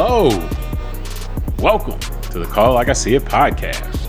Hello. 0.00 0.28
Welcome 1.58 1.98
to 2.30 2.38
the 2.38 2.44
Call 2.44 2.74
Like 2.74 2.88
I 2.88 2.92
See 2.92 3.16
It 3.16 3.24
podcast. 3.24 4.08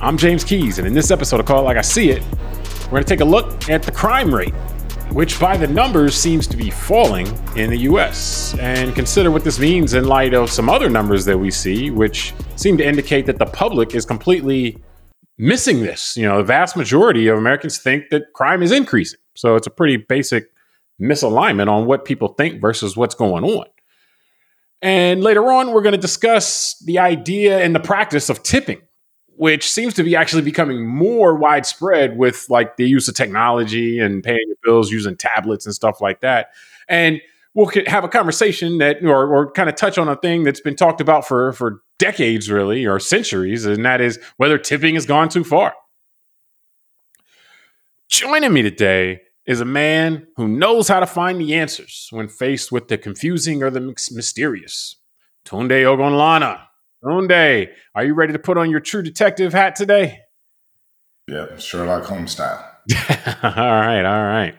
I'm 0.00 0.16
James 0.16 0.44
Keys, 0.44 0.78
and 0.78 0.86
in 0.86 0.94
this 0.94 1.10
episode 1.10 1.40
of 1.40 1.44
Call 1.44 1.64
Like 1.64 1.76
I 1.76 1.82
See 1.82 2.08
It, 2.08 2.22
we're 2.84 2.92
going 2.92 3.04
to 3.04 3.08
take 3.10 3.20
a 3.20 3.24
look 3.26 3.68
at 3.68 3.82
the 3.82 3.92
crime 3.92 4.34
rate, 4.34 4.54
which 5.12 5.38
by 5.38 5.58
the 5.58 5.66
numbers 5.66 6.14
seems 6.14 6.46
to 6.46 6.56
be 6.56 6.70
falling 6.70 7.26
in 7.54 7.68
the 7.68 7.80
US, 7.80 8.56
and 8.60 8.94
consider 8.94 9.30
what 9.30 9.44
this 9.44 9.58
means 9.58 9.92
in 9.92 10.04
light 10.04 10.32
of 10.32 10.48
some 10.48 10.70
other 10.70 10.88
numbers 10.88 11.26
that 11.26 11.36
we 11.36 11.50
see, 11.50 11.90
which 11.90 12.32
seem 12.56 12.78
to 12.78 12.86
indicate 12.86 13.26
that 13.26 13.38
the 13.38 13.44
public 13.44 13.94
is 13.94 14.06
completely 14.06 14.82
missing 15.36 15.82
this. 15.82 16.16
You 16.16 16.26
know, 16.26 16.38
the 16.38 16.44
vast 16.44 16.78
majority 16.78 17.28
of 17.28 17.36
Americans 17.36 17.76
think 17.76 18.08
that 18.08 18.32
crime 18.32 18.62
is 18.62 18.72
increasing. 18.72 19.20
So 19.34 19.54
it's 19.54 19.66
a 19.66 19.70
pretty 19.70 19.98
basic 19.98 20.50
misalignment 20.98 21.68
on 21.68 21.84
what 21.84 22.06
people 22.06 22.28
think 22.28 22.62
versus 22.62 22.96
what's 22.96 23.14
going 23.14 23.44
on. 23.44 23.66
And 24.82 25.22
later 25.22 25.50
on, 25.52 25.72
we're 25.72 25.82
going 25.82 25.92
to 25.94 25.98
discuss 25.98 26.76
the 26.84 26.98
idea 26.98 27.60
and 27.60 27.72
the 27.74 27.80
practice 27.80 28.28
of 28.28 28.42
tipping, 28.42 28.82
which 29.36 29.70
seems 29.70 29.94
to 29.94 30.02
be 30.02 30.16
actually 30.16 30.42
becoming 30.42 30.84
more 30.84 31.36
widespread 31.36 32.18
with 32.18 32.46
like 32.50 32.76
the 32.76 32.88
use 32.88 33.06
of 33.06 33.14
technology 33.14 34.00
and 34.00 34.24
paying 34.24 34.44
your 34.48 34.56
bills 34.64 34.90
using 34.90 35.16
tablets 35.16 35.66
and 35.66 35.74
stuff 35.74 36.00
like 36.00 36.20
that. 36.20 36.48
And 36.88 37.20
we'll 37.54 37.70
have 37.86 38.02
a 38.02 38.08
conversation 38.08 38.78
that, 38.78 39.04
or, 39.04 39.32
or 39.32 39.52
kind 39.52 39.68
of 39.68 39.76
touch 39.76 39.98
on 39.98 40.08
a 40.08 40.16
thing 40.16 40.42
that's 40.42 40.60
been 40.60 40.74
talked 40.74 41.00
about 41.00 41.28
for, 41.28 41.52
for 41.52 41.80
decades, 42.00 42.50
really, 42.50 42.84
or 42.84 42.98
centuries, 42.98 43.64
and 43.64 43.84
that 43.84 44.00
is 44.00 44.18
whether 44.36 44.58
tipping 44.58 44.94
has 44.94 45.06
gone 45.06 45.28
too 45.28 45.44
far. 45.44 45.74
Joining 48.08 48.52
me 48.52 48.62
today 48.62 49.20
is 49.46 49.60
a 49.60 49.64
man 49.64 50.26
who 50.36 50.46
knows 50.46 50.88
how 50.88 51.00
to 51.00 51.06
find 51.06 51.40
the 51.40 51.54
answers 51.54 52.08
when 52.10 52.28
faced 52.28 52.70
with 52.70 52.88
the 52.88 52.98
confusing 52.98 53.62
or 53.62 53.70
the 53.70 53.80
mysterious. 53.80 54.96
Tunde 55.44 55.70
Ogunlana. 55.70 56.60
Tunde, 57.04 57.68
are 57.94 58.04
you 58.04 58.14
ready 58.14 58.32
to 58.32 58.38
put 58.38 58.56
on 58.56 58.70
your 58.70 58.80
true 58.80 59.02
detective 59.02 59.52
hat 59.52 59.74
today? 59.74 60.20
Yeah, 61.28 61.56
Sherlock 61.56 62.04
Holmes 62.04 62.32
style. 62.32 62.68
all 63.42 63.50
right, 63.52 64.04
all 64.04 64.24
right. 64.24 64.54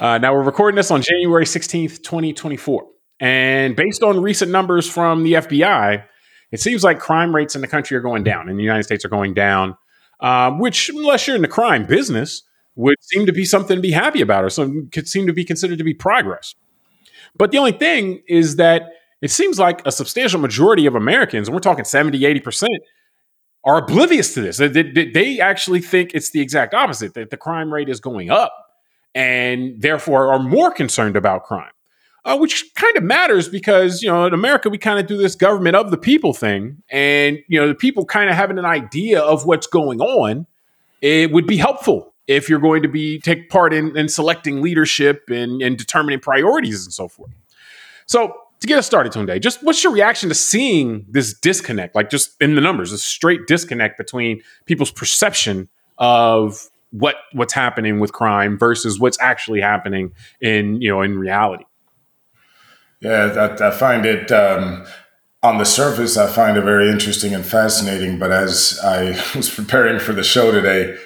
Uh, 0.00 0.18
now 0.18 0.32
we're 0.32 0.44
recording 0.44 0.76
this 0.76 0.90
on 0.90 1.02
January 1.02 1.44
16th, 1.44 2.02
2024. 2.02 2.86
And 3.20 3.74
based 3.74 4.02
on 4.02 4.22
recent 4.22 4.50
numbers 4.50 4.88
from 4.88 5.24
the 5.24 5.34
FBI, 5.34 6.04
it 6.52 6.60
seems 6.60 6.84
like 6.84 6.98
crime 6.98 7.34
rates 7.34 7.54
in 7.54 7.60
the 7.60 7.66
country 7.66 7.96
are 7.96 8.00
going 8.02 8.22
down, 8.22 8.48
in 8.48 8.56
the 8.56 8.62
United 8.62 8.84
States 8.84 9.04
are 9.04 9.08
going 9.08 9.34
down, 9.34 9.76
uh, 10.20 10.52
which, 10.52 10.88
unless 10.88 11.26
you're 11.26 11.36
in 11.36 11.42
the 11.42 11.48
crime 11.48 11.84
business, 11.84 12.42
would 12.78 13.02
seem 13.02 13.26
to 13.26 13.32
be 13.32 13.44
something 13.44 13.74
to 13.74 13.82
be 13.82 13.90
happy 13.90 14.20
about 14.20 14.44
or 14.44 14.48
something 14.48 14.88
could 14.92 15.08
seem 15.08 15.26
to 15.26 15.32
be 15.32 15.44
considered 15.44 15.78
to 15.78 15.84
be 15.84 15.92
progress. 15.92 16.54
But 17.36 17.50
the 17.50 17.58
only 17.58 17.72
thing 17.72 18.22
is 18.28 18.54
that 18.56 18.84
it 19.20 19.32
seems 19.32 19.58
like 19.58 19.84
a 19.84 19.90
substantial 19.90 20.40
majority 20.40 20.86
of 20.86 20.94
Americans, 20.94 21.48
and 21.48 21.54
we're 21.56 21.60
talking 21.60 21.84
70, 21.84 22.20
80%, 22.20 22.68
are 23.64 23.78
oblivious 23.78 24.32
to 24.34 24.40
this. 24.40 24.58
They, 24.58 24.68
they, 24.68 25.10
they 25.10 25.40
actually 25.40 25.80
think 25.80 26.12
it's 26.14 26.30
the 26.30 26.40
exact 26.40 26.72
opposite, 26.72 27.14
that 27.14 27.30
the 27.30 27.36
crime 27.36 27.74
rate 27.74 27.88
is 27.88 27.98
going 27.98 28.30
up 28.30 28.54
and 29.12 29.82
therefore 29.82 30.32
are 30.32 30.38
more 30.38 30.70
concerned 30.70 31.16
about 31.16 31.42
crime. 31.42 31.72
Uh, 32.24 32.36
which 32.36 32.72
kind 32.74 32.96
of 32.96 33.02
matters 33.02 33.48
because 33.48 34.02
you 34.02 34.08
know 34.08 34.26
in 34.26 34.34
America 34.34 34.68
we 34.68 34.76
kind 34.76 35.00
of 35.00 35.06
do 35.06 35.16
this 35.16 35.34
government 35.34 35.74
of 35.74 35.90
the 35.90 35.96
people 35.96 36.34
thing, 36.34 36.82
and 36.90 37.38
you 37.48 37.58
know 37.58 37.66
the 37.66 37.74
people 37.74 38.04
kind 38.04 38.28
of 38.28 38.36
having 38.36 38.58
an 38.58 38.66
idea 38.66 39.20
of 39.20 39.46
what's 39.46 39.66
going 39.66 40.00
on, 40.00 40.46
it 41.00 41.32
would 41.32 41.46
be 41.46 41.56
helpful 41.56 42.12
if 42.28 42.48
you're 42.48 42.60
going 42.60 42.82
to 42.82 42.88
be 42.88 43.18
take 43.18 43.50
part 43.50 43.72
in, 43.72 43.96
in 43.96 44.08
selecting 44.08 44.62
leadership 44.62 45.24
and, 45.28 45.60
and 45.60 45.76
determining 45.76 46.20
priorities 46.20 46.84
and 46.84 46.92
so 46.92 47.08
forth. 47.08 47.32
So 48.06 48.34
to 48.60 48.66
get 48.66 48.78
us 48.78 48.86
started 48.86 49.12
Tunde, 49.12 49.40
just 49.40 49.62
what's 49.62 49.82
your 49.82 49.92
reaction 49.92 50.28
to 50.28 50.34
seeing 50.34 51.06
this 51.08 51.32
disconnect, 51.32 51.94
like 51.94 52.10
just 52.10 52.40
in 52.40 52.54
the 52.54 52.60
numbers, 52.60 52.92
a 52.92 52.98
straight 52.98 53.46
disconnect 53.46 53.98
between 53.98 54.42
people's 54.66 54.90
perception 54.90 55.68
of 55.96 56.68
what 56.90 57.16
what's 57.32 57.52
happening 57.52 57.98
with 57.98 58.12
crime 58.12 58.58
versus 58.58 58.98
what's 59.00 59.18
actually 59.20 59.60
happening 59.60 60.12
in 60.40 60.80
you 60.80 60.90
know 60.90 61.02
in 61.02 61.18
reality. 61.18 61.64
Yeah, 63.00 63.26
that, 63.26 63.60
I 63.60 63.70
find 63.70 64.04
it 64.04 64.32
um, 64.32 64.84
on 65.42 65.58
the 65.58 65.64
surface. 65.64 66.16
I 66.16 66.26
find 66.26 66.56
it 66.56 66.62
very 66.62 66.90
interesting 66.90 67.32
and 67.32 67.44
fascinating. 67.44 68.18
But 68.18 68.32
as 68.32 68.80
I 68.82 69.10
was 69.36 69.48
preparing 69.50 69.98
for 69.98 70.12
the 70.12 70.24
show 70.24 70.50
today, 70.50 70.98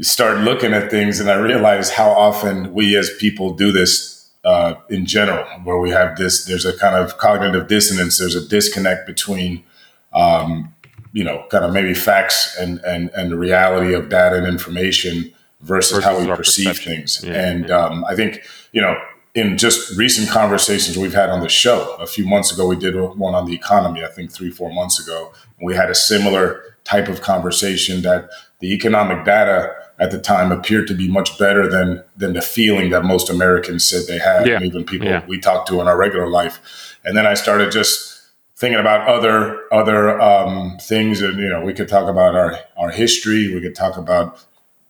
start 0.00 0.38
looking 0.38 0.72
at 0.72 0.90
things, 0.90 1.20
and 1.20 1.30
I 1.30 1.36
realize 1.36 1.90
how 1.90 2.10
often 2.10 2.72
we 2.72 2.96
as 2.96 3.10
people 3.18 3.54
do 3.54 3.72
this 3.72 4.30
uh, 4.44 4.74
in 4.90 5.06
general, 5.06 5.44
where 5.64 5.78
we 5.78 5.90
have 5.90 6.16
this. 6.16 6.44
There's 6.44 6.66
a 6.66 6.76
kind 6.76 6.96
of 6.96 7.18
cognitive 7.18 7.68
dissonance. 7.68 8.18
There's 8.18 8.34
a 8.34 8.46
disconnect 8.46 9.06
between 9.06 9.64
um, 10.12 10.74
you 11.12 11.22
know, 11.22 11.44
kind 11.50 11.64
of 11.64 11.72
maybe 11.72 11.94
facts 11.94 12.56
and 12.58 12.80
and 12.80 13.10
and 13.10 13.30
the 13.30 13.36
reality 13.36 13.94
of 13.94 14.08
data 14.08 14.36
and 14.36 14.46
information 14.46 15.32
versus, 15.60 15.92
versus 15.92 16.04
how 16.04 16.18
we 16.18 16.26
perceive 16.26 16.78
things. 16.78 17.22
Yeah, 17.22 17.32
and 17.32 17.68
yeah. 17.68 17.78
Um, 17.78 18.04
I 18.04 18.14
think 18.16 18.42
you 18.72 18.80
know, 18.80 19.00
in 19.34 19.56
just 19.56 19.96
recent 19.96 20.28
conversations 20.28 20.98
we've 20.98 21.14
had 21.14 21.30
on 21.30 21.40
the 21.40 21.48
show, 21.48 21.96
a 22.00 22.06
few 22.06 22.26
months 22.26 22.52
ago 22.52 22.66
we 22.66 22.76
did 22.76 22.96
one 22.96 23.34
on 23.34 23.46
the 23.46 23.54
economy. 23.54 24.04
I 24.04 24.08
think 24.08 24.32
three 24.32 24.50
four 24.50 24.72
months 24.72 25.00
ago 25.00 25.32
we 25.62 25.74
had 25.74 25.88
a 25.88 25.94
similar 25.94 26.76
type 26.82 27.08
of 27.08 27.22
conversation 27.22 28.02
that 28.02 28.28
the 28.58 28.74
economic 28.74 29.24
data 29.24 29.74
at 29.98 30.10
the 30.10 30.18
time 30.18 30.50
appeared 30.50 30.88
to 30.88 30.94
be 30.94 31.08
much 31.08 31.38
better 31.38 31.68
than 31.68 32.02
than 32.16 32.32
the 32.32 32.42
feeling 32.42 32.90
that 32.90 33.04
most 33.04 33.30
Americans 33.30 33.88
said 33.88 34.06
they 34.06 34.18
had, 34.18 34.46
yeah. 34.46 34.56
and 34.56 34.64
even 34.64 34.84
people 34.84 35.22
we 35.26 35.38
talked 35.38 35.68
to 35.68 35.80
in 35.80 35.88
our 35.88 35.96
regular 35.96 36.28
life. 36.28 36.98
And 37.04 37.16
then 37.16 37.26
I 37.26 37.34
started 37.34 37.70
just 37.70 38.22
thinking 38.56 38.80
about 38.80 39.06
other 39.08 39.72
other 39.72 40.20
um, 40.20 40.78
things, 40.80 41.20
and 41.20 41.38
you 41.38 41.48
know, 41.48 41.64
we 41.64 41.74
could 41.74 41.88
talk 41.88 42.08
about 42.08 42.34
our 42.34 42.58
our 42.76 42.90
history. 42.90 43.52
We 43.54 43.60
could 43.60 43.74
talk 43.74 43.96
about 43.96 44.44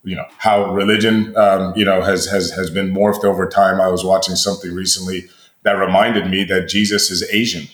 you 0.05 0.17
know 0.17 0.27
how 0.39 0.73
religion 0.73 1.37
um, 1.37 1.73
you 1.77 1.85
know 1.85 2.03
has 2.03 2.27
has 2.27 2.51
has 2.53 2.71
been 2.71 2.93
morphed 2.93 3.25
over 3.25 3.49
time. 3.49 3.81
I 3.81 3.89
was 3.89 4.05
watching 4.05 4.37
something 4.37 4.75
recently 4.75 5.29
that 5.63 5.73
reminded 5.73 6.31
me 6.31 6.45
that 6.45 6.69
Jesus 6.69 7.11
is 7.11 7.29
Asian. 7.31 7.69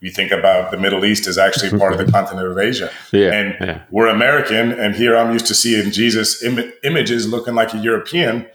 You 0.00 0.10
think 0.10 0.30
about 0.30 0.70
the 0.70 0.76
Middle 0.76 1.04
East 1.04 1.26
is 1.26 1.38
actually 1.38 1.76
part 1.76 1.92
of 1.92 1.98
the 1.98 2.10
continent 2.12 2.46
of 2.46 2.58
Asia, 2.58 2.90
yeah, 3.12 3.32
and 3.32 3.56
yeah. 3.60 3.82
we're 3.90 4.06
American, 4.06 4.72
and 4.72 4.94
here 4.94 5.16
I'm 5.16 5.32
used 5.32 5.46
to 5.46 5.54
seeing 5.54 5.90
Jesus 5.90 6.42
Im- 6.42 6.72
images 6.84 7.28
looking 7.28 7.54
like 7.54 7.74
a 7.74 7.78
European 7.78 8.46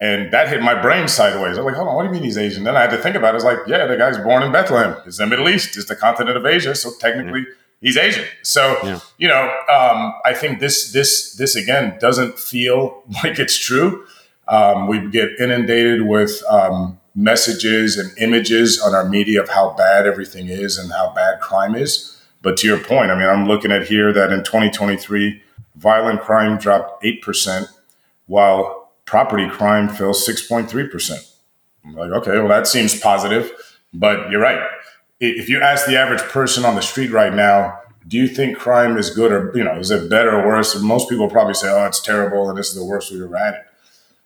and 0.00 0.32
that 0.32 0.48
hit 0.48 0.62
my 0.62 0.80
brain 0.80 1.08
sideways. 1.08 1.58
I'm 1.58 1.64
like, 1.64 1.74
hold 1.74 1.88
on, 1.88 1.96
what 1.96 2.02
do 2.02 2.08
you 2.08 2.14
mean 2.14 2.22
he's 2.22 2.38
Asian? 2.38 2.62
Then 2.64 2.76
I 2.76 2.82
had 2.82 2.90
to 2.90 2.98
think 2.98 3.16
about 3.16 3.34
it. 3.34 3.36
It's 3.36 3.44
like, 3.44 3.58
yeah, 3.66 3.86
the 3.86 3.96
guy's 3.96 4.16
born 4.18 4.44
in 4.44 4.52
Bethlehem. 4.52 4.96
It's 5.06 5.16
the 5.16 5.26
Middle 5.26 5.48
East. 5.48 5.76
It's 5.76 5.86
the 5.86 5.96
continent 5.96 6.36
of 6.36 6.46
Asia. 6.46 6.74
So 6.74 6.92
technically, 7.00 7.40
yeah. 7.40 7.54
he's 7.80 7.96
Asian. 7.96 8.24
So 8.42 8.78
yeah. 8.84 9.00
you 9.18 9.26
know, 9.26 9.52
um, 9.68 10.14
I 10.24 10.34
think 10.34 10.60
this 10.60 10.92
this 10.92 11.34
this 11.34 11.56
again 11.56 11.98
doesn't 12.00 12.38
feel 12.38 13.02
like 13.24 13.38
it's 13.38 13.56
true. 13.58 14.06
Um, 14.46 14.86
we 14.86 15.10
get 15.10 15.30
inundated 15.40 16.02
with 16.02 16.42
um, 16.48 17.00
messages 17.18 17.98
and 17.98 18.16
images 18.18 18.80
on 18.80 18.94
our 18.94 19.06
media 19.08 19.42
of 19.42 19.48
how 19.48 19.70
bad 19.70 20.06
everything 20.06 20.46
is 20.48 20.78
and 20.78 20.92
how 20.92 21.12
bad 21.12 21.40
crime 21.40 21.74
is. 21.74 22.16
But 22.42 22.56
to 22.58 22.68
your 22.68 22.78
point, 22.78 23.10
I 23.10 23.18
mean, 23.18 23.28
I'm 23.28 23.48
looking 23.48 23.72
at 23.72 23.88
here 23.88 24.12
that 24.12 24.32
in 24.32 24.44
2023, 24.44 25.42
violent 25.74 26.20
crime 26.20 26.58
dropped 26.58 27.04
eight 27.04 27.20
percent, 27.20 27.66
while 28.26 28.92
property 29.04 29.48
crime 29.48 29.88
fell 29.88 30.12
6.3%. 30.12 31.34
I'm 31.84 31.96
like, 31.96 32.10
okay, 32.10 32.38
well, 32.38 32.48
that 32.48 32.68
seems 32.68 32.98
positive. 33.00 33.50
But 33.92 34.30
you're 34.30 34.40
right. 34.40 34.62
If 35.18 35.48
you 35.48 35.60
ask 35.60 35.86
the 35.86 35.98
average 35.98 36.20
person 36.20 36.64
on 36.64 36.76
the 36.76 36.82
street 36.82 37.10
right 37.10 37.34
now, 37.34 37.80
do 38.06 38.16
you 38.16 38.28
think 38.28 38.56
crime 38.56 38.96
is 38.96 39.10
good 39.10 39.32
or, 39.32 39.50
you 39.56 39.64
know, 39.64 39.76
is 39.76 39.90
it 39.90 40.08
better 40.08 40.38
or 40.38 40.46
worse? 40.46 40.80
Most 40.80 41.08
people 41.08 41.28
probably 41.28 41.54
say, 41.54 41.68
oh, 41.68 41.84
it's 41.86 42.00
terrible 42.00 42.48
and 42.48 42.56
this 42.56 42.68
is 42.68 42.76
the 42.76 42.84
worst 42.84 43.10
we've 43.10 43.22
ever 43.22 43.36
had 43.36 43.54
it. 43.54 43.66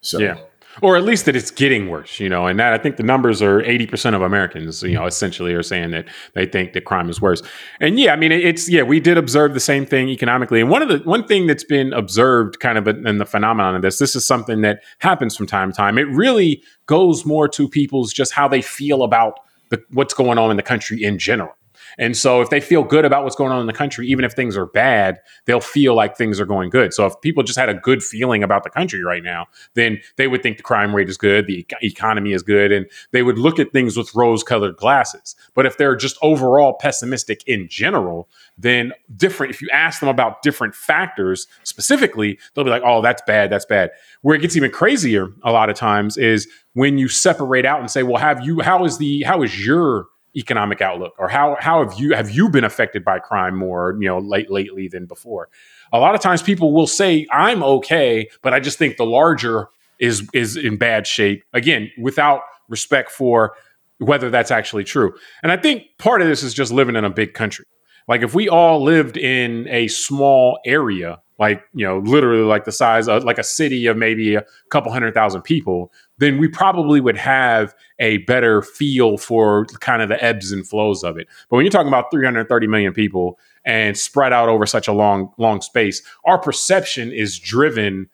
So, 0.02 0.18
yeah 0.18 0.38
or 0.80 0.96
at 0.96 1.04
least 1.04 1.26
that 1.26 1.36
it's 1.36 1.50
getting 1.50 1.88
worse, 1.88 2.18
you 2.18 2.28
know, 2.28 2.46
and 2.46 2.58
that 2.58 2.72
I 2.72 2.78
think 2.78 2.96
the 2.96 3.02
numbers 3.02 3.42
are 3.42 3.62
80% 3.62 4.14
of 4.14 4.22
Americans, 4.22 4.82
you 4.82 4.94
know, 4.94 5.06
essentially 5.06 5.52
are 5.52 5.62
saying 5.62 5.90
that 5.90 6.06
they 6.34 6.46
think 6.46 6.72
that 6.72 6.84
crime 6.84 7.10
is 7.10 7.20
worse. 7.20 7.42
And 7.80 7.98
yeah, 7.98 8.12
I 8.12 8.16
mean, 8.16 8.32
it's, 8.32 8.70
yeah, 8.70 8.82
we 8.82 9.00
did 9.00 9.18
observe 9.18 9.52
the 9.52 9.60
same 9.60 9.84
thing 9.84 10.08
economically. 10.08 10.60
And 10.60 10.70
one 10.70 10.80
of 10.80 10.88
the, 10.88 10.98
one 10.98 11.26
thing 11.26 11.46
that's 11.46 11.64
been 11.64 11.92
observed 11.92 12.60
kind 12.60 12.78
of 12.78 12.88
in 12.88 13.18
the 13.18 13.26
phenomenon 13.26 13.74
of 13.74 13.82
this, 13.82 13.98
this 13.98 14.16
is 14.16 14.26
something 14.26 14.62
that 14.62 14.82
happens 14.98 15.36
from 15.36 15.46
time 15.46 15.72
to 15.72 15.76
time. 15.76 15.98
It 15.98 16.08
really 16.08 16.62
goes 16.86 17.26
more 17.26 17.48
to 17.48 17.68
people's 17.68 18.12
just 18.12 18.32
how 18.32 18.48
they 18.48 18.62
feel 18.62 19.02
about 19.02 19.40
the, 19.68 19.82
what's 19.90 20.14
going 20.14 20.38
on 20.38 20.50
in 20.50 20.56
the 20.56 20.62
country 20.62 21.02
in 21.02 21.18
general. 21.18 21.54
And 21.98 22.16
so 22.16 22.40
if 22.40 22.50
they 22.50 22.60
feel 22.60 22.82
good 22.82 23.04
about 23.04 23.24
what's 23.24 23.36
going 23.36 23.52
on 23.52 23.60
in 23.60 23.66
the 23.66 23.72
country, 23.72 24.06
even 24.08 24.24
if 24.24 24.32
things 24.32 24.56
are 24.56 24.66
bad, 24.66 25.18
they'll 25.46 25.60
feel 25.60 25.94
like 25.94 26.16
things 26.16 26.40
are 26.40 26.46
going 26.46 26.70
good. 26.70 26.94
So 26.94 27.06
if 27.06 27.20
people 27.20 27.42
just 27.42 27.58
had 27.58 27.68
a 27.68 27.74
good 27.74 28.02
feeling 28.02 28.42
about 28.42 28.64
the 28.64 28.70
country 28.70 29.02
right 29.02 29.22
now, 29.22 29.46
then 29.74 30.00
they 30.16 30.28
would 30.28 30.42
think 30.42 30.56
the 30.56 30.62
crime 30.62 30.94
rate 30.94 31.08
is 31.08 31.16
good, 31.16 31.46
the 31.46 31.66
economy 31.82 32.32
is 32.32 32.42
good, 32.42 32.72
and 32.72 32.86
they 33.10 33.22
would 33.22 33.38
look 33.38 33.58
at 33.58 33.72
things 33.72 33.96
with 33.96 34.14
rose 34.14 34.42
colored 34.42 34.76
glasses. 34.76 35.36
But 35.54 35.66
if 35.66 35.76
they're 35.76 35.96
just 35.96 36.16
overall 36.22 36.74
pessimistic 36.74 37.46
in 37.46 37.68
general, 37.68 38.28
then 38.56 38.92
different, 39.16 39.52
if 39.52 39.60
you 39.60 39.68
ask 39.72 40.00
them 40.00 40.08
about 40.08 40.42
different 40.42 40.74
factors 40.74 41.46
specifically, 41.64 42.38
they'll 42.54 42.64
be 42.64 42.70
like, 42.70 42.82
oh, 42.84 43.02
that's 43.02 43.22
bad, 43.26 43.50
that's 43.50 43.66
bad. 43.66 43.90
Where 44.22 44.34
it 44.34 44.40
gets 44.40 44.56
even 44.56 44.70
crazier 44.70 45.28
a 45.42 45.52
lot 45.52 45.70
of 45.70 45.76
times 45.76 46.16
is 46.16 46.48
when 46.74 46.98
you 46.98 47.08
separate 47.08 47.66
out 47.66 47.80
and 47.80 47.90
say, 47.90 48.02
well, 48.02 48.16
have 48.16 48.44
you, 48.44 48.60
how 48.60 48.84
is 48.84 48.98
the, 48.98 49.22
how 49.22 49.42
is 49.42 49.64
your 49.64 50.06
economic 50.36 50.80
outlook? 50.80 51.14
Or 51.18 51.28
how 51.28 51.56
how 51.60 51.86
have 51.86 51.98
you 51.98 52.14
have 52.14 52.30
you 52.30 52.48
been 52.48 52.64
affected 52.64 53.04
by 53.04 53.18
crime 53.18 53.56
more 53.56 53.96
you 54.00 54.08
know 54.08 54.18
late 54.18 54.50
lately 54.50 54.88
than 54.88 55.06
before? 55.06 55.48
A 55.92 55.98
lot 55.98 56.14
of 56.14 56.20
times 56.20 56.42
people 56.42 56.72
will 56.72 56.86
say 56.86 57.26
i'm 57.30 57.62
okay 57.62 58.28
but 58.40 58.54
i 58.54 58.60
just 58.60 58.78
think 58.78 58.96
the 58.96 59.04
larger 59.04 59.68
is 59.98 60.28
is 60.32 60.56
in 60.56 60.76
bad 60.76 61.06
shape. 61.06 61.44
Again 61.52 61.90
without 61.98 62.42
respect 62.68 63.10
for 63.10 63.54
whether 63.98 64.30
that's 64.30 64.50
actually 64.50 64.84
true. 64.84 65.14
And 65.42 65.52
i 65.52 65.56
think 65.56 65.84
part 65.98 66.22
of 66.22 66.28
this 66.28 66.42
is 66.42 66.54
just 66.54 66.72
living 66.72 66.96
in 66.96 67.04
a 67.04 67.10
big 67.10 67.34
country. 67.34 67.66
Like 68.08 68.22
if 68.22 68.34
we 68.34 68.48
all 68.48 68.82
lived 68.82 69.16
in 69.16 69.68
a 69.68 69.88
small 69.88 70.58
area 70.64 71.20
like 71.42 71.64
you 71.74 71.84
know 71.84 71.98
literally 71.98 72.44
like 72.44 72.64
the 72.64 72.72
size 72.72 73.08
of 73.08 73.24
like 73.24 73.38
a 73.38 73.44
city 73.44 73.86
of 73.86 73.96
maybe 73.96 74.36
a 74.36 74.44
couple 74.70 74.90
hundred 74.92 75.12
thousand 75.12 75.42
people 75.42 75.92
then 76.22 76.38
we 76.38 76.46
probably 76.46 77.00
would 77.00 77.16
have 77.16 77.74
a 77.98 78.18
better 78.18 78.62
feel 78.62 79.18
for 79.18 79.66
kind 79.80 80.02
of 80.02 80.08
the 80.08 80.22
ebbs 80.22 80.52
and 80.52 80.66
flows 80.66 81.02
of 81.02 81.18
it. 81.18 81.26
But 81.50 81.56
when 81.56 81.64
you're 81.64 81.72
talking 81.72 81.88
about 81.88 82.12
330 82.12 82.66
million 82.68 82.92
people 82.92 83.40
and 83.64 83.98
spread 83.98 84.32
out 84.32 84.48
over 84.48 84.64
such 84.64 84.86
a 84.86 84.92
long, 84.92 85.32
long 85.36 85.60
space, 85.62 86.00
our 86.24 86.38
perception 86.38 87.10
is 87.10 87.40
driven 87.40 88.08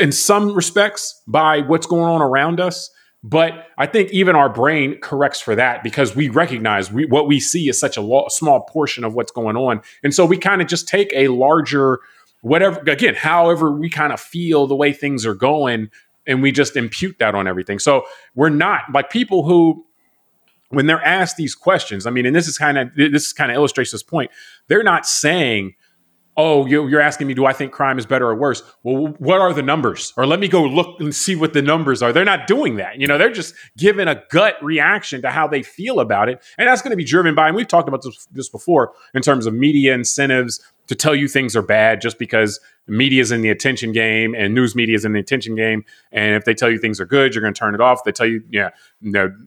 in 0.00 0.12
some 0.12 0.54
respects 0.54 1.20
by 1.26 1.62
what's 1.62 1.88
going 1.88 2.04
on 2.04 2.22
around 2.22 2.60
us. 2.60 2.90
But 3.24 3.66
I 3.76 3.86
think 3.86 4.12
even 4.12 4.36
our 4.36 4.48
brain 4.48 4.98
corrects 5.00 5.40
for 5.40 5.56
that 5.56 5.82
because 5.82 6.14
we 6.14 6.28
recognize 6.28 6.92
we, 6.92 7.04
what 7.04 7.26
we 7.26 7.40
see 7.40 7.68
is 7.68 7.78
such 7.78 7.96
a 7.96 8.00
lo- 8.00 8.28
small 8.28 8.60
portion 8.60 9.02
of 9.02 9.14
what's 9.14 9.32
going 9.32 9.56
on. 9.56 9.82
And 10.04 10.14
so 10.14 10.24
we 10.24 10.38
kind 10.38 10.62
of 10.62 10.68
just 10.68 10.88
take 10.88 11.12
a 11.14 11.28
larger, 11.28 11.98
whatever, 12.42 12.80
again, 12.90 13.14
however 13.14 13.70
we 13.70 13.90
kind 13.90 14.12
of 14.12 14.20
feel 14.20 14.66
the 14.66 14.76
way 14.76 14.92
things 14.92 15.26
are 15.26 15.34
going 15.34 15.90
and 16.26 16.42
we 16.42 16.52
just 16.52 16.76
impute 16.76 17.18
that 17.18 17.34
on 17.34 17.48
everything. 17.48 17.78
So 17.78 18.04
we're 18.34 18.50
not 18.50 18.82
like 18.92 19.10
people 19.10 19.44
who 19.44 19.84
when 20.70 20.86
they're 20.86 21.04
asked 21.04 21.36
these 21.36 21.54
questions, 21.54 22.06
I 22.06 22.10
mean, 22.10 22.26
and 22.26 22.34
this 22.34 22.48
is 22.48 22.56
kind 22.56 22.78
of 22.78 22.94
this 22.94 23.32
kind 23.32 23.50
of 23.50 23.56
illustrates 23.56 23.90
this 23.90 24.02
point. 24.02 24.30
They're 24.68 24.84
not 24.84 25.04
saying, 25.04 25.74
"Oh, 26.36 26.64
you're 26.66 27.00
asking 27.00 27.26
me, 27.26 27.34
do 27.34 27.44
I 27.44 27.52
think 27.52 27.72
crime 27.72 27.98
is 27.98 28.06
better 28.06 28.28
or 28.28 28.36
worse?" 28.36 28.62
Well, 28.84 29.08
what 29.18 29.40
are 29.40 29.52
the 29.52 29.62
numbers? 29.62 30.12
Or 30.16 30.26
let 30.26 30.38
me 30.38 30.46
go 30.46 30.62
look 30.62 31.00
and 31.00 31.12
see 31.12 31.34
what 31.34 31.54
the 31.54 31.62
numbers 31.62 32.02
are. 32.02 32.12
They're 32.12 32.24
not 32.24 32.46
doing 32.46 32.76
that. 32.76 33.00
You 33.00 33.08
know, 33.08 33.18
they're 33.18 33.32
just 33.32 33.54
giving 33.76 34.06
a 34.06 34.22
gut 34.30 34.62
reaction 34.62 35.22
to 35.22 35.30
how 35.30 35.48
they 35.48 35.64
feel 35.64 35.98
about 35.98 36.28
it, 36.28 36.40
and 36.56 36.68
that's 36.68 36.82
going 36.82 36.92
to 36.92 36.96
be 36.96 37.04
driven 37.04 37.34
by. 37.34 37.48
And 37.48 37.56
we've 37.56 37.68
talked 37.68 37.88
about 37.88 38.04
this, 38.30 38.48
before 38.48 38.92
in 39.12 39.22
terms 39.22 39.46
of 39.46 39.54
media 39.54 39.92
incentives 39.92 40.60
to 40.90 40.96
tell 40.96 41.14
you 41.14 41.28
things 41.28 41.54
are 41.54 41.62
bad 41.62 42.00
just 42.00 42.18
because 42.18 42.58
media 42.88 43.22
is 43.22 43.30
in 43.30 43.42
the 43.42 43.48
attention 43.48 43.92
game 43.92 44.34
and 44.34 44.56
news 44.56 44.74
media 44.74 44.96
is 44.96 45.04
in 45.04 45.12
the 45.12 45.20
attention 45.20 45.54
game. 45.54 45.84
And 46.10 46.34
if 46.34 46.44
they 46.44 46.52
tell 46.52 46.68
you 46.68 46.78
things 46.78 47.00
are 47.00 47.06
good, 47.06 47.32
you're 47.32 47.42
going 47.42 47.54
to 47.54 47.58
turn 47.58 47.76
it 47.76 47.80
off. 47.80 48.02
They 48.02 48.10
tell 48.10 48.26
you, 48.26 48.42
yeah, 48.50 48.70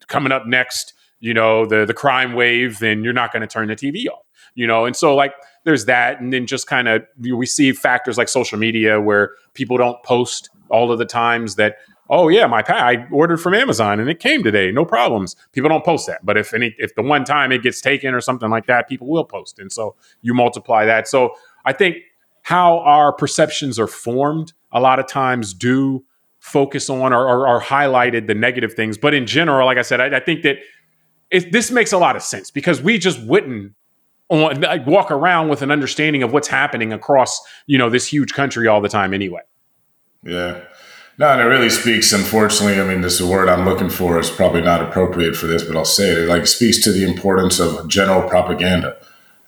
coming 0.08 0.32
up 0.32 0.48
next, 0.48 0.94
you 1.20 1.34
know, 1.34 1.66
the 1.66 1.86
the 1.86 1.94
crime 1.94 2.32
wave, 2.32 2.80
then 2.80 3.04
you're 3.04 3.12
not 3.12 3.34
going 3.34 3.42
to 3.42 3.48
turn 3.48 3.68
the 3.68 3.76
TV 3.76 4.08
off. 4.08 4.24
You 4.56 4.66
know, 4.68 4.86
and 4.86 4.96
so 4.96 5.16
like 5.16 5.34
there's 5.66 5.84
that, 5.86 6.22
and 6.22 6.32
then 6.32 6.48
just 6.48 6.66
kind 6.66 6.88
of 6.88 7.04
we 7.20 7.46
see 7.46 7.74
factors 7.74 8.18
like 8.18 8.30
social 8.30 8.58
media 8.58 9.02
where 9.02 9.32
people 9.54 9.76
don't 9.76 10.02
post 10.04 10.50
all 10.70 10.94
of 10.94 10.98
the 10.98 11.06
times 11.06 11.56
that 11.56 11.76
oh 12.10 12.28
yeah, 12.30 12.48
my 12.48 12.62
pad 12.62 12.78
I 12.78 13.08
ordered 13.12 13.38
from 13.38 13.54
Amazon 13.54 14.00
and 14.00 14.10
it 14.10 14.20
came 14.20 14.44
today, 14.44 14.72
no 14.72 14.86
problems. 14.86 15.36
People 15.52 15.70
don't 15.70 15.86
post 15.86 16.08
that, 16.08 16.26
but 16.26 16.38
if 16.38 16.54
any 16.54 16.76
if 16.78 16.96
the 16.96 17.02
one 17.02 17.24
time 17.24 17.52
it 17.52 17.64
gets 17.64 17.82
taken 17.82 18.14
or 18.14 18.22
something 18.22 18.50
like 18.50 18.68
that, 18.68 18.90
people 18.90 19.08
will 19.08 19.26
post, 19.26 19.60
and 19.60 19.72
so 19.72 19.96
you 20.22 20.34
multiply 20.34 20.86
that. 20.86 21.08
So 21.08 21.36
I 21.66 21.74
think 21.74 21.98
how 22.44 22.80
our 22.80 23.14
perceptions 23.14 23.80
are 23.80 23.88
formed 23.88 24.54
a 24.72 24.80
lot 24.80 25.00
of 25.00 25.08
times 25.08 25.54
do 25.54 26.04
focus 26.40 26.90
on 26.90 27.14
or, 27.14 27.26
or, 27.26 27.48
or 27.48 27.62
highlighted 27.62 28.28
the 28.28 28.36
negative 28.36 28.74
things, 28.74 28.98
but 28.98 29.14
in 29.14 29.26
general, 29.26 29.66
like 29.66 29.78
I 29.78 29.82
said, 29.82 30.02
I, 30.02 30.18
I 30.18 30.20
think 30.20 30.44
that 30.44 30.58
it, 31.32 31.54
this 31.54 31.72
makes 31.72 31.94
a 31.94 31.98
lot 31.98 32.18
of 32.18 32.22
sense 32.22 32.52
because 32.52 32.82
we 32.82 32.98
just 32.98 33.22
wouldn't 33.24 33.74
on, 34.30 34.62
like, 34.62 34.86
walk 34.86 35.12
around 35.12 35.50
with 35.50 35.62
an 35.62 35.72
understanding 35.72 36.24
of 36.24 36.34
what's 36.34 36.48
happening 36.48 36.92
across 36.92 37.42
you 37.66 37.78
know 37.78 37.90
this 37.90 38.08
huge 38.08 38.34
country 38.34 38.68
all 38.68 38.82
the 38.82 38.90
time 38.90 39.14
anyway. 39.14 39.42
Yeah. 40.24 40.64
No, 41.18 41.30
and 41.30 41.42
it 41.42 41.46
really 41.46 41.70
speaks. 41.70 42.12
Unfortunately, 42.12 42.80
I 42.80 42.88
mean, 42.88 43.02
this 43.02 43.14
is 43.14 43.22
a 43.22 43.28
word 43.28 43.48
I'm 43.48 43.66
looking 43.66 43.90
for 43.90 44.20
is 44.20 44.32
probably 44.32 44.62
not 44.62 44.82
appropriate 44.82 45.36
for 45.36 45.46
this, 45.46 45.64
but 45.64 45.78
I'll 45.78 45.86
say 45.86 46.10
it. 46.10 46.18
It 46.20 46.28
like 46.28 46.48
speaks 46.48 46.84
to 46.84 46.92
the 46.92 47.06
importance 47.06 47.60
of 47.60 47.88
general 47.88 48.28
propaganda, 48.28 48.98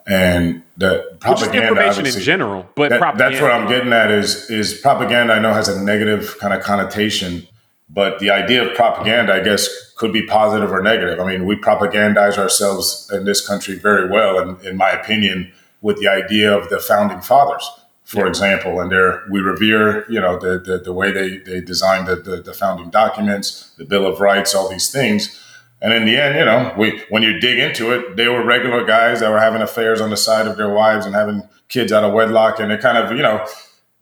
and 0.05 0.61
that 0.77 1.19
propaganda 1.19 1.69
information 1.69 2.05
in 2.05 2.19
general. 2.19 2.69
But 2.75 2.89
that, 2.89 3.17
that's 3.17 3.41
what 3.41 3.51
I'm 3.51 3.67
getting 3.67 3.93
at 3.93 4.11
is 4.11 4.49
is 4.51 4.75
propaganda. 4.79 5.33
I 5.33 5.39
know 5.39 5.53
has 5.53 5.67
a 5.67 5.81
negative 5.83 6.37
kind 6.39 6.53
of 6.53 6.61
connotation, 6.61 7.47
but 7.89 8.19
the 8.19 8.29
idea 8.29 8.63
of 8.63 8.75
propaganda, 8.75 9.33
I 9.33 9.39
guess, 9.39 9.67
could 9.95 10.13
be 10.13 10.21
positive 10.21 10.71
or 10.71 10.83
negative. 10.83 11.19
I 11.19 11.25
mean, 11.25 11.47
we 11.47 11.55
propagandize 11.55 12.37
ourselves 12.37 13.09
in 13.11 13.25
this 13.25 13.45
country 13.45 13.75
very 13.75 14.07
well, 14.07 14.37
and 14.37 14.61
in 14.63 14.77
my 14.77 14.91
opinion, 14.91 15.51
with 15.81 15.97
the 15.99 16.09
idea 16.09 16.55
of 16.55 16.69
the 16.69 16.79
founding 16.79 17.21
fathers 17.21 17.67
for 18.05 18.21
yeah. 18.21 18.29
example, 18.29 18.79
and 18.79 18.91
there 18.91 19.23
we 19.29 19.41
revere, 19.41 20.05
you 20.09 20.21
know, 20.21 20.39
the 20.39 20.57
the, 20.59 20.77
the 20.77 20.93
way 20.93 21.11
they 21.11 21.37
they 21.37 21.59
designed 21.59 22.07
the, 22.07 22.15
the, 22.15 22.37
the 22.37 22.53
founding 22.53 22.89
documents, 22.89 23.73
the 23.77 23.85
Bill 23.85 24.05
of 24.07 24.19
Rights, 24.19 24.55
all 24.55 24.69
these 24.69 24.89
things. 24.89 25.41
And 25.81 25.93
in 25.93 26.05
the 26.05 26.17
end, 26.17 26.39
you 26.39 26.45
know, 26.45 26.73
we 26.77 27.03
when 27.09 27.21
you 27.21 27.39
dig 27.39 27.59
into 27.59 27.91
it, 27.91 28.15
they 28.15 28.27
were 28.29 28.43
regular 28.45 28.85
guys 28.85 29.19
that 29.19 29.29
were 29.29 29.41
having 29.41 29.61
affairs 29.61 29.99
on 30.01 30.09
the 30.09 30.17
side 30.17 30.47
of 30.47 30.55
their 30.55 30.73
wives 30.73 31.05
and 31.05 31.13
having 31.13 31.49
kids 31.67 31.91
out 31.91 32.03
of 32.03 32.13
wedlock, 32.13 32.59
and 32.59 32.71
it 32.71 32.79
kind 32.79 32.97
of, 32.97 33.11
you 33.11 33.23
know, 33.23 33.45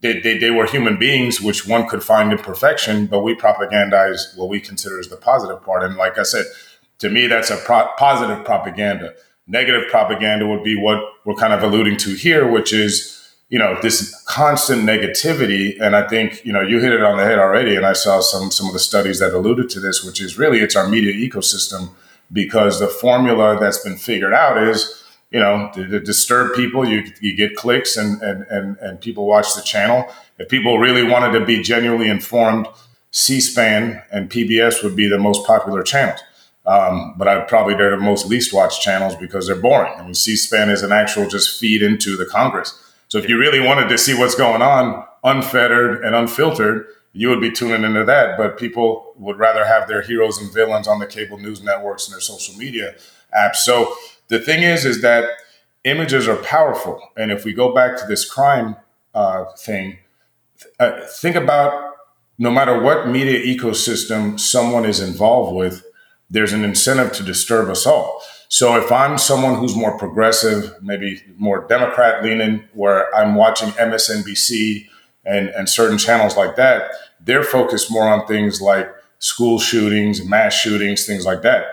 they, 0.01 0.19
they, 0.19 0.37
they 0.37 0.51
were 0.51 0.65
human 0.65 0.99
beings, 0.99 1.39
which 1.41 1.65
one 1.65 1.87
could 1.87 2.03
find 2.03 2.31
imperfection, 2.31 3.07
but 3.07 3.21
we 3.21 3.33
propagandize 3.35 4.37
what 4.37 4.49
we 4.49 4.59
consider 4.59 4.99
as 4.99 5.07
the 5.07 5.15
positive 5.15 5.63
part. 5.63 5.81
And 5.81 5.95
like 5.95 6.19
I 6.19 6.23
said, 6.23 6.45
to 6.99 7.09
me, 7.09 7.27
that's 7.27 7.49
a 7.49 7.57
pro- 7.57 7.89
positive 7.97 8.43
propaganda. 8.43 9.13
Negative 9.47 9.89
propaganda 9.89 10.45
would 10.45 10.63
be 10.63 10.75
what 10.75 11.01
we're 11.23 11.35
kind 11.35 11.53
of 11.53 11.63
alluding 11.63 11.97
to 11.97 12.15
here, 12.15 12.45
which 12.45 12.73
is 12.73 13.22
you 13.53 13.59
know 13.59 13.77
this 13.83 14.19
constant 14.25 14.81
negativity. 14.81 15.79
And 15.79 15.95
i 15.95 16.07
think 16.07 16.43
you 16.43 16.51
know 16.51 16.61
you 16.61 16.79
hit 16.79 16.91
it 16.91 17.03
on 17.03 17.17
the 17.17 17.23
head 17.23 17.37
already. 17.37 17.75
And 17.75 17.85
i 17.85 17.93
saw 17.93 18.19
some 18.19 18.49
some 18.49 18.65
of 18.65 18.73
the 18.73 18.79
studies 18.79 19.19
that 19.19 19.31
alluded 19.31 19.69
to 19.69 19.79
this 19.79 20.03
which 20.03 20.19
is 20.19 20.39
really 20.39 20.59
it's 20.59 20.75
our 20.75 20.89
media 20.89 21.13
ecosystem. 21.13 21.91
Because 22.31 22.79
the 22.79 22.87
formula 22.87 23.59
that's 23.59 23.83
been 23.83 23.95
figured 23.95 24.33
out 24.33 24.57
is 24.57 25.03
you 25.29 25.39
know 25.39 25.69
to, 25.75 25.85
to 25.87 25.99
disturb 25.99 26.55
people 26.55 26.87
you, 26.87 27.03
you 27.21 27.35
get 27.35 27.55
clicks 27.55 27.95
and, 27.95 28.19
and 28.23 28.41
and 28.49 28.77
and 28.77 28.99
people 28.99 29.27
watch 29.27 29.53
the 29.53 29.61
channel. 29.61 29.99
If 30.39 30.49
people 30.49 30.79
really 30.79 31.03
wanted 31.03 31.37
to 31.37 31.45
be 31.45 31.61
genuinely 31.61 32.09
informed 32.09 32.65
c-span 33.11 34.01
and 34.11 34.31
pbs 34.31 34.83
would 34.83 34.95
be 34.95 35.07
the 35.07 35.19
most 35.19 35.45
popular 35.45 35.83
channels. 35.83 36.19
Um, 36.65 37.13
but 37.17 37.27
I 37.27 37.41
probably 37.41 37.75
they're 37.75 37.91
the 37.91 37.97
most 37.97 38.25
least 38.25 38.51
watched 38.51 38.81
channels 38.81 39.15
because 39.17 39.45
they're 39.45 39.65
boring. 39.69 39.93
I 39.99 40.01
mean, 40.01 40.13
C-SPAN 40.13 40.69
is 40.69 40.81
an 40.81 40.93
actual 40.93 41.27
just 41.27 41.59
feed 41.59 41.83
into 41.83 42.15
the 42.15 42.25
Congress. 42.25 42.79
So 43.13 43.19
if 43.19 43.29
you 43.29 43.37
really 43.37 43.59
wanted 43.59 43.89
to 43.89 43.97
see 43.99 44.15
what's 44.15 44.33
going 44.33 44.63
on, 44.63 45.05
unfettered 45.23 46.03
and 46.03 46.15
unfiltered, 46.15 46.87
you 47.11 47.29
would 47.29 47.41
be 47.41 47.51
tuning 47.51 47.83
into 47.83 48.03
that. 48.05 48.39
But 48.39 48.57
people 48.57 49.13
would 49.17 49.37
rather 49.37 49.63
have 49.65 49.87
their 49.87 50.01
heroes 50.01 50.39
and 50.39 50.51
villains 50.51 50.87
on 50.87 50.97
the 50.97 51.05
cable 51.05 51.37
news 51.37 51.61
networks 51.61 52.07
and 52.07 52.13
their 52.15 52.21
social 52.21 52.55
media 52.55 52.95
apps. 53.37 53.57
So 53.57 53.93
the 54.29 54.39
thing 54.39 54.63
is, 54.63 54.83
is 54.83 55.03
that 55.03 55.29
images 55.83 56.27
are 56.27 56.37
powerful. 56.37 56.99
And 57.15 57.31
if 57.31 57.45
we 57.45 57.53
go 57.53 57.71
back 57.71 57.99
to 57.99 58.07
this 58.07 58.27
crime 58.27 58.77
uh, 59.13 59.45
thing, 59.59 59.99
uh, 60.79 61.01
think 61.05 61.35
about 61.35 61.93
no 62.39 62.49
matter 62.49 62.81
what 62.81 63.07
media 63.07 63.45
ecosystem 63.45 64.39
someone 64.39 64.85
is 64.85 64.99
involved 64.99 65.55
with, 65.55 65.85
there's 66.31 66.51
an 66.51 66.63
incentive 66.63 67.13
to 67.13 67.21
disturb 67.21 67.69
us 67.69 67.85
all. 67.85 68.23
So 68.53 68.75
if 68.75 68.91
I'm 68.91 69.17
someone 69.17 69.55
who's 69.55 69.75
more 69.75 69.97
progressive, 69.97 70.75
maybe 70.79 71.19
more 71.39 71.65
Democrat 71.67 72.23
leaning, 72.23 72.63
where 72.73 73.11
I'm 73.15 73.33
watching 73.33 73.69
MSNBC 73.69 74.87
and, 75.25 75.49
and 75.49 75.67
certain 75.67 75.97
channels 75.97 76.37
like 76.37 76.55
that, 76.57 76.91
they're 77.19 77.43
focused 77.43 77.91
more 77.91 78.07
on 78.07 78.27
things 78.27 78.61
like 78.61 78.93
school 79.17 79.57
shootings, 79.57 80.23
mass 80.23 80.53
shootings, 80.53 81.07
things 81.07 81.25
like 81.25 81.41
that. 81.41 81.65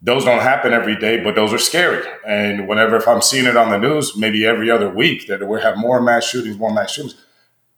Those 0.00 0.24
don't 0.24 0.40
happen 0.40 0.72
every 0.72 0.96
day, 0.96 1.22
but 1.22 1.34
those 1.34 1.52
are 1.52 1.58
scary. 1.58 2.02
And 2.26 2.66
whenever, 2.66 2.96
if 2.96 3.06
I'm 3.06 3.20
seeing 3.20 3.44
it 3.44 3.58
on 3.58 3.68
the 3.68 3.76
news, 3.76 4.16
maybe 4.16 4.46
every 4.46 4.70
other 4.70 4.88
week 4.88 5.26
that 5.26 5.46
we 5.46 5.60
have 5.60 5.76
more 5.76 6.00
mass 6.00 6.24
shootings, 6.24 6.56
more 6.56 6.72
mass 6.72 6.90
shootings, 6.90 7.22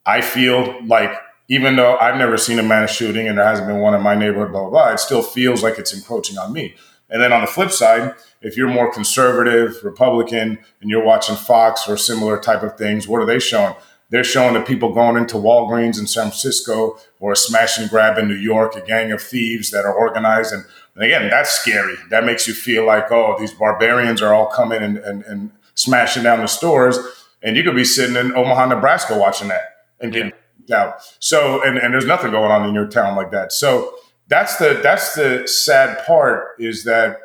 I 0.06 0.20
feel 0.20 0.80
like 0.86 1.10
even 1.48 1.74
though 1.74 1.96
I've 1.96 2.16
never 2.16 2.36
seen 2.36 2.60
a 2.60 2.62
mass 2.62 2.94
shooting 2.94 3.26
and 3.26 3.36
there 3.36 3.44
hasn't 3.44 3.66
been 3.66 3.80
one 3.80 3.94
in 3.94 4.02
my 4.02 4.14
neighborhood, 4.14 4.52
blah, 4.52 4.60
blah, 4.60 4.70
blah, 4.70 4.92
it 4.92 5.00
still 5.00 5.20
feels 5.20 5.64
like 5.64 5.80
it's 5.80 5.92
encroaching 5.92 6.38
on 6.38 6.52
me. 6.52 6.76
And 7.10 7.20
then 7.20 7.32
on 7.32 7.40
the 7.40 7.46
flip 7.46 7.70
side, 7.70 8.14
if 8.40 8.56
you're 8.56 8.68
more 8.68 8.92
conservative, 8.92 9.82
Republican, 9.82 10.58
and 10.80 10.90
you're 10.90 11.04
watching 11.04 11.36
Fox 11.36 11.88
or 11.88 11.96
similar 11.96 12.38
type 12.38 12.62
of 12.62 12.78
things, 12.78 13.08
what 13.08 13.20
are 13.20 13.26
they 13.26 13.40
showing? 13.40 13.74
They're 14.10 14.24
showing 14.24 14.54
the 14.54 14.60
people 14.60 14.92
going 14.92 15.16
into 15.16 15.36
Walgreens 15.36 15.98
in 15.98 16.06
San 16.06 16.24
Francisco 16.24 16.98
or 17.20 17.32
a 17.32 17.36
smash 17.36 17.78
and 17.78 17.88
grab 17.88 18.18
in 18.18 18.28
New 18.28 18.34
York, 18.34 18.74
a 18.76 18.80
gang 18.80 19.12
of 19.12 19.22
thieves 19.22 19.70
that 19.70 19.84
are 19.84 19.94
organized. 19.94 20.52
And, 20.52 20.64
and 20.96 21.04
again, 21.04 21.30
that's 21.30 21.50
scary. 21.50 21.94
That 22.10 22.24
makes 22.24 22.48
you 22.48 22.54
feel 22.54 22.84
like, 22.84 23.10
oh, 23.12 23.36
these 23.38 23.52
barbarians 23.52 24.20
are 24.20 24.34
all 24.34 24.46
coming 24.46 24.82
and, 24.82 24.98
and, 24.98 25.22
and 25.24 25.52
smashing 25.74 26.24
down 26.24 26.40
the 26.40 26.48
stores. 26.48 26.98
And 27.42 27.56
you 27.56 27.62
could 27.62 27.76
be 27.76 27.84
sitting 27.84 28.16
in 28.16 28.34
Omaha, 28.34 28.66
Nebraska 28.66 29.16
watching 29.16 29.48
that 29.48 29.62
and 30.00 30.12
getting 30.12 30.32
yeah. 30.66 30.82
out. 30.82 30.94
So, 31.20 31.62
and, 31.64 31.78
and 31.78 31.94
there's 31.94 32.06
nothing 32.06 32.32
going 32.32 32.50
on 32.50 32.68
in 32.68 32.74
your 32.74 32.88
town 32.88 33.16
like 33.16 33.30
that. 33.30 33.52
So, 33.52 33.94
that's 34.30 34.56
the 34.56 34.80
that's 34.82 35.14
the 35.14 35.46
sad 35.46 36.04
part 36.06 36.54
is 36.58 36.84
that 36.84 37.18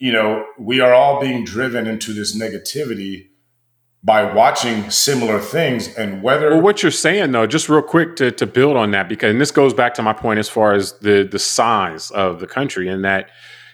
you 0.00 0.12
know, 0.12 0.46
we 0.58 0.80
are 0.80 0.94
all 0.94 1.20
being 1.20 1.44
driven 1.44 1.86
into 1.86 2.14
this 2.14 2.36
negativity 2.36 3.26
by 4.02 4.32
watching 4.32 4.90
similar 4.90 5.38
things 5.38 5.94
and 5.94 6.22
whether 6.22 6.48
well 6.48 6.62
what 6.62 6.82
you're 6.82 6.90
saying 6.90 7.32
though 7.32 7.46
just 7.46 7.68
real 7.68 7.82
quick 7.82 8.16
to, 8.16 8.30
to 8.30 8.46
build 8.46 8.74
on 8.74 8.92
that 8.92 9.10
because 9.10 9.30
and 9.30 9.38
this 9.38 9.50
goes 9.50 9.74
back 9.74 9.92
to 9.92 10.00
my 10.00 10.14
point 10.14 10.38
as 10.38 10.48
far 10.48 10.72
as 10.72 10.98
the 11.00 11.28
the 11.30 11.38
size 11.38 12.10
of 12.12 12.40
the 12.40 12.46
country 12.46 12.88
and 12.88 13.04
that 13.04 13.28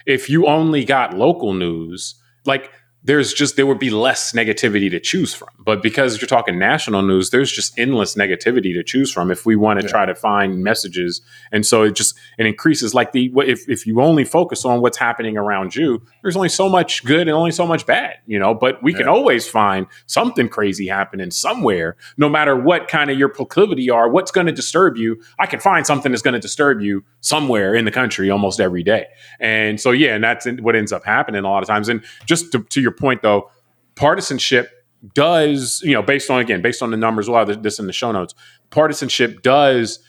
if 0.04 0.28
you 0.28 0.48
only 0.48 0.84
got 0.84 1.14
local 1.14 1.54
news 1.54 2.20
like 2.44 2.72
there's 3.06 3.32
just 3.32 3.54
there 3.54 3.66
would 3.66 3.78
be 3.78 3.90
less 3.90 4.32
negativity 4.32 4.90
to 4.90 4.98
choose 4.98 5.32
from. 5.32 5.48
But 5.58 5.80
because 5.80 6.20
you're 6.20 6.26
talking 6.26 6.58
national 6.58 7.02
news, 7.02 7.30
there's 7.30 7.52
just 7.52 7.78
endless 7.78 8.16
negativity 8.16 8.74
to 8.74 8.82
choose 8.82 9.12
from 9.12 9.30
if 9.30 9.46
we 9.46 9.54
want 9.54 9.78
to 9.78 9.86
yeah. 9.86 9.90
try 9.90 10.06
to 10.06 10.14
find 10.14 10.62
messages. 10.64 11.20
And 11.52 11.64
so 11.64 11.84
it 11.84 11.94
just 11.94 12.16
it 12.36 12.46
increases 12.46 12.94
like 12.94 13.12
the 13.12 13.32
if 13.36 13.68
if 13.68 13.86
you 13.86 14.00
only 14.00 14.24
focus 14.24 14.64
on 14.64 14.80
what's 14.80 14.98
happening 14.98 15.36
around 15.36 15.76
you, 15.76 16.02
there's 16.22 16.34
only 16.34 16.48
so 16.48 16.68
much 16.68 17.04
good 17.04 17.28
and 17.28 17.30
only 17.30 17.52
so 17.52 17.64
much 17.64 17.86
bad, 17.86 18.16
you 18.26 18.40
know. 18.40 18.54
But 18.54 18.82
we 18.82 18.90
yeah. 18.92 18.98
can 18.98 19.08
always 19.08 19.48
find 19.48 19.86
something 20.06 20.48
crazy 20.48 20.88
happening 20.88 21.30
somewhere, 21.30 21.96
no 22.16 22.28
matter 22.28 22.56
what 22.56 22.88
kind 22.88 23.08
of 23.08 23.16
your 23.16 23.28
proclivity 23.28 23.88
are, 23.88 24.10
what's 24.10 24.32
going 24.32 24.48
to 24.48 24.52
disturb 24.52 24.96
you. 24.96 25.22
I 25.38 25.46
can 25.46 25.60
find 25.60 25.86
something 25.86 26.10
that's 26.10 26.22
going 26.22 26.34
to 26.34 26.40
disturb 26.40 26.80
you 26.80 27.04
somewhere 27.20 27.74
in 27.74 27.84
the 27.84 27.92
country 27.92 28.30
almost 28.30 28.58
every 28.58 28.82
day. 28.82 29.06
And 29.38 29.80
so 29.80 29.92
yeah, 29.92 30.16
and 30.16 30.24
that's 30.24 30.46
what 30.60 30.74
ends 30.74 30.92
up 30.92 31.04
happening 31.04 31.44
a 31.44 31.48
lot 31.48 31.62
of 31.62 31.68
times. 31.68 31.88
And 31.88 32.04
just 32.24 32.50
to, 32.52 32.64
to 32.64 32.80
your 32.80 32.95
point 32.98 33.22
though, 33.22 33.50
partisanship 33.94 34.70
does, 35.14 35.80
you 35.84 35.92
know, 35.92 36.02
based 36.02 36.30
on 36.30 36.40
again, 36.40 36.62
based 36.62 36.82
on 36.82 36.90
the 36.90 36.96
numbers, 36.96 37.28
we'll 37.28 37.38
have 37.38 37.62
this 37.62 37.78
in 37.78 37.86
the 37.86 37.92
show 37.92 38.12
notes. 38.12 38.34
Partisanship 38.70 39.42
does 39.42 40.00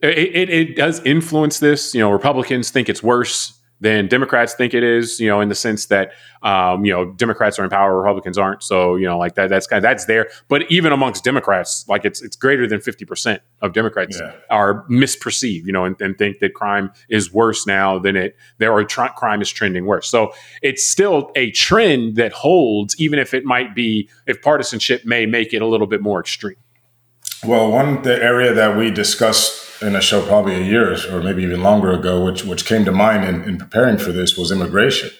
it, 0.00 0.18
it, 0.18 0.50
it 0.50 0.76
does 0.76 1.00
influence 1.04 1.58
this. 1.58 1.94
You 1.94 2.00
know, 2.00 2.10
Republicans 2.10 2.70
think 2.70 2.88
it's 2.88 3.02
worse 3.02 3.59
than 3.80 4.08
Democrats 4.08 4.54
think 4.54 4.74
it 4.74 4.82
is, 4.82 5.18
you 5.18 5.28
know, 5.28 5.40
in 5.40 5.48
the 5.48 5.54
sense 5.54 5.86
that, 5.86 6.12
um, 6.42 6.84
you 6.84 6.92
know, 6.92 7.12
Democrats 7.12 7.58
are 7.58 7.64
in 7.64 7.70
power, 7.70 7.98
Republicans 7.98 8.36
aren't. 8.36 8.62
So, 8.62 8.96
you 8.96 9.06
know, 9.06 9.18
like 9.18 9.34
that, 9.34 9.48
that's 9.48 9.66
kind 9.66 9.78
of, 9.78 9.82
that's 9.82 10.04
there. 10.04 10.28
But 10.48 10.70
even 10.70 10.92
amongst 10.92 11.24
Democrats, 11.24 11.86
like 11.88 12.04
it's, 12.04 12.20
it's 12.22 12.36
greater 12.36 12.66
than 12.66 12.80
50% 12.80 13.40
of 13.62 13.72
Democrats 13.72 14.18
yeah. 14.20 14.34
are 14.50 14.84
misperceived, 14.88 15.64
you 15.64 15.72
know, 15.72 15.84
and, 15.84 16.00
and, 16.00 16.18
think 16.20 16.40
that 16.40 16.52
crime 16.52 16.92
is 17.08 17.32
worse 17.32 17.66
now 17.66 17.98
than 17.98 18.14
it, 18.14 18.36
there 18.58 18.72
or 18.72 18.84
tr- 18.84 19.06
crime 19.16 19.40
is 19.40 19.50
trending 19.50 19.86
worse. 19.86 20.08
So 20.08 20.34
it's 20.60 20.84
still 20.84 21.30
a 21.34 21.50
trend 21.52 22.16
that 22.16 22.32
holds, 22.32 23.00
even 23.00 23.18
if 23.18 23.32
it 23.32 23.44
might 23.44 23.74
be, 23.74 24.10
if 24.26 24.42
partisanship 24.42 25.06
may 25.06 25.24
make 25.24 25.54
it 25.54 25.62
a 25.62 25.66
little 25.66 25.86
bit 25.86 26.02
more 26.02 26.20
extreme. 26.20 26.56
Well, 27.44 27.70
one 27.70 28.02
the 28.02 28.22
area 28.22 28.52
that 28.52 28.76
we 28.76 28.90
discussed 28.90 29.82
in 29.82 29.96
a 29.96 30.00
show 30.00 30.24
probably 30.26 30.56
a 30.56 30.64
year 30.64 30.94
or 31.10 31.22
maybe 31.22 31.42
even 31.42 31.62
longer 31.62 31.92
ago, 31.92 32.24
which 32.24 32.44
which 32.44 32.66
came 32.66 32.84
to 32.84 32.92
mind 32.92 33.24
in, 33.24 33.42
in 33.48 33.58
preparing 33.58 33.98
for 33.98 34.12
this 34.12 34.36
was 34.36 34.52
immigration. 34.52 35.10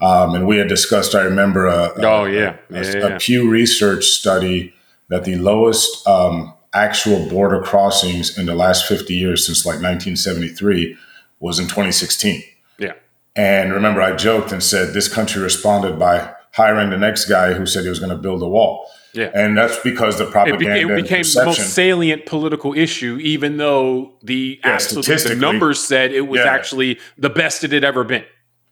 Um, 0.00 0.34
and 0.34 0.46
we 0.46 0.56
had 0.56 0.68
discussed, 0.68 1.14
I 1.14 1.22
remember, 1.22 1.66
a, 1.66 1.92
oh 1.98 2.24
yeah, 2.24 2.56
a, 2.70 2.82
yeah, 2.82 2.96
yeah. 2.96 3.06
a 3.08 3.18
Pew 3.18 3.50
Research 3.50 4.06
study 4.06 4.72
that 5.08 5.24
the 5.24 5.36
lowest 5.36 6.06
um, 6.06 6.54
actual 6.72 7.28
border 7.28 7.60
crossings 7.60 8.38
in 8.38 8.46
the 8.46 8.54
last 8.54 8.86
50 8.86 9.14
years 9.14 9.44
since 9.44 9.66
like 9.66 9.74
1973 9.74 10.96
was 11.40 11.58
in 11.58 11.66
2016. 11.66 12.42
Yeah. 12.78 12.94
And 13.36 13.72
remember, 13.72 14.00
I 14.00 14.16
joked 14.16 14.52
and 14.52 14.62
said 14.62 14.94
this 14.94 15.12
country 15.12 15.42
responded 15.42 15.98
by 15.98 16.32
hiring 16.52 16.90
the 16.90 16.96
next 16.96 17.26
guy 17.26 17.52
who 17.52 17.66
said 17.66 17.82
he 17.82 17.90
was 17.90 17.98
going 17.98 18.10
to 18.10 18.16
build 18.16 18.42
a 18.42 18.48
wall. 18.48 18.88
Yeah. 19.12 19.30
And 19.34 19.56
that's 19.56 19.78
because 19.80 20.18
the 20.18 20.26
propaganda 20.26 20.76
it, 20.76 20.90
it 20.90 21.02
became 21.02 21.22
the 21.22 21.42
most 21.44 21.74
salient 21.74 22.26
political 22.26 22.74
issue, 22.74 23.18
even 23.20 23.56
though 23.56 24.14
the 24.22 24.60
yeah, 24.62 24.70
absolute 24.70 25.06
the 25.24 25.34
numbers 25.34 25.80
said 25.82 26.12
it 26.12 26.28
was 26.28 26.40
yeah. 26.40 26.50
actually 26.50 26.98
the 27.18 27.30
best 27.30 27.64
it 27.64 27.72
had 27.72 27.84
ever 27.84 28.04
been. 28.04 28.24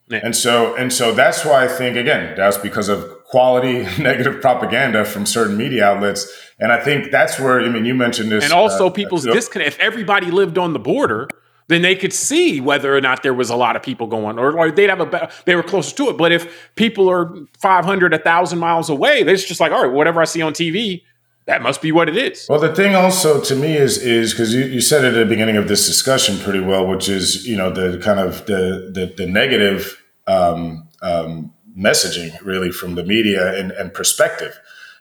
Yeah. 0.07 0.21
And 0.23 0.35
so 0.35 0.75
and 0.75 0.91
so 0.91 1.13
that's 1.13 1.45
why 1.45 1.65
I 1.65 1.67
think 1.67 1.95
again, 1.95 2.35
that's 2.35 2.57
because 2.57 2.89
of 2.89 3.05
quality 3.25 3.83
negative 4.01 4.41
propaganda 4.41 5.05
from 5.05 5.25
certain 5.25 5.55
media 5.55 5.85
outlets. 5.85 6.27
And 6.59 6.71
I 6.71 6.83
think 6.83 7.11
that's 7.11 7.39
where 7.39 7.61
I 7.61 7.69
mean 7.69 7.85
you 7.85 7.93
mentioned 7.93 8.31
this 8.31 8.43
And 8.43 8.53
also 8.53 8.87
uh, 8.87 8.91
people's 8.91 9.27
uh, 9.27 9.33
disconnect. 9.33 9.75
If 9.75 9.79
everybody 9.79 10.31
lived 10.31 10.57
on 10.57 10.73
the 10.73 10.79
border, 10.79 11.27
then 11.69 11.83
they 11.83 11.95
could 11.95 12.11
see 12.11 12.59
whether 12.59 12.95
or 12.95 12.99
not 12.99 13.21
there 13.21 13.33
was 13.33 13.51
a 13.51 13.55
lot 13.55 13.75
of 13.75 13.83
people 13.83 14.07
going, 14.07 14.39
or, 14.39 14.57
or 14.57 14.71
they'd 14.71 14.89
have 14.89 14.99
a 14.99 15.05
better, 15.05 15.29
they 15.45 15.55
were 15.55 15.63
closer 15.63 15.95
to 15.95 16.09
it. 16.09 16.17
But 16.17 16.31
if 16.31 16.71
people 16.75 17.09
are 17.09 17.31
500, 17.59 18.11
1,000 18.11 18.59
miles 18.59 18.89
away, 18.89 19.21
it's 19.21 19.45
just 19.45 19.59
like, 19.59 19.71
all 19.71 19.83
right, 19.83 19.93
whatever 19.93 20.19
I 20.19 20.25
see 20.25 20.41
on 20.41 20.53
TV, 20.53 21.03
that 21.45 21.61
must 21.61 21.81
be 21.81 21.91
what 21.91 22.09
it 22.09 22.17
is. 22.17 22.47
Well, 22.49 22.59
the 22.59 22.73
thing 22.73 22.95
also 22.95 23.39
to 23.41 23.55
me 23.55 23.75
is 23.75 23.97
is 23.97 24.33
because 24.33 24.53
you, 24.53 24.65
you 24.65 24.81
said 24.81 25.03
it 25.03 25.15
at 25.15 25.19
the 25.19 25.25
beginning 25.25 25.57
of 25.57 25.67
this 25.67 25.87
discussion 25.87 26.37
pretty 26.39 26.59
well, 26.59 26.85
which 26.85 27.09
is 27.09 27.47
you 27.47 27.55
know 27.55 27.71
the 27.71 27.97
kind 27.99 28.19
of 28.19 28.45
the 28.45 28.91
the, 28.93 29.13
the 29.17 29.25
negative 29.25 29.99
um, 30.27 30.87
um, 31.01 31.51
messaging 31.75 32.39
really 32.43 32.71
from 32.71 32.93
the 32.93 33.03
media 33.03 33.59
and, 33.59 33.71
and 33.71 33.95
perspective. 33.95 34.59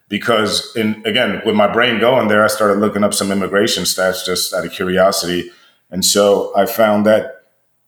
Because 0.08 0.74
in 0.74 1.02
again, 1.04 1.42
with 1.44 1.54
my 1.54 1.70
brain 1.70 2.00
going 2.00 2.28
there, 2.28 2.42
I 2.42 2.46
started 2.46 2.78
looking 2.78 3.04
up 3.04 3.12
some 3.12 3.30
immigration 3.30 3.84
stats 3.84 4.24
just 4.24 4.54
out 4.54 4.64
of 4.64 4.72
curiosity 4.72 5.50
and 5.90 6.04
so 6.04 6.52
I 6.56 6.66
found 6.66 7.06
that 7.06 7.38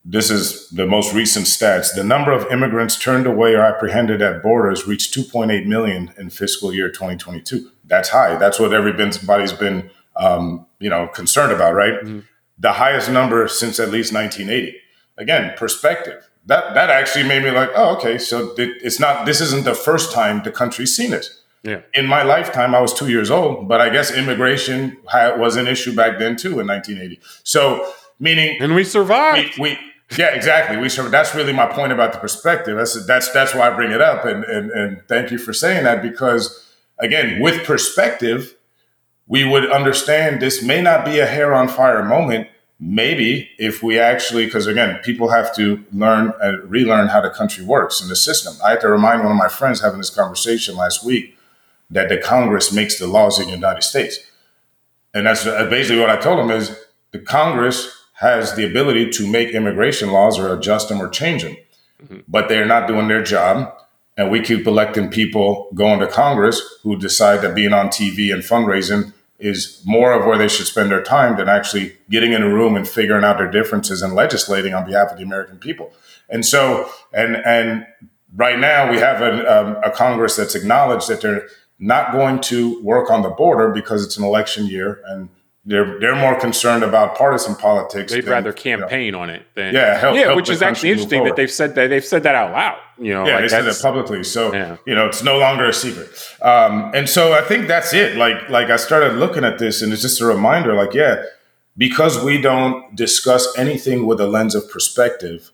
this 0.04 0.30
is 0.30 0.68
the 0.70 0.86
most 0.86 1.12
recent 1.12 1.46
stats. 1.46 1.94
The 1.94 2.04
number 2.04 2.32
of 2.32 2.50
immigrants 2.50 2.98
turned 2.98 3.26
away 3.26 3.54
or 3.54 3.60
apprehended 3.60 4.22
at 4.22 4.42
borders 4.42 4.86
reached 4.86 5.14
2.8 5.14 5.66
million 5.66 6.12
in 6.16 6.30
fiscal 6.30 6.72
year 6.72 6.88
2022. 6.88 7.70
That's 7.84 8.08
high. 8.08 8.36
That's 8.36 8.58
what 8.58 8.72
everybody's 8.72 9.52
been, 9.52 9.90
um, 10.16 10.66
you 10.78 10.88
know, 10.88 11.08
concerned 11.08 11.52
about, 11.52 11.74
right? 11.74 11.94
Mm-hmm. 11.94 12.20
The 12.58 12.72
highest 12.72 13.10
number 13.10 13.46
since 13.48 13.78
at 13.78 13.90
least 13.90 14.12
1980. 14.12 14.78
Again, 15.18 15.52
perspective. 15.56 16.30
That 16.46 16.72
that 16.72 16.88
actually 16.88 17.28
made 17.28 17.42
me 17.42 17.50
like, 17.50 17.70
oh, 17.76 17.96
okay. 17.96 18.16
So 18.16 18.54
it's 18.56 18.98
not. 18.98 19.26
This 19.26 19.42
isn't 19.42 19.64
the 19.64 19.74
first 19.74 20.12
time 20.12 20.42
the 20.42 20.50
country's 20.50 20.96
seen 20.96 21.12
it. 21.12 21.28
Yeah. 21.62 21.82
In 21.92 22.06
my 22.06 22.22
lifetime, 22.22 22.74
I 22.74 22.80
was 22.80 22.94
two 22.94 23.08
years 23.08 23.30
old, 23.30 23.68
but 23.68 23.80
I 23.80 23.90
guess 23.90 24.10
immigration 24.10 24.96
was 25.12 25.56
an 25.56 25.66
issue 25.66 25.94
back 25.94 26.18
then 26.18 26.36
too 26.36 26.58
in 26.60 26.66
1980. 26.66 27.20
So, 27.44 27.92
meaning, 28.18 28.56
and 28.60 28.74
we 28.74 28.84
survived. 28.84 29.58
We, 29.58 29.70
we 29.70 29.78
yeah, 30.18 30.34
exactly. 30.34 30.78
We 30.78 30.88
survived. 30.88 31.12
That's 31.12 31.34
really 31.34 31.52
my 31.52 31.66
point 31.66 31.92
about 31.92 32.12
the 32.12 32.18
perspective. 32.18 32.76
That's 32.76 33.06
that's 33.06 33.30
that's 33.32 33.54
why 33.54 33.70
I 33.70 33.76
bring 33.76 33.92
it 33.92 34.00
up, 34.00 34.24
and 34.24 34.42
and 34.44 34.70
and 34.70 35.02
thank 35.06 35.30
you 35.30 35.38
for 35.38 35.52
saying 35.52 35.84
that 35.84 36.02
because 36.02 36.66
again, 36.98 37.40
with 37.40 37.64
perspective, 37.64 38.56
we 39.26 39.44
would 39.44 39.70
understand 39.70 40.40
this 40.40 40.62
may 40.62 40.80
not 40.80 41.04
be 41.04 41.18
a 41.18 41.26
hair 41.26 41.54
on 41.54 41.68
fire 41.68 42.02
moment. 42.02 42.48
Maybe 42.82 43.50
if 43.58 43.82
we 43.82 43.98
actually, 43.98 44.46
because 44.46 44.66
again, 44.66 44.98
people 45.04 45.28
have 45.28 45.54
to 45.56 45.84
learn 45.92 46.32
and 46.40 46.62
uh, 46.62 46.66
relearn 46.66 47.08
how 47.08 47.20
the 47.20 47.28
country 47.28 47.62
works 47.62 48.00
and 48.00 48.10
the 48.10 48.16
system. 48.16 48.54
I 48.64 48.70
had 48.70 48.80
to 48.80 48.88
remind 48.88 49.22
one 49.22 49.32
of 49.32 49.36
my 49.36 49.48
friends 49.48 49.82
having 49.82 49.98
this 49.98 50.08
conversation 50.08 50.76
last 50.76 51.04
week 51.04 51.36
that 51.90 52.08
the 52.08 52.16
Congress 52.16 52.72
makes 52.72 52.98
the 52.98 53.06
laws 53.06 53.38
in 53.38 53.46
the 53.46 53.52
United 53.52 53.82
States. 53.82 54.18
And 55.12 55.26
that's 55.26 55.44
basically 55.44 56.00
what 56.00 56.10
I 56.10 56.16
told 56.16 56.38
him 56.38 56.50
is 56.50 56.76
the 57.10 57.18
Congress 57.18 57.96
has 58.14 58.54
the 58.54 58.66
ability 58.66 59.10
to 59.10 59.26
make 59.26 59.50
immigration 59.50 60.12
laws 60.12 60.38
or 60.38 60.54
adjust 60.54 60.88
them 60.88 61.00
or 61.00 61.08
change 61.08 61.42
them, 61.42 61.56
mm-hmm. 62.02 62.18
but 62.28 62.48
they're 62.48 62.66
not 62.66 62.86
doing 62.86 63.08
their 63.08 63.22
job. 63.22 63.74
And 64.16 64.30
we 64.30 64.40
keep 64.40 64.66
electing 64.66 65.08
people 65.08 65.70
going 65.74 66.00
to 66.00 66.06
Congress 66.06 66.60
who 66.82 66.96
decide 66.96 67.40
that 67.40 67.54
being 67.54 67.72
on 67.72 67.88
TV 67.88 68.32
and 68.32 68.42
fundraising 68.42 69.12
is 69.38 69.82
more 69.86 70.12
of 70.12 70.26
where 70.26 70.36
they 70.36 70.48
should 70.48 70.66
spend 70.66 70.90
their 70.90 71.02
time 71.02 71.36
than 71.38 71.48
actually 71.48 71.96
getting 72.10 72.32
in 72.32 72.42
a 72.42 72.48
room 72.48 72.76
and 72.76 72.86
figuring 72.86 73.24
out 73.24 73.38
their 73.38 73.50
differences 73.50 74.02
and 74.02 74.14
legislating 74.14 74.74
on 74.74 74.84
behalf 74.84 75.10
of 75.10 75.16
the 75.16 75.24
American 75.24 75.56
people. 75.56 75.92
And 76.28 76.44
so, 76.44 76.90
and 77.12 77.36
and 77.36 77.86
right 78.36 78.58
now 78.58 78.90
we 78.90 78.98
have 78.98 79.22
a, 79.22 79.60
um, 79.60 79.76
a 79.82 79.90
Congress 79.90 80.36
that's 80.36 80.54
acknowledged 80.54 81.08
that 81.08 81.22
they're 81.22 81.48
not 81.80 82.12
going 82.12 82.40
to 82.42 82.80
work 82.84 83.10
on 83.10 83.22
the 83.22 83.30
border 83.30 83.70
because 83.70 84.04
it's 84.04 84.18
an 84.18 84.22
election 84.22 84.66
year 84.66 85.02
and 85.06 85.30
they're 85.64 85.98
they're 86.00 86.16
more 86.16 86.38
concerned 86.38 86.82
about 86.82 87.16
partisan 87.16 87.54
politics. 87.54 88.12
They'd 88.12 88.24
than, 88.24 88.32
rather 88.32 88.52
campaign 88.52 89.06
you 89.06 89.12
know, 89.12 89.20
on 89.20 89.30
it 89.30 89.44
than 89.54 89.74
yeah, 89.74 89.98
help, 89.98 90.16
yeah, 90.16 90.22
help 90.22 90.36
which 90.36 90.48
is 90.48 90.62
actually 90.62 90.90
interesting 90.90 91.24
that 91.24 91.36
they've 91.36 91.50
said 91.50 91.74
that 91.74 91.88
they've 91.88 92.04
said 92.04 92.22
that 92.22 92.34
out 92.34 92.52
loud. 92.52 92.78
You 92.98 93.12
know, 93.12 93.26
yeah, 93.26 93.34
like 93.34 93.42
they 93.42 93.48
said 93.48 93.66
it 93.66 93.78
publicly, 93.80 94.24
so 94.24 94.54
yeah. 94.54 94.76
you 94.86 94.94
know 94.94 95.06
it's 95.06 95.22
no 95.22 95.38
longer 95.38 95.66
a 95.66 95.72
secret. 95.72 96.08
Um, 96.40 96.90
and 96.94 97.08
so 97.08 97.34
I 97.34 97.42
think 97.42 97.68
that's 97.68 97.92
it. 97.92 98.16
Like 98.16 98.48
like 98.48 98.68
I 98.70 98.76
started 98.76 99.16
looking 99.18 99.44
at 99.44 99.58
this, 99.58 99.82
and 99.82 99.92
it's 99.92 100.02
just 100.02 100.20
a 100.22 100.26
reminder. 100.26 100.72
Like 100.72 100.94
yeah, 100.94 101.24
because 101.76 102.22
we 102.24 102.40
don't 102.40 102.96
discuss 102.96 103.46
anything 103.58 104.06
with 104.06 104.18
a 104.18 104.26
lens 104.26 104.54
of 104.54 104.70
perspective, 104.70 105.50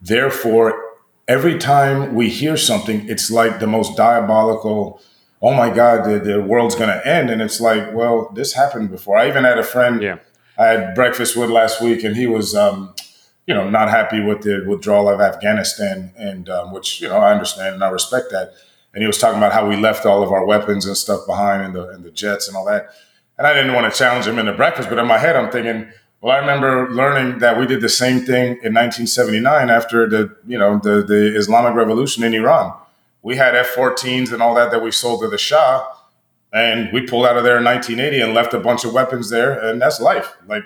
therefore 0.00 0.82
every 1.28 1.58
time 1.58 2.14
we 2.14 2.28
hear 2.28 2.56
something, 2.56 3.08
it's 3.08 3.30
like 3.30 3.60
the 3.60 3.66
most 3.66 3.96
diabolical 3.96 5.00
oh 5.42 5.52
my 5.52 5.74
God, 5.74 6.04
the, 6.08 6.20
the 6.20 6.40
world's 6.40 6.76
going 6.76 6.88
to 6.88 7.06
end. 7.06 7.28
And 7.28 7.42
it's 7.42 7.60
like, 7.60 7.92
well, 7.92 8.30
this 8.34 8.52
happened 8.54 8.90
before. 8.90 9.18
I 9.18 9.28
even 9.28 9.44
had 9.44 9.58
a 9.58 9.64
friend 9.64 10.00
yeah. 10.00 10.18
I 10.58 10.66
had 10.66 10.94
breakfast 10.94 11.36
with 11.36 11.50
last 11.50 11.80
week, 11.80 12.04
and 12.04 12.14
he 12.14 12.26
was, 12.26 12.54
um, 12.54 12.94
you 13.46 13.54
know, 13.54 13.68
not 13.68 13.88
happy 13.90 14.22
with 14.22 14.42
the 14.42 14.64
withdrawal 14.66 15.08
of 15.08 15.20
Afghanistan, 15.20 16.12
and 16.16 16.48
um, 16.48 16.72
which, 16.72 17.00
you 17.00 17.08
know, 17.08 17.16
I 17.16 17.32
understand 17.32 17.74
and 17.74 17.84
I 17.84 17.88
respect 17.88 18.30
that. 18.30 18.52
And 18.94 19.02
he 19.02 19.06
was 19.06 19.18
talking 19.18 19.38
about 19.38 19.52
how 19.52 19.66
we 19.66 19.76
left 19.76 20.04
all 20.04 20.22
of 20.22 20.30
our 20.30 20.44
weapons 20.44 20.86
and 20.86 20.96
stuff 20.96 21.26
behind 21.26 21.62
and 21.62 21.74
the, 21.74 21.88
and 21.88 22.04
the 22.04 22.10
jets 22.10 22.46
and 22.46 22.56
all 22.56 22.66
that. 22.66 22.90
And 23.38 23.46
I 23.46 23.54
didn't 23.54 23.72
want 23.72 23.90
to 23.90 23.98
challenge 23.98 24.26
him 24.26 24.38
in 24.38 24.46
the 24.46 24.52
breakfast, 24.52 24.90
but 24.90 24.98
in 24.98 25.06
my 25.06 25.18
head, 25.18 25.34
I'm 25.34 25.50
thinking, 25.50 25.90
Well, 26.20 26.32
I 26.36 26.38
remember 26.38 26.90
learning 26.90 27.38
that 27.38 27.58
we 27.58 27.66
did 27.66 27.80
the 27.80 27.88
same 27.88 28.20
thing 28.20 28.58
in 28.62 28.74
1979 28.74 29.70
after 29.70 30.08
the 30.08 30.36
you 30.46 30.58
know 30.58 30.78
the 30.78 31.02
the 31.02 31.34
Islamic 31.36 31.74
Revolution 31.74 32.22
in 32.22 32.34
Iran. 32.34 32.74
We 33.22 33.36
had 33.36 33.54
F-14s 33.54 34.32
and 34.32 34.42
all 34.42 34.54
that 34.54 34.70
that 34.70 34.82
we 34.82 34.90
sold 34.90 35.20
to 35.22 35.28
the 35.28 35.38
Shah, 35.38 35.86
and 36.52 36.92
we 36.92 37.06
pulled 37.06 37.26
out 37.26 37.36
of 37.36 37.44
there 37.44 37.58
in 37.58 37.64
1980 37.64 38.20
and 38.20 38.34
left 38.34 38.52
a 38.52 38.58
bunch 38.58 38.84
of 38.84 38.92
weapons 38.92 39.30
there, 39.30 39.58
and 39.58 39.80
that's 39.80 40.00
life. 40.00 40.36
Like 40.46 40.64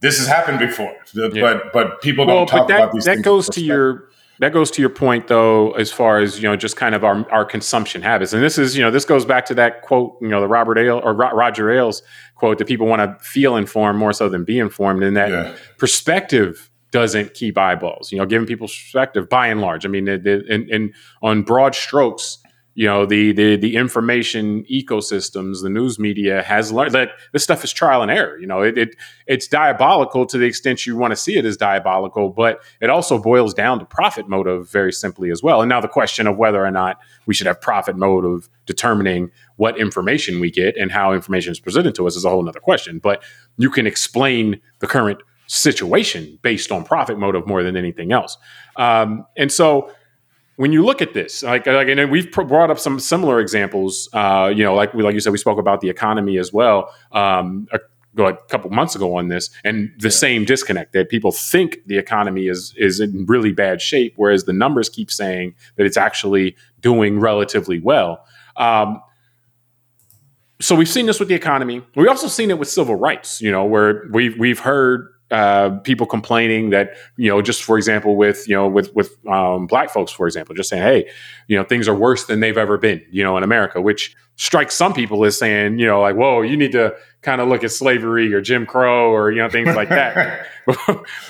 this 0.00 0.18
has 0.18 0.26
happened 0.26 0.58
before, 0.58 0.94
yeah. 1.14 1.28
but 1.40 1.72
but 1.72 2.00
people 2.02 2.26
don't 2.26 2.36
well, 2.36 2.46
talk 2.46 2.68
that, 2.68 2.76
about 2.76 2.92
these. 2.92 3.04
Things. 3.04 3.16
That 3.16 3.22
goes 3.22 3.48
to 3.50 3.60
your 3.60 4.08
that 4.40 4.52
goes 4.52 4.70
to 4.72 4.80
your 4.80 4.90
point 4.90 5.28
though 5.28 5.72
as 5.72 5.90
far 5.90 6.20
as 6.20 6.40
you 6.40 6.48
know 6.48 6.56
just 6.56 6.76
kind 6.76 6.94
of 6.94 7.04
our, 7.04 7.28
our 7.30 7.44
consumption 7.44 8.02
habits 8.02 8.32
and 8.32 8.42
this 8.42 8.58
is 8.58 8.76
you 8.76 8.82
know 8.82 8.90
this 8.90 9.04
goes 9.04 9.24
back 9.24 9.46
to 9.46 9.54
that 9.54 9.82
quote 9.82 10.16
you 10.20 10.28
know 10.28 10.40
the 10.40 10.48
robert 10.48 10.78
ale 10.78 11.00
or 11.02 11.12
Ro- 11.12 11.32
roger 11.32 11.70
ailes 11.70 12.02
quote 12.36 12.58
that 12.58 12.66
people 12.66 12.86
want 12.86 13.00
to 13.02 13.24
feel 13.24 13.56
informed 13.56 13.98
more 13.98 14.12
so 14.12 14.28
than 14.28 14.44
be 14.44 14.58
informed 14.58 15.02
and 15.02 15.16
that 15.16 15.30
yeah. 15.30 15.56
perspective 15.76 16.67
doesn't 16.90 17.34
keep 17.34 17.58
eyeballs 17.58 18.10
you 18.12 18.18
know 18.18 18.26
giving 18.26 18.46
people 18.46 18.66
perspective 18.66 19.28
by 19.28 19.46
and 19.48 19.60
large. 19.60 19.84
I 19.84 19.88
mean 19.88 20.08
in, 20.08 20.68
in 20.70 20.92
on 21.22 21.42
broad 21.42 21.74
strokes 21.74 22.38
you 22.78 22.86
know 22.86 23.04
the 23.04 23.32
the 23.32 23.56
the 23.56 23.74
information 23.74 24.64
ecosystems 24.70 25.62
the 25.62 25.68
news 25.68 25.98
media 25.98 26.44
has 26.44 26.70
learned 26.70 26.92
that 26.92 27.10
this 27.32 27.42
stuff 27.42 27.64
is 27.64 27.72
trial 27.72 28.02
and 28.02 28.10
error. 28.10 28.38
You 28.38 28.46
know 28.46 28.62
it, 28.62 28.78
it 28.78 28.94
it's 29.26 29.48
diabolical 29.48 30.24
to 30.26 30.38
the 30.38 30.46
extent 30.46 30.86
you 30.86 30.96
want 30.96 31.10
to 31.10 31.16
see 31.16 31.36
it 31.36 31.44
as 31.44 31.56
diabolical 31.56 32.30
but 32.30 32.60
it 32.80 32.88
also 32.88 33.18
boils 33.18 33.52
down 33.52 33.80
to 33.80 33.84
profit 33.84 34.28
motive 34.28 34.70
very 34.70 34.92
simply 34.92 35.32
as 35.32 35.42
well. 35.42 35.60
And 35.60 35.68
now 35.68 35.80
the 35.80 35.88
question 35.88 36.28
of 36.28 36.36
whether 36.36 36.64
or 36.64 36.70
not 36.70 37.00
we 37.26 37.34
should 37.34 37.48
have 37.48 37.60
profit 37.60 37.96
motive 37.96 38.48
determining 38.64 39.32
what 39.56 39.76
information 39.76 40.38
we 40.38 40.48
get 40.48 40.76
and 40.76 40.92
how 40.92 41.12
information 41.12 41.50
is 41.50 41.58
presented 41.58 41.96
to 41.96 42.06
us 42.06 42.14
is 42.14 42.24
a 42.24 42.30
whole 42.30 42.48
other 42.48 42.60
question 42.60 43.00
but 43.00 43.24
you 43.56 43.70
can 43.70 43.88
explain 43.88 44.60
the 44.78 44.86
current 44.86 45.18
situation 45.48 46.38
based 46.42 46.70
on 46.70 46.84
profit 46.84 47.18
motive 47.18 47.46
more 47.46 47.62
than 47.64 47.76
anything 47.76 48.12
else 48.12 48.38
um, 48.76 49.26
and 49.36 49.50
so 49.50 49.90
when 50.58 50.72
you 50.72 50.84
look 50.84 51.00
at 51.00 51.14
this, 51.14 51.44
like, 51.44 51.68
like 51.68 51.86
and 51.86 52.10
we've 52.10 52.32
brought 52.32 52.68
up 52.68 52.80
some 52.80 52.98
similar 52.98 53.38
examples. 53.38 54.08
Uh, 54.12 54.52
you 54.52 54.64
know, 54.64 54.74
like 54.74 54.92
we, 54.92 55.04
like 55.04 55.14
you 55.14 55.20
said, 55.20 55.30
we 55.30 55.38
spoke 55.38 55.56
about 55.56 55.80
the 55.80 55.88
economy 55.88 56.36
as 56.36 56.52
well. 56.52 56.92
Um, 57.12 57.68
a, 57.72 57.78
a 58.20 58.36
couple 58.48 58.68
months 58.70 58.96
ago 58.96 59.14
on 59.14 59.28
this, 59.28 59.50
and 59.62 59.92
the 59.98 60.08
yeah. 60.08 60.10
same 60.10 60.44
disconnect 60.44 60.94
that 60.94 61.10
people 61.10 61.30
think 61.30 61.78
the 61.86 61.96
economy 61.96 62.48
is 62.48 62.74
is 62.76 62.98
in 62.98 63.24
really 63.26 63.52
bad 63.52 63.80
shape, 63.80 64.14
whereas 64.16 64.44
the 64.44 64.52
numbers 64.52 64.88
keep 64.88 65.12
saying 65.12 65.54
that 65.76 65.86
it's 65.86 65.96
actually 65.96 66.56
doing 66.80 67.20
relatively 67.20 67.78
well. 67.78 68.24
Um, 68.56 69.00
so 70.60 70.74
we've 70.74 70.88
seen 70.88 71.06
this 71.06 71.20
with 71.20 71.28
the 71.28 71.36
economy. 71.36 71.84
We've 71.94 72.08
also 72.08 72.26
seen 72.26 72.50
it 72.50 72.58
with 72.58 72.68
civil 72.68 72.96
rights. 72.96 73.40
You 73.40 73.52
know, 73.52 73.64
where 73.64 74.08
we've 74.10 74.36
we've 74.36 74.58
heard 74.58 75.06
uh, 75.30 75.70
people 75.80 76.06
complaining 76.06 76.70
that 76.70 76.94
you 77.16 77.28
know 77.28 77.42
just 77.42 77.62
for 77.62 77.76
example 77.76 78.16
with 78.16 78.48
you 78.48 78.54
know 78.54 78.66
with 78.66 78.94
with 78.94 79.14
um, 79.26 79.66
black 79.66 79.90
folks 79.90 80.10
for 80.10 80.26
example 80.26 80.54
just 80.54 80.70
saying 80.70 80.82
hey 80.82 81.10
you 81.48 81.56
know 81.56 81.64
things 81.64 81.86
are 81.86 81.94
worse 81.94 82.24
than 82.24 82.40
they've 82.40 82.56
ever 82.56 82.78
been 82.78 83.04
you 83.10 83.22
know 83.22 83.36
in 83.36 83.42
america 83.42 83.80
which 83.80 84.16
strikes 84.36 84.74
some 84.74 84.94
people 84.94 85.24
as 85.24 85.38
saying 85.38 85.78
you 85.78 85.86
know 85.86 86.00
like 86.00 86.16
whoa 86.16 86.40
you 86.40 86.56
need 86.56 86.72
to 86.72 86.94
kind 87.20 87.40
of 87.40 87.48
look 87.48 87.62
at 87.62 87.70
slavery 87.70 88.32
or 88.32 88.40
jim 88.40 88.64
crow 88.64 89.10
or 89.10 89.30
you 89.30 89.38
know 89.38 89.48
things 89.48 89.74
like 89.74 89.88
that. 89.88 90.46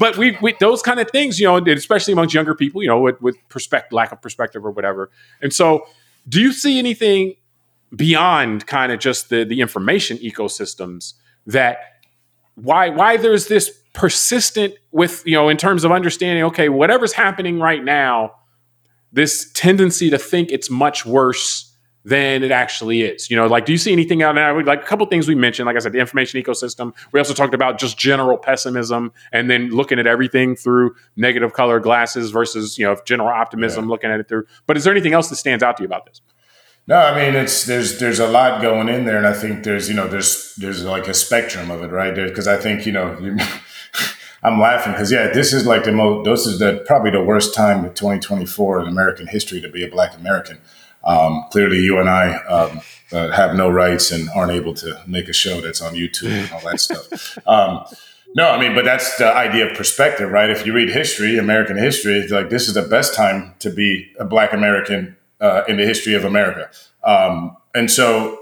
But 0.00 0.16
we, 0.16 0.36
we 0.42 0.56
those 0.58 0.82
kind 0.82 0.98
of 0.98 1.08
things 1.12 1.38
you 1.38 1.46
know 1.46 1.58
especially 1.72 2.12
amongst 2.12 2.34
younger 2.34 2.56
people 2.56 2.82
you 2.82 2.88
know 2.88 2.98
with, 2.98 3.22
with 3.22 3.36
perspective 3.48 3.92
lack 3.92 4.10
of 4.10 4.20
perspective 4.20 4.66
or 4.66 4.72
whatever. 4.72 5.10
And 5.40 5.52
so 5.52 5.86
do 6.28 6.40
you 6.40 6.52
see 6.52 6.78
anything 6.78 7.34
beyond 7.94 8.66
kind 8.66 8.90
of 8.90 8.98
just 8.98 9.30
the 9.30 9.44
the 9.44 9.60
information 9.60 10.18
ecosystems 10.18 11.14
that 11.46 11.78
why 12.56 12.88
why 12.88 13.16
there's 13.16 13.46
this 13.46 13.80
persistent 13.98 14.74
with 14.92 15.24
you 15.26 15.32
know 15.32 15.48
in 15.48 15.56
terms 15.56 15.82
of 15.82 15.90
understanding 15.90 16.44
okay 16.44 16.68
whatever's 16.68 17.12
happening 17.12 17.58
right 17.58 17.82
now 17.82 18.32
this 19.12 19.50
tendency 19.54 20.08
to 20.08 20.16
think 20.16 20.52
it's 20.52 20.70
much 20.70 21.04
worse 21.04 21.74
than 22.04 22.44
it 22.44 22.52
actually 22.52 23.02
is. 23.02 23.28
You 23.28 23.36
know 23.36 23.48
like 23.48 23.66
do 23.66 23.72
you 23.72 23.78
see 23.78 23.90
anything 23.90 24.22
out 24.22 24.36
there 24.36 24.62
like 24.62 24.82
a 24.82 24.86
couple 24.86 25.04
things 25.06 25.26
we 25.26 25.34
mentioned 25.34 25.66
like 25.66 25.74
i 25.74 25.80
said 25.80 25.90
the 25.90 25.98
information 25.98 26.40
ecosystem. 26.40 26.94
We 27.10 27.18
also 27.18 27.34
talked 27.34 27.54
about 27.54 27.80
just 27.80 27.98
general 27.98 28.38
pessimism 28.38 29.12
and 29.32 29.50
then 29.50 29.70
looking 29.70 29.98
at 29.98 30.06
everything 30.06 30.54
through 30.54 30.94
negative 31.16 31.52
color 31.52 31.80
glasses 31.80 32.30
versus 32.30 32.78
you 32.78 32.86
know 32.86 32.96
general 33.04 33.30
optimism 33.30 33.86
yeah. 33.86 33.90
looking 33.90 34.10
at 34.12 34.20
it 34.20 34.28
through. 34.28 34.44
But 34.68 34.76
is 34.76 34.84
there 34.84 34.92
anything 34.92 35.12
else 35.12 35.28
that 35.30 35.36
stands 35.36 35.64
out 35.64 35.76
to 35.78 35.82
you 35.82 35.86
about 35.86 36.06
this? 36.06 36.20
No, 36.86 36.96
I 36.96 37.14
mean 37.14 37.34
it's 37.34 37.64
there's 37.64 37.98
there's 37.98 38.20
a 38.20 38.28
lot 38.28 38.62
going 38.62 38.88
in 38.88 39.06
there, 39.06 39.18
and 39.18 39.26
I 39.26 39.34
think 39.34 39.64
there's 39.64 39.88
you 39.88 39.94
know 39.94 40.06
there's 40.06 40.54
there's 40.56 40.84
like 40.84 41.08
a 41.08 41.14
spectrum 41.14 41.70
of 41.70 41.82
it, 41.82 41.88
right? 41.88 42.14
Because 42.14 42.46
I 42.46 42.56
think 42.56 42.86
you 42.86 42.92
know 42.92 43.18
you, 43.18 43.36
I'm 44.48 44.58
laughing 44.58 44.92
because 44.92 45.12
yeah, 45.12 45.28
this 45.28 45.52
is 45.52 45.66
like 45.66 45.84
the 45.84 45.92
most. 45.92 46.24
This 46.24 46.46
is 46.46 46.58
the 46.58 46.82
probably 46.86 47.10
the 47.10 47.22
worst 47.22 47.54
time 47.54 47.84
in 47.84 47.92
2024 47.92 48.80
in 48.80 48.88
American 48.88 49.26
history 49.26 49.60
to 49.60 49.68
be 49.68 49.84
a 49.84 49.90
Black 49.90 50.16
American. 50.16 50.58
Um, 51.04 51.44
clearly, 51.50 51.80
you 51.80 51.98
and 51.98 52.08
I 52.08 52.36
um, 52.44 52.80
uh, 53.12 53.30
have 53.30 53.54
no 53.54 53.68
rights 53.68 54.10
and 54.10 54.28
aren't 54.30 54.52
able 54.52 54.72
to 54.74 55.02
make 55.06 55.28
a 55.28 55.32
show 55.34 55.60
that's 55.60 55.82
on 55.82 55.94
YouTube 55.94 56.30
and 56.30 56.52
all 56.52 56.60
that 56.70 56.80
stuff. 56.80 57.38
Um, 57.46 57.84
no, 58.34 58.48
I 58.50 58.60
mean, 58.60 58.74
but 58.74 58.84
that's 58.84 59.16
the 59.16 59.26
idea 59.26 59.70
of 59.70 59.76
perspective, 59.76 60.30
right? 60.30 60.50
If 60.50 60.66
you 60.66 60.72
read 60.72 60.90
history, 60.90 61.38
American 61.38 61.76
history, 61.76 62.18
it's 62.18 62.32
like 62.32 62.50
this 62.50 62.68
is 62.68 62.74
the 62.74 62.82
best 62.82 63.14
time 63.14 63.54
to 63.60 63.70
be 63.70 64.10
a 64.18 64.24
Black 64.24 64.52
American 64.52 65.16
uh, 65.40 65.62
in 65.68 65.76
the 65.76 65.84
history 65.84 66.14
of 66.14 66.24
America. 66.24 66.70
Um, 67.04 67.56
and 67.74 67.90
so 67.90 68.38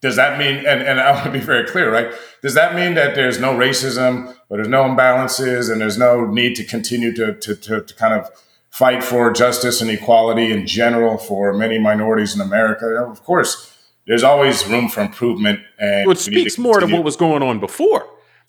does 0.00 0.16
that 0.16 0.38
mean 0.38 0.56
and, 0.66 0.82
and 0.82 1.00
i 1.00 1.10
want 1.12 1.24
to 1.24 1.30
be 1.30 1.40
very 1.40 1.66
clear 1.66 1.92
right? 1.92 2.12
Does 2.42 2.54
that 2.54 2.74
mean 2.74 2.94
that 2.94 3.14
there's 3.14 3.38
no 3.38 3.52
racism 3.52 4.34
or 4.48 4.56
there's 4.56 4.68
no 4.68 4.84
imbalances 4.84 5.70
and 5.70 5.80
there's 5.80 5.98
no 5.98 6.24
need 6.24 6.56
to 6.56 6.64
continue 6.64 7.12
to, 7.14 7.34
to, 7.34 7.54
to, 7.54 7.82
to 7.82 7.94
kind 7.94 8.14
of 8.14 8.30
fight 8.70 9.04
for 9.04 9.30
justice 9.30 9.82
and 9.82 9.90
equality 9.90 10.50
in 10.50 10.66
general 10.66 11.18
for 11.18 11.52
many 11.52 11.78
minorities 11.78 12.34
in 12.34 12.40
america? 12.40 12.86
Of 12.86 13.22
course 13.24 13.76
there's 14.06 14.24
always 14.24 14.66
room 14.66 14.88
for 14.88 15.00
improvement 15.02 15.60
and 15.78 16.06
well, 16.06 16.16
it 16.16 16.18
speaks 16.18 16.56
to 16.56 16.60
more 16.60 16.80
to 16.80 16.86
what 16.86 17.04
was 17.04 17.16
going 17.16 17.42
on 17.42 17.60
before 17.60 18.06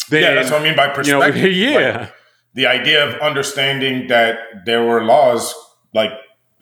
than, 0.09 0.21
yeah 0.23 0.33
that's 0.33 0.49
what 0.49 0.61
i 0.61 0.63
mean 0.63 0.75
by 0.75 0.87
perspective 0.87 1.53
you 1.53 1.71
know, 1.71 1.79
yeah 1.79 1.97
like 1.99 2.13
the 2.53 2.67
idea 2.67 3.07
of 3.07 3.19
understanding 3.21 4.07
that 4.07 4.65
there 4.65 4.83
were 4.83 5.03
laws 5.03 5.53
like 5.93 6.11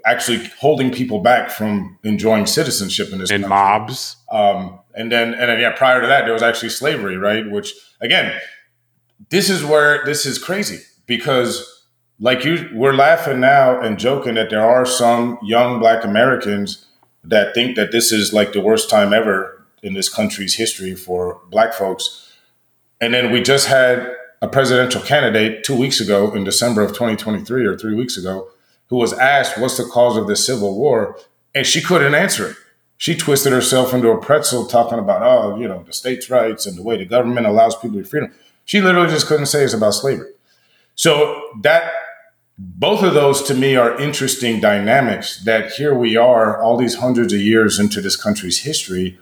actually 0.06 0.46
holding 0.60 0.92
people 0.92 1.20
back 1.20 1.50
from 1.50 1.98
enjoying 2.04 2.46
citizenship 2.46 3.12
in 3.12 3.20
this 3.20 3.32
and 3.32 3.44
country. 3.44 3.50
mobs. 3.50 4.18
Um, 4.32 4.80
and 4.96 5.12
then 5.12 5.34
and 5.34 5.50
then 5.50 5.60
yeah, 5.60 5.72
prior 5.72 6.02
to 6.02 6.08
that, 6.08 6.26
there 6.26 6.34
was 6.34 6.44
actually 6.44 6.70
slavery, 6.70 7.18
right? 7.18 7.50
Which 7.50 7.74
again, 8.02 8.40
this 9.30 9.50
is 9.50 9.64
where 9.64 10.04
this 10.06 10.26
is 10.26 10.38
crazy 10.38 10.82
because 11.06 11.86
like 12.20 12.44
you, 12.44 12.70
we're 12.74 12.94
laughing 12.94 13.40
now 13.40 13.80
and 13.80 13.98
joking 13.98 14.36
that 14.36 14.50
there 14.50 14.66
are 14.66 14.86
some 14.86 15.38
young 15.42 15.80
Black 15.80 16.04
Americans 16.04 16.86
that 17.24 17.54
think 17.54 17.76
that 17.76 17.92
this 17.92 18.12
is 18.12 18.34
like 18.34 18.54
the 18.54 18.62
worst 18.62 18.90
time 18.90 19.14
ever 19.14 19.66
in 19.82 19.94
this 19.94 20.10
country's 20.10 20.56
history 20.56 20.96
for 20.96 21.40
Black 21.50 21.74
folks. 21.74 22.32
And 23.00 23.14
then 23.14 23.32
we 23.32 23.42
just 23.42 23.68
had 23.68 24.16
a 24.42 24.48
presidential 24.48 25.02
candidate 25.02 25.64
two 25.64 25.76
weeks 25.76 26.00
ago 26.02 26.34
in 26.34 26.44
December 26.44 26.82
of 26.82 26.90
2023 26.90 27.66
or 27.66 27.78
three 27.78 27.96
weeks 27.96 28.18
ago 28.18 28.50
who 28.90 28.98
was 28.98 29.14
asked, 29.14 29.58
What's 29.58 29.78
the 29.78 29.86
cause 29.86 30.18
of 30.18 30.28
the 30.28 30.36
civil 30.36 30.78
war? 30.78 31.18
And 31.56 31.66
she 31.66 31.82
couldn't 31.82 32.16
answer 32.16 32.50
it. 32.50 32.56
She 32.98 33.16
twisted 33.16 33.54
herself 33.54 33.94
into 33.94 34.10
a 34.10 34.20
pretzel 34.20 34.66
talking 34.66 35.00
about, 35.00 35.22
oh, 35.24 35.58
you 35.58 35.68
know, 35.68 35.84
the 35.84 35.94
states' 35.94 36.30
rights 36.30 36.66
and 36.66 36.78
the 36.78 36.84
way 36.84 36.98
the 36.98 37.06
government 37.06 37.48
allows 37.48 37.76
people 37.76 37.98
to 37.98 38.04
freedom. 38.04 38.34
She 38.66 38.82
literally 38.82 39.10
just 39.10 39.28
couldn't 39.28 39.46
say 39.46 39.64
it's 39.64 39.74
about 39.74 39.94
slavery. 39.94 40.32
So 40.96 41.42
that 41.62 41.92
both 42.60 43.04
of 43.04 43.14
those 43.14 43.42
to 43.44 43.54
me 43.54 43.78
are 43.78 43.98
interesting 44.00 44.60
dynamics 44.60 45.42
that 45.46 45.72
here 45.72 45.96
we 45.96 46.18
are 46.18 46.62
all 46.62 46.76
these 46.76 46.96
hundreds 46.96 47.32
of 47.32 47.40
years 47.40 47.80
into 47.80 48.02
this 48.02 48.18
country's 48.18 48.64
history 48.64 49.18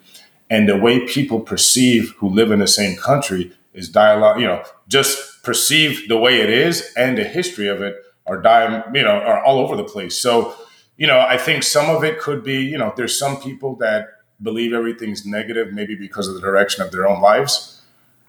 and 0.49 0.67
the 0.67 0.75
way 0.75 1.05
people 1.05 1.39
perceive 1.39 2.15
who 2.17 2.29
live 2.29 2.51
in 2.51 2.59
the 2.59 2.67
same 2.67 2.97
country 2.97 3.51
is 3.75 3.89
dialogue 3.89 4.39
you 4.39 4.47
know 4.47 4.63
just 4.87 5.43
perceive 5.43 6.07
the 6.07 6.17
way 6.17 6.41
it 6.41 6.49
is 6.49 6.91
and 6.97 7.15
the 7.15 7.23
history 7.23 7.67
of 7.67 7.79
it 7.79 7.95
are 8.27 8.41
dying, 8.41 8.83
you 8.93 9.03
know, 9.03 9.11
are 9.11 9.43
all 9.43 9.59
over 9.59 9.75
the 9.75 9.83
place. 9.83 10.17
So, 10.17 10.55
you 10.97 11.07
know, 11.07 11.19
I 11.19 11.37
think 11.37 11.63
some 11.63 11.89
of 11.89 12.03
it 12.03 12.19
could 12.19 12.43
be, 12.43 12.61
you 12.63 12.77
know, 12.77 12.93
there's 12.95 13.17
some 13.17 13.39
people 13.39 13.75
that 13.77 14.07
believe 14.41 14.73
everything's 14.73 15.25
negative, 15.25 15.73
maybe 15.73 15.95
because 15.95 16.27
of 16.27 16.35
the 16.35 16.41
direction 16.41 16.83
of 16.83 16.91
their 16.91 17.07
own 17.07 17.21
lives. 17.21 17.81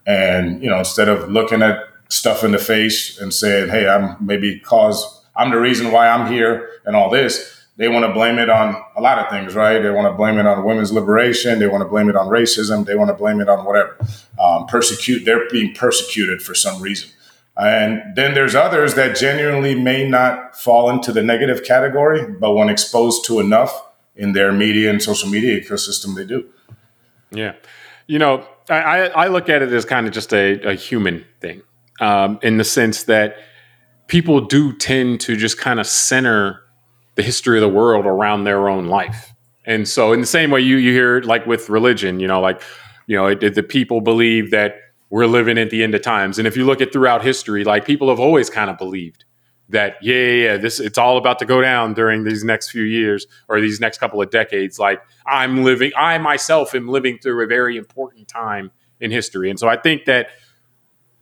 And, 0.06 0.62
you 0.62 0.70
know, 0.70 0.78
instead 0.78 1.08
of 1.08 1.30
looking 1.30 1.62
at 1.62 1.84
stuff 2.08 2.44
in 2.44 2.52
the 2.52 2.58
face 2.58 3.18
and 3.18 3.32
saying, 3.32 3.68
hey, 3.68 3.88
I'm 3.88 4.16
maybe 4.24 4.58
cause 4.60 5.22
I'm 5.36 5.50
the 5.50 5.60
reason 5.60 5.92
why 5.92 6.08
I'm 6.08 6.32
here 6.32 6.70
and 6.84 6.96
all 6.96 7.10
this, 7.10 7.66
they 7.76 7.88
want 7.88 8.04
to 8.06 8.12
blame 8.12 8.38
it 8.38 8.50
on 8.50 8.82
a 8.96 9.00
lot 9.00 9.18
of 9.18 9.30
things, 9.30 9.54
right? 9.54 9.78
They 9.78 9.90
want 9.90 10.12
to 10.12 10.16
blame 10.16 10.38
it 10.38 10.46
on 10.46 10.64
women's 10.64 10.92
liberation. 10.92 11.60
They 11.60 11.68
want 11.68 11.82
to 11.82 11.88
blame 11.88 12.08
it 12.08 12.16
on 12.16 12.26
racism. 12.26 12.84
They 12.84 12.96
want 12.96 13.08
to 13.08 13.14
blame 13.14 13.40
it 13.40 13.48
on 13.48 13.64
whatever. 13.64 13.96
Um, 14.42 14.66
persecute, 14.66 15.24
they're 15.24 15.48
being 15.50 15.74
persecuted 15.74 16.42
for 16.42 16.54
some 16.54 16.82
reason. 16.82 17.10
And 17.58 18.14
then 18.14 18.34
there's 18.34 18.54
others 18.54 18.94
that 18.94 19.16
genuinely 19.16 19.74
may 19.74 20.08
not 20.08 20.56
fall 20.56 20.88
into 20.88 21.12
the 21.12 21.22
negative 21.22 21.64
category, 21.64 22.24
but 22.24 22.54
when 22.54 22.68
exposed 22.68 23.24
to 23.26 23.40
enough 23.40 23.84
in 24.14 24.32
their 24.32 24.52
media 24.52 24.90
and 24.90 25.02
social 25.02 25.28
media 25.28 25.60
ecosystem, 25.60 26.14
they 26.14 26.24
do. 26.24 26.48
Yeah. 27.32 27.54
You 28.06 28.20
know, 28.20 28.46
I, 28.70 29.08
I 29.08 29.28
look 29.28 29.48
at 29.48 29.60
it 29.62 29.72
as 29.72 29.84
kind 29.84 30.06
of 30.06 30.12
just 30.12 30.32
a, 30.32 30.60
a 30.70 30.74
human 30.74 31.24
thing. 31.40 31.62
um, 32.00 32.38
in 32.42 32.56
the 32.56 32.64
sense 32.64 33.04
that 33.04 33.36
people 34.06 34.40
do 34.40 34.72
tend 34.72 35.20
to 35.22 35.36
just 35.36 35.58
kind 35.58 35.80
of 35.80 35.86
center 35.86 36.62
the 37.16 37.22
history 37.22 37.58
of 37.58 37.62
the 37.62 37.68
world 37.68 38.06
around 38.06 38.44
their 38.44 38.68
own 38.68 38.86
life. 38.86 39.32
And 39.64 39.86
so, 39.86 40.12
in 40.12 40.20
the 40.20 40.26
same 40.26 40.50
way, 40.50 40.60
you 40.60 40.76
you 40.76 40.92
hear 40.92 41.20
like 41.20 41.46
with 41.46 41.68
religion, 41.68 42.20
you 42.20 42.26
know, 42.26 42.40
like 42.40 42.62
you 43.06 43.16
know, 43.16 43.26
it, 43.26 43.42
it, 43.42 43.54
the 43.54 43.62
people 43.62 44.00
believe 44.00 44.50
that 44.50 44.76
we're 45.10 45.26
living 45.26 45.58
at 45.58 45.70
the 45.70 45.82
end 45.82 45.94
of 45.94 46.02
times. 46.02 46.38
And 46.38 46.46
if 46.46 46.56
you 46.56 46.64
look 46.64 46.80
at 46.80 46.92
throughout 46.92 47.22
history, 47.24 47.64
like 47.64 47.84
people 47.84 48.08
have 48.08 48.20
always 48.20 48.50
kind 48.50 48.70
of 48.70 48.78
believed 48.78 49.24
that 49.70 49.96
yeah, 50.00 50.14
yeah, 50.14 50.44
yeah, 50.44 50.56
this 50.56 50.80
it's 50.80 50.98
all 50.98 51.18
about 51.18 51.38
to 51.38 51.44
go 51.44 51.60
down 51.60 51.94
during 51.94 52.24
these 52.24 52.42
next 52.42 52.70
few 52.70 52.84
years 52.84 53.26
or 53.48 53.60
these 53.60 53.80
next 53.80 53.98
couple 53.98 54.20
of 54.20 54.30
decades. 54.30 54.78
Like 54.78 55.02
I'm 55.26 55.62
living, 55.64 55.92
I 55.96 56.16
myself 56.18 56.74
am 56.74 56.88
living 56.88 57.18
through 57.18 57.44
a 57.44 57.46
very 57.46 57.76
important 57.76 58.28
time 58.28 58.70
in 59.00 59.10
history, 59.10 59.50
and 59.50 59.58
so 59.58 59.68
I 59.68 59.76
think 59.76 60.06
that 60.06 60.28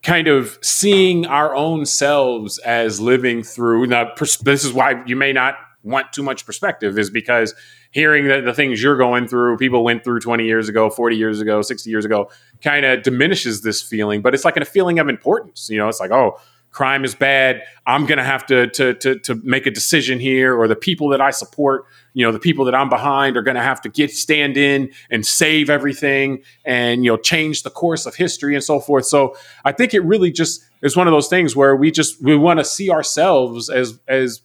kind 0.03 0.29
of 0.29 0.59
seeing 0.62 1.27
our 1.27 1.55
own 1.55 1.85
selves 1.85 2.59
as 2.59 3.01
living 3.01 3.42
through 3.42 3.87
now 3.87 4.12
this 4.42 4.64
is 4.64 4.72
why 4.72 5.03
you 5.07 5.16
may 5.16 5.33
not 5.33 5.57
want 5.83 6.12
too 6.12 6.22
much 6.22 6.46
perspective 6.46 6.99
is 6.99 7.11
because 7.11 7.55
hearing 7.97 8.29
that 8.29 8.45
the 8.45 8.53
things 8.53 8.83
you're 8.83 8.99
going 8.99 9.27
through 9.27 9.57
people 9.57 9.83
went 9.83 10.05
through 10.05 10.21
20 10.21 10.45
years 10.45 10.69
ago 10.69 10.91
40 10.91 11.17
years 11.17 11.41
ago 11.41 11.63
60 11.63 11.89
years 11.89 12.05
ago 12.05 12.31
kind 12.63 12.85
of 12.85 13.03
diminishes 13.03 13.63
this 13.63 13.81
feeling 13.81 14.21
but 14.21 14.35
it's 14.35 14.45
like 14.45 14.59
a 14.59 14.65
feeling 14.67 14.99
of 14.99 15.09
importance 15.09 15.71
you 15.71 15.79
know? 15.79 15.89
It's 15.89 15.99
like 15.99 16.11
oh 16.11 16.39
crime 16.77 17.07
is 17.07 17.15
bad. 17.15 17.63
I'm 17.87 18.05
going 18.05 18.19
to 18.19 18.25
have 18.25 18.45
to 18.47 18.67
to 18.67 19.19
to 19.21 19.35
make 19.37 19.65
a 19.65 19.71
decision 19.71 20.21
here 20.21 20.55
or 20.55 20.69
the 20.69 20.77
people 20.77 21.09
that 21.09 21.23
i 21.23 21.31
support 21.31 21.87
you 22.13 22.23
know 22.27 22.33
the 22.33 22.39
people 22.39 22.67
that 22.67 22.75
i'm 22.75 22.91
behind 22.91 23.35
are 23.39 23.43
going 23.43 23.55
to 23.55 23.63
have 23.63 23.81
to 23.81 23.89
get 23.89 24.11
stand 24.11 24.59
in 24.59 24.91
and 25.11 25.25
save 25.25 25.71
everything 25.71 26.43
and 26.67 27.03
you 27.03 27.11
know 27.11 27.17
change 27.17 27.63
the 27.63 27.71
course 27.71 28.05
of 28.05 28.15
history 28.15 28.55
and 28.55 28.63
so 28.63 28.79
forth. 28.79 29.07
So 29.07 29.37
i 29.65 29.73
think 29.73 29.95
it 29.95 30.01
really 30.01 30.31
just 30.31 30.63
is 30.83 30.95
one 30.97 31.07
of 31.09 31.13
those 31.13 31.29
things 31.29 31.57
where 31.57 31.75
we 31.75 31.91
just 31.91 32.23
we 32.23 32.37
want 32.37 32.59
to 32.61 32.65
see 32.65 32.91
ourselves 32.91 33.71
as 33.71 33.99
as 34.07 34.43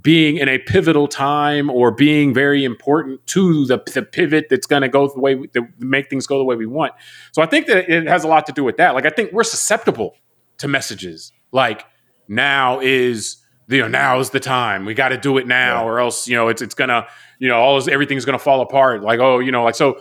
being 0.00 0.36
in 0.36 0.48
a 0.48 0.58
pivotal 0.58 1.08
time 1.08 1.68
or 1.70 1.90
being 1.90 2.32
very 2.32 2.64
important 2.64 3.24
to 3.26 3.66
the, 3.66 3.82
the 3.92 4.02
pivot 4.02 4.46
that's 4.48 4.66
going 4.66 4.82
to 4.82 4.88
go 4.88 5.08
the 5.08 5.20
way 5.20 5.34
we, 5.34 5.48
that 5.48 5.62
make 5.78 6.08
things 6.08 6.26
go 6.26 6.38
the 6.38 6.44
way 6.44 6.56
we 6.56 6.66
want. 6.66 6.92
So 7.32 7.42
I 7.42 7.46
think 7.46 7.66
that 7.66 7.90
it 7.90 8.06
has 8.06 8.24
a 8.24 8.28
lot 8.28 8.46
to 8.46 8.52
do 8.52 8.64
with 8.64 8.76
that. 8.76 8.94
Like 8.94 9.06
I 9.06 9.10
think 9.10 9.32
we're 9.32 9.44
susceptible 9.44 10.14
to 10.58 10.68
messages 10.68 11.32
like 11.52 11.84
now 12.28 12.80
is 12.80 13.38
you 13.68 13.80
know 13.80 13.88
now 13.88 14.20
is 14.20 14.30
the 14.30 14.40
time 14.40 14.84
we 14.84 14.94
got 14.94 15.08
to 15.08 15.16
do 15.16 15.38
it 15.38 15.46
now 15.46 15.82
yeah. 15.82 15.88
or 15.88 16.00
else 16.00 16.28
you 16.28 16.36
know 16.36 16.48
it's 16.48 16.60
it's 16.60 16.74
gonna 16.74 17.06
you 17.38 17.48
know 17.48 17.58
all 17.58 17.76
this, 17.76 17.88
everything's 17.88 18.26
gonna 18.26 18.38
fall 18.38 18.60
apart 18.60 19.02
like 19.02 19.20
oh 19.20 19.38
you 19.38 19.50
know 19.50 19.64
like 19.64 19.74
so 19.74 19.98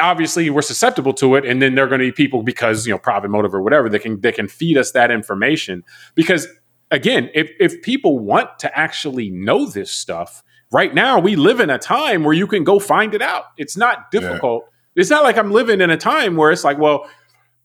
obviously 0.00 0.48
we're 0.50 0.62
susceptible 0.62 1.12
to 1.12 1.34
it 1.34 1.44
and 1.44 1.60
then 1.60 1.74
there 1.74 1.84
are 1.84 1.88
going 1.88 2.00
to 2.00 2.06
be 2.06 2.12
people 2.12 2.42
because 2.42 2.86
you 2.86 2.92
know 2.92 2.98
profit 2.98 3.30
motive 3.30 3.54
or 3.54 3.60
whatever 3.62 3.88
that 3.88 4.00
can 4.00 4.20
they 4.20 4.32
can 4.32 4.48
feed 4.48 4.76
us 4.76 4.92
that 4.92 5.10
information 5.10 5.82
because 6.14 6.46
again 6.92 7.28
if 7.34 7.50
if 7.58 7.82
people 7.82 8.20
want 8.20 8.48
to 8.60 8.78
actually 8.78 9.30
know 9.30 9.66
this 9.66 9.90
stuff 9.90 10.44
right 10.70 10.94
now 10.94 11.18
we 11.18 11.34
live 11.34 11.58
in 11.58 11.70
a 11.70 11.78
time 11.78 12.22
where 12.22 12.34
you 12.34 12.46
can 12.46 12.62
go 12.62 12.78
find 12.78 13.14
it 13.14 13.22
out 13.22 13.46
it's 13.56 13.76
not 13.76 14.12
difficult 14.12 14.64
yeah. 14.94 15.00
it's 15.00 15.10
not 15.10 15.24
like 15.24 15.36
i'm 15.36 15.50
living 15.50 15.80
in 15.80 15.90
a 15.90 15.96
time 15.96 16.36
where 16.36 16.52
it's 16.52 16.62
like 16.62 16.78
well 16.78 17.08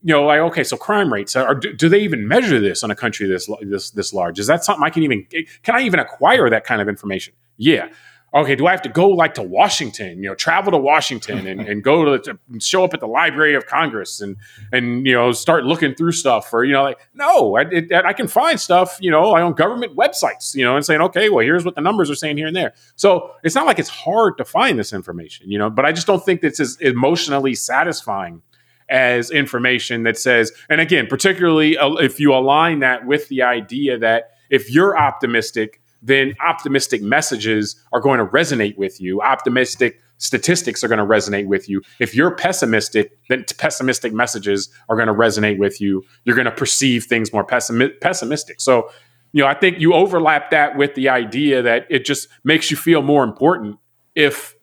you 0.04 0.14
know, 0.14 0.24
like 0.24 0.40
okay, 0.40 0.64
so 0.64 0.78
crime 0.78 1.12
rates 1.12 1.36
are 1.36 1.56
do, 1.56 1.74
do, 1.74 1.90
they 1.90 2.00
even 2.00 2.28
measure 2.28 2.60
this 2.60 2.84
on 2.84 2.92
a 2.92 2.96
country 2.96 3.28
this 3.28 3.50
this 3.62 3.90
this 3.92 4.14
large? 4.14 4.40
Is 4.40 4.48
that 4.48 4.64
something 4.64 4.84
I 4.84 4.90
can 4.90 5.04
even 5.04 5.26
can 5.64 5.76
I 5.76 5.82
even 5.82 6.00
acquire 6.00 6.50
that 6.50 6.64
kind 6.64 6.82
of 6.82 6.88
information? 6.88 7.34
Yeah. 7.58 7.90
Okay, 8.38 8.56
do 8.56 8.68
I 8.68 8.72
have 8.72 8.84
to 8.84 8.90
go 8.90 9.10
like 9.10 9.34
to 9.36 9.44
Washington? 9.44 10.22
You 10.22 10.30
know, 10.30 10.36
travel 10.36 10.72
to 10.72 10.78
Washington 10.78 11.48
and, 11.48 11.62
and 11.62 11.84
go 11.84 12.18
to, 12.18 12.20
to 12.20 12.60
show 12.60 12.84
up 12.84 12.94
at 12.94 13.00
the 13.00 13.08
Library 13.08 13.56
of 13.56 13.66
Congress 13.66 14.22
and 14.22 14.38
and 14.72 15.08
you 15.08 15.14
know 15.14 15.32
start 15.32 15.66
looking 15.66 15.96
through 15.96 16.12
stuff 16.12 16.54
or 16.54 16.64
you 16.64 16.74
know 16.74 16.84
like 16.84 17.00
no, 17.14 17.58
I, 17.58 17.62
it, 17.72 17.92
I 17.92 18.14
can 18.14 18.28
find 18.28 18.60
stuff 18.60 18.98
you 19.02 19.10
know 19.10 19.36
on 19.36 19.54
government 19.54 19.96
websites 19.96 20.54
you 20.54 20.64
know 20.64 20.76
and 20.76 20.86
saying 20.86 21.02
okay, 21.02 21.30
well 21.30 21.44
here's 21.44 21.66
what 21.66 21.76
the 21.76 21.82
numbers 21.82 22.10
are 22.12 22.16
saying 22.16 22.38
here 22.38 22.48
and 22.48 22.56
there. 22.56 22.74
So 22.96 23.32
it's 23.44 23.56
not 23.56 23.66
like 23.66 23.80
it's 23.80 23.90
hard 23.90 24.38
to 24.38 24.46
find 24.46 24.78
this 24.78 24.94
information, 24.94 25.50
you 25.50 25.58
know, 25.58 25.70
but 25.70 25.86
I 25.86 25.92
just 25.92 26.06
don't 26.06 26.24
think 26.24 26.42
this 26.42 26.60
as 26.60 26.78
emotionally 26.78 27.56
satisfying 27.56 28.42
as 28.90 29.32
information 29.32 30.04
that 30.04 30.18
says, 30.18 30.52
and 30.70 30.80
again, 30.80 31.08
particularly 31.08 31.78
uh, 31.78 31.94
if 31.96 32.20
you 32.20 32.34
align 32.34 32.80
that 32.80 33.06
with 33.06 33.28
the 33.30 33.42
idea 33.42 33.98
that 33.98 34.32
if 34.50 34.72
you're 34.72 34.98
optimistic, 34.98 35.82
then 36.08 36.34
optimistic 36.46 37.02
messages 37.02 37.76
are 37.92 38.00
going 38.00 38.20
to 38.20 38.26
resonate 38.26 38.78
with 38.78 39.00
you. 39.02 39.22
Optimistic 39.22 40.00
statistics 40.18 40.84
are 40.84 40.88
going 40.88 41.00
to 41.00 41.06
resonate 41.06 41.48
with 41.48 41.70
you. 41.70 41.82
If 42.00 42.16
you're 42.16 42.32
pessimistic, 42.32 43.18
then 43.30 43.46
pessimistic 43.58 44.14
messages 44.14 44.70
are 44.90 44.96
going 44.96 45.10
to 45.10 45.14
resonate 45.14 45.60
with 45.60 45.80
you. 45.82 46.04
You're 46.24 46.36
going 46.36 46.46
to 46.46 46.52
perceive 46.52 47.06
things 47.06 47.32
more 47.34 47.46
pessimi- 47.46 48.00
pessimistic. 48.00 48.62
So, 48.62 48.90
you 49.34 49.44
know, 49.44 49.50
I 49.50 49.54
think 49.54 49.80
you 49.80 49.94
overlap 49.94 50.50
that 50.52 50.78
with 50.78 50.96
the 50.96 51.10
idea 51.10 51.62
that 51.62 51.86
it 51.90 52.06
just 52.06 52.30
makes 52.44 52.72
you 52.72 52.78
feel 52.78 53.02
more 53.02 53.24
important 53.24 53.78
if 54.16 54.56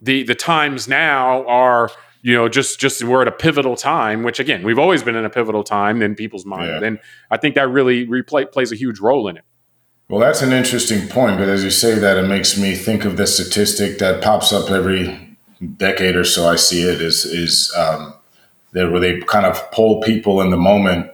the 0.00 0.22
the 0.22 0.34
times 0.34 0.86
now 0.88 1.44
are 1.46 1.90
you 2.22 2.32
know, 2.32 2.48
just 2.48 2.80
just 2.80 3.04
we're 3.04 3.20
at 3.20 3.28
a 3.28 3.32
pivotal 3.32 3.76
time, 3.76 4.22
which 4.22 4.40
again, 4.40 4.62
we've 4.62 4.78
always 4.78 5.02
been 5.02 5.14
in 5.14 5.26
a 5.26 5.30
pivotal 5.30 5.62
time 5.62 6.00
in 6.00 6.14
people's 6.14 6.46
mind, 6.46 6.80
yeah. 6.80 6.86
and 6.86 6.98
I 7.30 7.36
think 7.36 7.54
that 7.56 7.68
really 7.68 8.06
replay, 8.06 8.50
plays 8.50 8.72
a 8.72 8.76
huge 8.76 8.98
role 8.98 9.28
in 9.28 9.36
it. 9.36 9.44
Well, 10.08 10.20
that's 10.20 10.42
an 10.42 10.52
interesting 10.52 11.08
point, 11.08 11.38
but 11.38 11.48
as 11.48 11.64
you 11.64 11.70
say 11.70 11.94
that, 11.94 12.18
it 12.18 12.28
makes 12.28 12.58
me 12.58 12.74
think 12.74 13.04
of 13.04 13.16
the 13.16 13.26
statistic 13.26 13.98
that 13.98 14.22
pops 14.22 14.52
up 14.52 14.70
every 14.70 15.36
decade 15.76 16.14
or 16.14 16.24
so. 16.24 16.46
I 16.46 16.56
see 16.56 16.82
it 16.82 17.00
is 17.00 17.24
is 17.24 17.72
um, 17.76 18.14
that 18.72 18.90
where 18.90 19.00
they 19.00 19.20
kind 19.22 19.46
of 19.46 19.70
poll 19.70 20.02
people 20.02 20.42
in 20.42 20.50
the 20.50 20.56
moment 20.56 21.10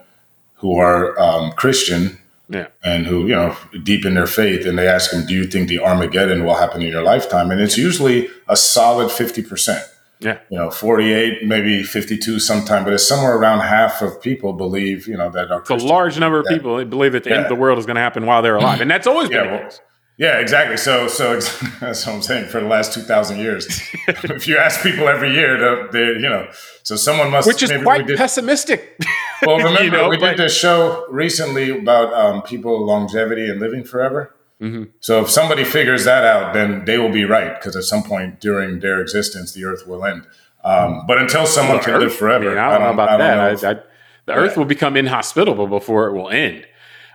who 0.55 0.77
are 0.77 1.17
um, 1.19 1.51
Christian 1.53 2.19
yeah. 2.51 2.67
and 2.83 3.05
who 3.05 3.21
you 3.27 3.35
know 3.35 3.55
deep 3.83 4.05
in 4.05 4.13
their 4.13 4.27
faith 4.27 4.65
and 4.65 4.77
they 4.77 4.87
ask 4.87 5.11
them 5.11 5.25
do 5.25 5.33
you 5.33 5.45
think 5.45 5.69
the 5.69 5.79
armageddon 5.79 6.43
will 6.43 6.55
happen 6.55 6.81
in 6.81 6.89
your 6.89 7.01
lifetime 7.01 7.49
and 7.49 7.61
it's 7.61 7.77
usually 7.77 8.29
a 8.47 8.55
solid 8.55 9.07
50% 9.07 9.81
yeah. 10.21 10.39
You 10.49 10.57
know, 10.57 10.71
48, 10.71 11.45
maybe 11.45 11.83
52 11.83 12.39
sometime, 12.39 12.83
but 12.83 12.93
it's 12.93 13.07
somewhere 13.07 13.35
around 13.35 13.61
half 13.61 14.01
of 14.01 14.21
people 14.21 14.53
believe, 14.53 15.07
you 15.07 15.17
know, 15.17 15.29
that 15.31 15.51
are 15.51 15.61
It's 15.61 15.69
a 15.69 15.75
large 15.75 16.19
number 16.19 16.39
of 16.39 16.45
people 16.45 16.83
believe 16.85 17.13
that 17.13 17.23
the 17.23 17.31
yeah. 17.31 17.37
end 17.37 17.45
of 17.45 17.49
the 17.49 17.55
world 17.55 17.79
is 17.79 17.85
going 17.85 17.95
to 17.95 18.01
happen 18.01 18.25
while 18.25 18.41
they're 18.41 18.55
alive. 18.55 18.81
And 18.81 18.89
that's 18.89 19.07
always 19.07 19.29
been 19.29 19.45
yeah, 19.45 19.57
the 19.57 19.63
case. 19.63 19.81
Yeah, 20.21 20.37
exactly. 20.37 20.77
So, 20.77 21.07
so 21.07 21.33
that's 21.79 22.05
what 22.05 22.15
I'm 22.15 22.21
saying. 22.21 22.49
For 22.49 22.59
the 22.59 22.67
last 22.67 22.93
two 22.93 23.01
thousand 23.01 23.39
years, 23.39 23.67
if 24.07 24.47
you 24.47 24.57
ask 24.57 24.83
people 24.83 25.07
every 25.07 25.33
year, 25.33 25.89
they, 25.91 25.99
you 25.99 26.19
know, 26.19 26.47
so 26.83 26.95
someone 26.95 27.31
must, 27.31 27.47
which 27.47 27.63
is 27.63 27.71
quite 27.81 28.05
did, 28.05 28.17
pessimistic. 28.17 28.99
well, 29.45 29.57
remember 29.57 29.83
you 29.83 29.89
know, 29.89 30.09
we 30.09 30.17
but, 30.17 30.31
did 30.31 30.39
this 30.39 30.55
show 30.55 31.07
recently 31.09 31.71
about 31.71 32.13
um, 32.13 32.43
people 32.43 32.85
longevity 32.85 33.49
and 33.49 33.59
living 33.59 33.83
forever. 33.83 34.35
Mm-hmm. 34.61 34.83
So 34.99 35.21
if 35.21 35.29
somebody 35.29 35.63
figures 35.63 36.05
that 36.05 36.23
out, 36.23 36.53
then 36.53 36.85
they 36.85 36.97
will 36.99 37.11
be 37.11 37.25
right 37.25 37.59
because 37.59 37.75
at 37.75 37.83
some 37.83 38.03
point 38.03 38.39
during 38.39 38.79
their 38.79 39.01
existence, 39.01 39.53
the 39.53 39.65
Earth 39.65 39.87
will 39.87 40.05
end. 40.05 40.27
Um, 40.63 41.05
but 41.07 41.17
until 41.17 41.47
someone 41.47 41.77
well, 41.77 41.83
can 41.83 41.93
Earth, 41.95 42.01
live 42.01 42.15
forever, 42.15 42.45
I, 42.45 42.49
mean, 42.49 42.57
I, 42.59 42.71
don't, 42.71 42.81
know 42.81 42.93
about 42.93 43.09
I 43.09 43.17
that. 43.17 43.39
I, 43.39 43.73
the 43.73 43.81
yeah. 44.27 44.33
Earth 44.35 44.57
will 44.57 44.65
become 44.65 44.95
inhospitable 44.95 45.65
before 45.67 46.07
it 46.07 46.13
will 46.13 46.29
end. 46.29 46.67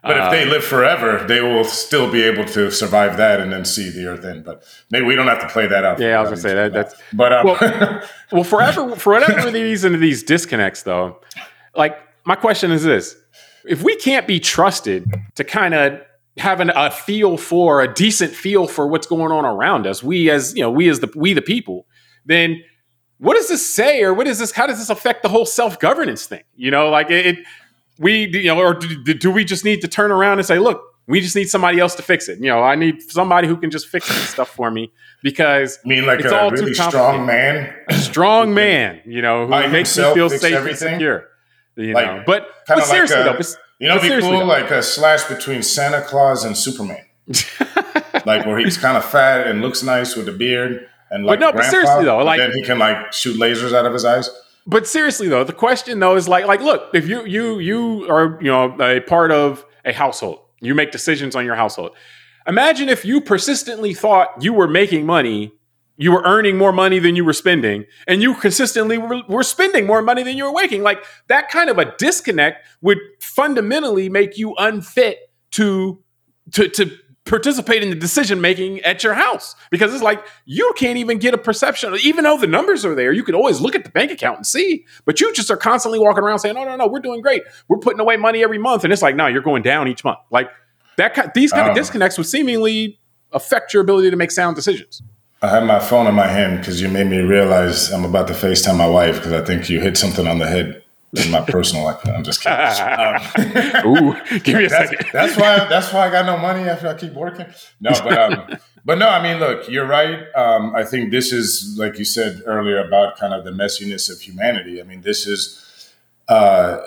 But 0.02 0.18
uh, 0.18 0.24
if 0.24 0.30
they 0.30 0.42
uh, 0.44 0.52
live 0.52 0.64
forever, 0.64 1.24
they 1.26 1.40
will 1.40 1.64
still 1.64 2.10
be 2.10 2.22
able 2.22 2.44
to 2.46 2.70
survive 2.70 3.16
that 3.16 3.40
and 3.40 3.52
then 3.52 3.64
see 3.64 3.90
the 3.90 4.06
Earth 4.06 4.24
end. 4.24 4.44
But 4.44 4.64
maybe 4.90 5.06
we 5.06 5.14
don't 5.14 5.28
have 5.28 5.40
to 5.40 5.48
play 5.48 5.68
that 5.68 5.84
out. 5.84 6.00
Yeah, 6.00 6.18
I 6.18 6.20
was 6.20 6.30
gonna 6.30 6.42
say 6.42 6.54
that. 6.54 6.72
That's 6.72 6.94
but 7.12 7.32
um, 7.32 7.46
well, 7.46 8.02
well, 8.32 8.44
forever 8.44 8.96
for 8.96 9.12
whatever 9.12 9.50
reason 9.50 9.98
these 10.00 10.22
disconnects 10.22 10.82
though. 10.82 11.20
Like 11.76 11.98
my 12.24 12.34
question 12.34 12.72
is 12.72 12.82
this: 12.82 13.16
If 13.64 13.82
we 13.82 13.96
can't 13.96 14.26
be 14.26 14.38
trusted 14.38 15.12
to 15.36 15.44
kind 15.44 15.74
of 15.74 16.00
having 16.38 16.70
a 16.74 16.90
feel 16.90 17.36
for 17.36 17.80
a 17.80 17.92
decent 17.92 18.34
feel 18.34 18.66
for 18.66 18.86
what's 18.86 19.06
going 19.06 19.32
on 19.32 19.44
around 19.44 19.86
us. 19.86 20.02
We 20.02 20.30
as 20.30 20.54
you 20.54 20.62
know 20.62 20.70
we 20.70 20.88
as 20.88 21.00
the 21.00 21.10
we 21.16 21.32
the 21.32 21.42
people. 21.42 21.86
Then 22.24 22.62
what 23.18 23.34
does 23.34 23.48
this 23.48 23.66
say 23.66 24.02
or 24.02 24.12
what 24.12 24.26
is 24.26 24.38
this 24.38 24.52
how 24.52 24.66
does 24.66 24.78
this 24.78 24.90
affect 24.90 25.22
the 25.22 25.28
whole 25.28 25.46
self-governance 25.46 26.26
thing? 26.26 26.42
You 26.54 26.70
know 26.70 26.90
like 26.90 27.10
it, 27.10 27.26
it 27.26 27.38
we 27.98 28.28
you 28.28 28.44
know 28.44 28.58
or 28.58 28.74
do, 28.74 29.14
do, 29.14 29.30
we 29.30 29.44
just 29.44 29.64
need 29.64 29.80
to 29.80 29.88
turn 29.88 30.10
around 30.12 30.38
and 30.38 30.46
say 30.46 30.58
look 30.58 30.82
we 31.08 31.20
just 31.20 31.36
need 31.36 31.48
somebody 31.48 31.78
else 31.78 31.94
to 31.94 32.02
fix 32.02 32.28
it. 32.28 32.38
You 32.38 32.46
know 32.46 32.62
i 32.62 32.74
need 32.74 33.00
somebody 33.02 33.48
who 33.48 33.56
can 33.56 33.70
just 33.70 33.88
fix 33.88 34.08
this 34.08 34.28
stuff 34.28 34.50
for 34.50 34.70
me 34.70 34.92
because 35.22 35.78
I 35.84 35.88
mean 35.88 36.04
like 36.04 36.20
it's 36.20 36.30
a 36.30 36.38
all 36.38 36.50
really 36.50 36.74
strong 36.74 37.24
man? 37.24 37.74
A 37.88 37.94
strong 37.94 38.52
man 38.52 39.00
you 39.06 39.22
know 39.22 39.46
who 39.46 39.68
makes 39.68 39.96
me 39.96 40.12
feel 40.12 40.28
safe 40.28 40.52
everything? 40.52 40.88
and 40.88 40.96
secure 40.96 41.28
you 41.76 41.94
like, 41.94 42.06
know 42.06 42.22
but, 42.26 42.48
but 42.66 42.84
seriously 42.84 43.16
like 43.16 43.38
a, 43.38 43.42
though 43.42 43.48
you 43.78 43.88
know, 43.88 43.96
it'd 43.96 44.10
be 44.10 44.20
cool 44.20 44.44
like 44.46 44.70
a 44.70 44.82
slash 44.82 45.24
between 45.24 45.62
Santa 45.62 46.02
Claus 46.02 46.44
and 46.44 46.56
Superman, 46.56 47.04
like 48.26 48.46
where 48.46 48.58
he's 48.58 48.78
kind 48.78 48.96
of 48.96 49.04
fat 49.04 49.46
and 49.46 49.60
looks 49.60 49.82
nice 49.82 50.16
with 50.16 50.28
a 50.28 50.32
beard 50.32 50.88
and 51.10 51.26
like. 51.26 51.40
But 51.40 51.46
no, 51.46 51.52
grandpa, 51.52 51.58
but 51.58 51.70
seriously 51.70 52.04
though, 52.04 52.18
like 52.18 52.38
then 52.38 52.52
he 52.52 52.62
can 52.62 52.78
like 52.78 53.12
shoot 53.12 53.38
lasers 53.38 53.74
out 53.74 53.86
of 53.86 53.92
his 53.92 54.04
eyes. 54.04 54.30
But 54.66 54.86
seriously 54.86 55.28
though, 55.28 55.44
the 55.44 55.52
question 55.52 56.00
though 56.00 56.16
is 56.16 56.28
like, 56.28 56.46
like, 56.46 56.60
look, 56.60 56.90
if 56.94 57.08
you 57.08 57.24
you 57.24 57.58
you 57.58 58.10
are 58.10 58.38
you 58.40 58.50
know 58.50 58.76
a 58.80 59.00
part 59.00 59.30
of 59.30 59.64
a 59.84 59.92
household, 59.92 60.40
you 60.60 60.74
make 60.74 60.90
decisions 60.90 61.36
on 61.36 61.44
your 61.44 61.54
household. 61.54 61.92
Imagine 62.46 62.88
if 62.88 63.04
you 63.04 63.20
persistently 63.20 63.92
thought 63.92 64.28
you 64.40 64.52
were 64.52 64.68
making 64.68 65.04
money 65.04 65.52
you 65.96 66.12
were 66.12 66.22
earning 66.24 66.56
more 66.56 66.72
money 66.72 66.98
than 66.98 67.16
you 67.16 67.24
were 67.24 67.32
spending, 67.32 67.86
and 68.06 68.22
you 68.22 68.34
consistently 68.34 68.98
were, 68.98 69.22
were, 69.28 69.42
spending 69.42 69.86
more 69.86 70.02
money 70.02 70.22
than 70.22 70.36
you 70.36 70.44
were 70.44 70.52
making. 70.52 70.82
Like 70.82 71.02
that 71.28 71.50
kind 71.50 71.70
of 71.70 71.78
a 71.78 71.96
disconnect 71.96 72.66
would 72.82 72.98
fundamentally 73.20 74.08
make 74.08 74.36
you 74.36 74.54
unfit 74.58 75.18
to 75.52 76.02
to 76.52 76.68
to 76.68 76.90
participate 77.24 77.82
in 77.82 77.90
the 77.90 77.96
decision 77.96 78.40
making 78.40 78.80
at 78.80 79.02
your 79.02 79.14
house. 79.14 79.56
Because 79.70 79.92
it's 79.92 80.02
like 80.02 80.24
you 80.44 80.72
can't 80.76 80.98
even 80.98 81.18
get 81.18 81.34
a 81.34 81.38
perception 81.38 81.96
even 82.02 82.24
though 82.24 82.38
the 82.38 82.46
numbers 82.46 82.84
are 82.84 82.94
there 82.94 83.12
you 83.12 83.24
can 83.24 83.34
always 83.34 83.60
look 83.60 83.74
at 83.74 83.82
the 83.82 83.90
bank 83.90 84.12
account 84.12 84.36
and 84.36 84.46
see 84.46 84.84
but 85.04 85.20
you 85.20 85.32
just 85.32 85.50
are 85.50 85.56
constantly 85.56 85.98
walking 85.98 86.22
around 86.22 86.38
saying 86.38 86.54
no 86.54 86.64
no 86.64 86.76
no 86.76 86.86
we're 86.86 87.00
doing 87.00 87.20
great. 87.20 87.42
We're 87.68 87.78
putting 87.78 88.00
away 88.00 88.16
money 88.16 88.44
every 88.44 88.58
month. 88.58 88.84
And 88.84 88.92
it's 88.92 89.02
like 89.02 89.16
no 89.16 89.26
you're 89.26 89.42
going 89.42 89.62
down 89.62 89.88
each 89.88 90.04
month. 90.04 90.18
Like 90.30 90.50
that 90.98 91.14
kind, 91.14 91.30
these 91.34 91.52
kind 91.52 91.64
um, 91.64 91.70
of 91.70 91.76
disconnects 91.76 92.16
would 92.16 92.26
seemingly 92.26 93.00
affect 93.32 93.74
your 93.74 93.82
ability 93.82 94.10
to 94.10 94.16
make 94.16 94.30
sound 94.30 94.54
decisions 94.54 95.02
I 95.42 95.48
have 95.48 95.64
my 95.64 95.78
phone 95.78 96.06
in 96.06 96.14
my 96.14 96.26
hand 96.26 96.60
because 96.60 96.80
you 96.80 96.88
made 96.88 97.08
me 97.08 97.18
realize 97.18 97.92
I'm 97.92 98.04
about 98.04 98.26
to 98.28 98.32
FaceTime 98.32 98.76
my 98.78 98.88
wife 98.88 99.16
because 99.16 99.32
I 99.32 99.44
think 99.44 99.68
you 99.68 99.80
hit 99.80 99.96
something 99.96 100.26
on 100.26 100.38
the 100.38 100.46
head 100.46 100.82
in 101.14 101.30
my 101.30 101.40
personal 101.42 101.84
life. 101.84 102.06
I'm 102.06 102.24
just 102.24 102.42
kidding. 102.42 102.56
Um, 102.66 103.86
Ooh, 103.86 104.38
give 104.40 104.56
me 104.56 104.64
a 104.64 104.68
that's, 104.68 104.90
second. 104.90 105.06
that's 105.12 105.36
why. 105.36 105.58
That's 105.68 105.92
why 105.92 106.08
I 106.08 106.10
got 106.10 106.26
no 106.26 106.38
money 106.38 106.68
after 106.68 106.88
I 106.88 106.94
keep 106.94 107.12
working. 107.12 107.46
No, 107.80 107.90
but 108.02 108.18
um, 108.18 108.58
but 108.84 108.98
no. 108.98 109.08
I 109.08 109.22
mean, 109.22 109.38
look, 109.38 109.68
you're 109.68 109.86
right. 109.86 110.26
Um, 110.34 110.74
I 110.74 110.84
think 110.84 111.10
this 111.10 111.32
is 111.32 111.76
like 111.78 111.98
you 111.98 112.04
said 112.04 112.42
earlier 112.46 112.78
about 112.84 113.18
kind 113.18 113.34
of 113.34 113.44
the 113.44 113.50
messiness 113.50 114.10
of 114.10 114.20
humanity. 114.20 114.80
I 114.80 114.84
mean, 114.84 115.02
this 115.02 115.26
is. 115.26 115.92
Uh, 116.28 116.78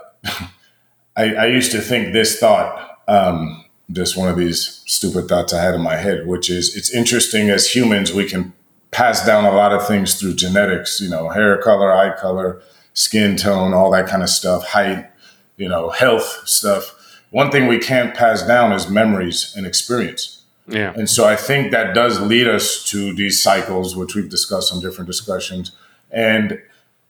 I, 1.15 1.35
I 1.35 1.45
used 1.47 1.71
to 1.71 1.81
think 1.81 2.13
this 2.13 2.39
thought. 2.39 2.97
Um, 3.07 3.65
just 3.91 4.17
one 4.17 4.29
of 4.29 4.37
these 4.37 4.83
stupid 4.85 5.27
thoughts 5.27 5.53
I 5.53 5.61
had 5.61 5.75
in 5.75 5.81
my 5.81 5.95
head, 5.95 6.27
which 6.27 6.49
is 6.49 6.75
it's 6.75 6.93
interesting 6.93 7.49
as 7.49 7.73
humans 7.75 8.13
we 8.13 8.27
can 8.27 8.53
pass 8.91 9.25
down 9.25 9.45
a 9.45 9.51
lot 9.51 9.73
of 9.73 9.87
things 9.87 10.19
through 10.19 10.35
genetics. 10.35 10.99
You 10.99 11.09
know, 11.09 11.29
hair 11.29 11.57
color, 11.61 11.91
eye 11.91 12.19
color 12.19 12.61
skin 12.93 13.37
tone, 13.37 13.73
all 13.73 13.91
that 13.91 14.07
kind 14.07 14.21
of 14.21 14.29
stuff, 14.29 14.65
height, 14.65 15.09
you 15.57 15.69
know, 15.69 15.89
health 15.89 16.41
stuff. 16.45 16.95
One 17.31 17.51
thing 17.51 17.67
we 17.67 17.77
can't 17.77 18.15
pass 18.15 18.41
down 18.41 18.73
is 18.73 18.89
memories 18.89 19.53
and 19.55 19.65
experience. 19.65 20.43
Yeah. 20.67 20.93
And 20.95 21.09
so 21.09 21.25
I 21.25 21.35
think 21.35 21.71
that 21.71 21.95
does 21.95 22.19
lead 22.19 22.47
us 22.47 22.83
to 22.89 23.13
these 23.13 23.41
cycles, 23.41 23.95
which 23.95 24.15
we've 24.15 24.29
discussed 24.29 24.73
on 24.73 24.81
different 24.81 25.07
discussions. 25.07 25.71
And 26.11 26.61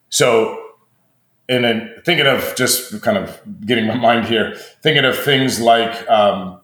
so, 0.10 0.62
and 1.48 1.64
then 1.64 1.94
thinking 2.06 2.28
of 2.28 2.56
just 2.56 3.02
kind 3.02 3.18
of 3.18 3.40
getting 3.66 3.88
my 3.88 3.96
mind 4.10 4.28
here, 4.28 4.56
thinking 4.84 5.06
of 5.06 5.18
things 5.18 5.60
like, 5.60 6.10
um, 6.10 6.59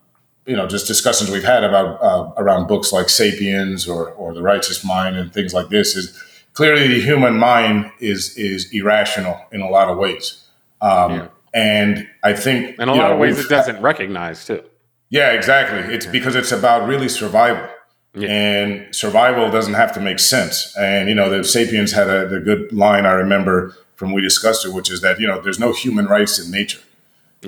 you 0.46 0.56
know, 0.56 0.68
just 0.68 0.88
discussions 0.88 1.32
we've 1.32 1.44
had 1.44 1.64
about 1.64 2.02
uh, 2.02 2.32
around 2.38 2.68
books 2.68 2.92
like 2.92 3.10
*Sapiens* 3.10 3.88
or 3.88 4.12
or 4.12 4.34
*The 4.34 4.42
Righteous 4.42 4.84
Mind* 4.84 5.16
and 5.16 5.34
things 5.34 5.54
like 5.54 5.70
this 5.70 5.96
is 5.96 6.22
clearly 6.54 6.88
the 6.88 7.02
human 7.02 7.38
mind 7.38 7.92
is 8.00 8.36
is 8.38 8.72
irrational 8.72 9.40
in 9.52 9.62
a 9.62 9.70
lot 9.70 9.90
of 9.90 9.98
ways. 9.98 10.44
Um, 10.82 11.12
yeah. 11.12 11.28
And 11.54 12.08
I 12.24 12.34
think 12.34 12.78
in 12.80 12.90
a 12.90 12.94
lot 12.94 13.10
know, 13.10 13.14
of 13.14 13.20
ways 13.20 13.40
it 13.40 13.50
doesn't 13.50 13.82
recognize 13.82 14.46
too. 14.46 14.64
Yeah, 15.10 15.32
exactly. 15.32 15.94
It's 15.94 16.06
because 16.06 16.36
it's 16.36 16.52
about 16.52 16.88
really 16.88 17.08
survival. 17.08 17.70
Yeah. 18.14 18.30
And 18.30 18.96
survival 18.96 19.52
doesn't 19.52 19.74
have 19.74 19.94
to 19.94 20.00
make 20.00 20.20
sense. 20.20 20.76
And 20.78 21.10
you 21.10 21.16
know, 21.16 21.30
the 21.30 21.44
Sapiens 21.44 21.92
had 21.92 22.10
a 22.10 22.28
the 22.28 22.40
good 22.40 22.72
line 22.74 23.06
I 23.06 23.14
remember 23.14 23.76
from 23.96 24.14
we 24.14 24.22
discussed 24.22 24.66
it, 24.66 24.74
which 24.74 24.92
is 24.92 25.02
that 25.02 25.20
you 25.20 25.28
know 25.28 25.42
there's 25.42 25.60
no 25.60 25.72
human 25.72 26.06
rights 26.06 26.40
in 26.40 26.52
nature. 26.52 26.82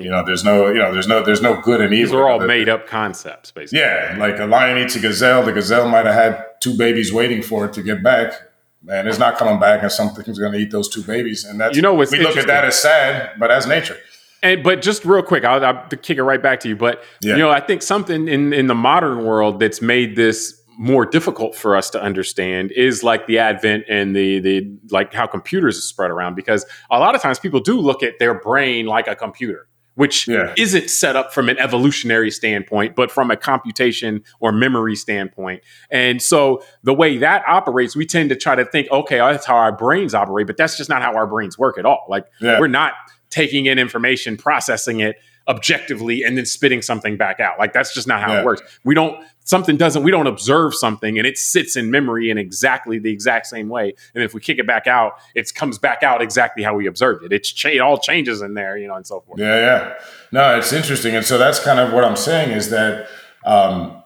You 0.02 0.10
know, 0.10 0.24
there's 0.24 0.44
no, 0.44 0.68
you 0.68 0.78
know, 0.78 0.92
there's 0.92 1.08
no, 1.08 1.22
there's 1.22 1.42
no 1.42 1.60
good 1.60 1.80
and 1.80 1.92
evil. 1.92 2.06
These 2.06 2.14
are 2.14 2.28
all 2.28 2.40
made 2.40 2.68
up 2.68 2.86
concepts, 2.86 3.50
basically. 3.52 3.80
Yeah, 3.80 4.16
like 4.18 4.38
a 4.38 4.46
lion 4.46 4.78
eats 4.78 4.96
a 4.96 5.00
gazelle. 5.00 5.42
The 5.42 5.52
gazelle 5.52 5.88
might 5.88 6.06
have 6.06 6.14
had 6.14 6.44
two 6.60 6.76
babies 6.76 7.12
waiting 7.12 7.42
for 7.42 7.66
it 7.66 7.72
to 7.74 7.82
get 7.82 8.02
back 8.02 8.32
and 8.86 9.08
it's 9.08 9.18
not 9.18 9.36
coming 9.36 9.58
back, 9.58 9.82
and 9.82 9.90
something's 9.90 10.38
going 10.38 10.52
to 10.52 10.58
eat 10.58 10.70
those 10.70 10.88
two 10.88 11.02
babies, 11.02 11.44
and 11.44 11.60
that's 11.60 11.74
you 11.74 11.82
know 11.82 11.94
what's 11.94 12.12
we 12.12 12.20
look 12.20 12.36
at 12.36 12.46
that 12.46 12.64
as 12.64 12.80
sad, 12.80 13.32
but 13.38 13.50
as 13.50 13.66
nature. 13.66 13.96
And 14.42 14.62
but 14.62 14.82
just 14.82 15.04
real 15.04 15.22
quick, 15.22 15.44
I'll, 15.44 15.64
I'll 15.64 15.86
kick 15.88 16.16
it 16.16 16.22
right 16.22 16.40
back 16.40 16.60
to 16.60 16.68
you. 16.68 16.76
But 16.76 17.02
yeah. 17.20 17.32
you 17.32 17.38
know, 17.38 17.50
I 17.50 17.60
think 17.60 17.82
something 17.82 18.28
in 18.28 18.52
in 18.52 18.68
the 18.68 18.74
modern 18.74 19.24
world 19.24 19.58
that's 19.58 19.82
made 19.82 20.14
this 20.14 20.54
more 20.78 21.04
difficult 21.04 21.56
for 21.56 21.76
us 21.76 21.90
to 21.90 22.00
understand 22.00 22.70
is 22.70 23.02
like 23.02 23.26
the 23.26 23.38
advent 23.38 23.84
and 23.88 24.14
the 24.14 24.38
the 24.38 24.78
like 24.90 25.12
how 25.12 25.26
computers 25.26 25.76
are 25.76 25.82
spread 25.82 26.10
around 26.10 26.36
because 26.36 26.64
a 26.88 27.00
lot 27.00 27.16
of 27.16 27.20
times 27.20 27.40
people 27.40 27.58
do 27.58 27.80
look 27.80 28.04
at 28.04 28.20
their 28.20 28.34
brain 28.34 28.86
like 28.86 29.08
a 29.08 29.16
computer 29.16 29.66
which 29.98 30.28
yeah. 30.28 30.54
isn't 30.56 30.88
set 30.88 31.16
up 31.16 31.34
from 31.34 31.48
an 31.48 31.58
evolutionary 31.58 32.30
standpoint, 32.30 32.94
but 32.94 33.10
from 33.10 33.32
a 33.32 33.36
computation 33.36 34.22
or 34.38 34.52
memory 34.52 34.94
standpoint. 34.94 35.60
And 35.90 36.22
so 36.22 36.62
the 36.84 36.94
way 36.94 37.18
that 37.18 37.42
operates, 37.48 37.96
we 37.96 38.06
tend 38.06 38.28
to 38.28 38.36
try 38.36 38.54
to 38.54 38.64
think, 38.64 38.88
okay, 38.92 39.18
that's 39.18 39.44
how 39.44 39.56
our 39.56 39.72
brains 39.72 40.14
operate, 40.14 40.46
but 40.46 40.56
that's 40.56 40.76
just 40.76 40.88
not 40.88 41.02
how 41.02 41.16
our 41.16 41.26
brains 41.26 41.58
work 41.58 41.78
at 41.78 41.84
all. 41.84 42.06
Like 42.08 42.26
yeah. 42.40 42.60
we're 42.60 42.68
not 42.68 42.92
taking 43.28 43.66
in 43.66 43.80
information, 43.80 44.36
processing 44.36 45.00
it, 45.00 45.16
objectively 45.48 46.22
and 46.22 46.38
then 46.38 46.46
spitting 46.46 46.80
something 46.80 47.16
back 47.16 47.40
out. 47.40 47.58
Like 47.58 47.72
that's 47.72 47.92
just 47.92 48.06
not 48.06 48.20
how 48.20 48.34
yeah. 48.34 48.40
it 48.42 48.44
works. 48.44 48.62
We 48.84 48.94
don't 48.94 49.20
something 49.48 49.78
doesn't 49.78 50.02
we 50.02 50.10
don't 50.10 50.26
observe 50.26 50.74
something 50.74 51.16
and 51.16 51.26
it 51.26 51.38
sits 51.38 51.74
in 51.74 51.90
memory 51.90 52.30
in 52.30 52.36
exactly 52.36 52.98
the 52.98 53.10
exact 53.10 53.46
same 53.46 53.68
way. 53.68 53.94
And 54.14 54.22
if 54.22 54.34
we 54.34 54.40
kick 54.40 54.58
it 54.58 54.66
back 54.66 54.86
out, 54.86 55.14
it 55.34 55.54
comes 55.54 55.78
back 55.78 56.02
out 56.02 56.20
exactly 56.20 56.62
how 56.62 56.74
we 56.74 56.86
observed 56.86 57.24
it. 57.24 57.32
It's 57.32 57.50
cha- 57.50 57.70
it 57.70 57.80
all 57.80 57.98
changes 57.98 58.42
in 58.42 58.54
there, 58.54 58.76
you 58.76 58.86
know, 58.86 58.94
and 58.94 59.06
so 59.06 59.20
forth. 59.20 59.40
Yeah, 59.40 59.56
yeah. 59.56 59.94
No, 60.32 60.58
it's 60.58 60.72
interesting. 60.72 61.16
And 61.16 61.24
so 61.24 61.38
that's 61.38 61.58
kind 61.60 61.80
of 61.80 61.92
what 61.94 62.04
I'm 62.04 62.16
saying 62.16 62.50
is 62.50 62.68
that 62.70 63.08
um, 63.44 64.02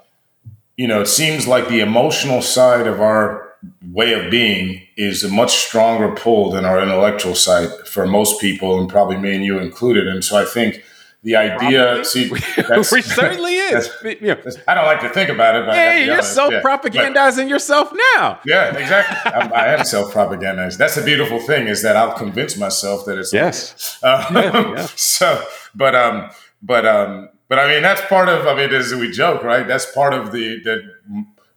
you 0.77 0.87
know, 0.87 1.01
it 1.01 1.09
seems 1.09 1.47
like 1.47 1.69
the 1.69 1.81
emotional 1.81 2.41
side 2.41 2.87
of 2.87 3.01
our 3.01 3.53
way 3.91 4.13
of 4.13 4.31
being 4.31 4.83
is 4.97 5.23
a 5.25 5.29
much 5.29 5.53
stronger 5.53 6.15
pull 6.15 6.51
than 6.51 6.65
our 6.65 6.81
intellectual 6.81 7.35
side 7.35 7.69
for 7.87 8.07
most 8.07 8.41
people, 8.41 8.81
and 8.81 8.89
probably 8.89 9.17
me 9.17 9.35
and 9.35 9.45
you 9.45 9.59
included. 9.59 10.07
And 10.07 10.25
so 10.25 10.37
I 10.37 10.45
think 10.45 10.85
the 11.23 11.37
idea. 11.37 12.05
See, 12.05 12.29
which 12.31 13.05
certainly 13.05 13.55
is. 13.57 13.89
Yeah. 14.21 14.37
I 14.67 14.75
don't 14.75 14.87
like 14.87 15.01
to 15.03 15.09
think 15.09 15.31
about 15.31 15.57
it. 15.57 15.67
But 15.67 15.75
hey, 15.75 16.07
you're 16.07 16.23
self 16.23 16.53
propagandizing 16.55 17.45
yeah. 17.45 17.45
yourself 17.45 17.93
now. 18.17 18.41
Yeah, 18.45 18.77
exactly. 18.77 19.33
I 19.33 19.75
am 19.75 19.85
self 19.85 20.13
propagandizing. 20.13 20.79
That's 20.79 20.97
the 20.97 21.03
beautiful 21.03 21.39
thing 21.39 21.69
is 21.69 21.83
that 21.83 21.97
I'll 21.97 22.17
convince 22.17 22.57
myself 22.57 23.05
that 23.07 23.19
it's 23.19 23.33
yes. 23.33 23.99
Um, 24.03 24.35
yeah, 24.35 24.75
yeah. 24.75 24.87
So, 24.97 25.45
but 25.75 25.95
um, 25.95 26.31
but 26.61 26.85
um, 26.87 27.29
but 27.49 27.59
I 27.59 27.69
mean 27.69 27.83
that's 27.83 28.01
part 28.03 28.29
of. 28.29 28.47
I 28.47 28.55
mean, 28.57 28.75
as 28.75 28.93
we 28.95 29.11
joke, 29.11 29.45
right? 29.45 29.67
That's 29.67 29.91
part 29.93 30.15
of 30.15 30.33
the 30.33 30.61
that 30.65 30.81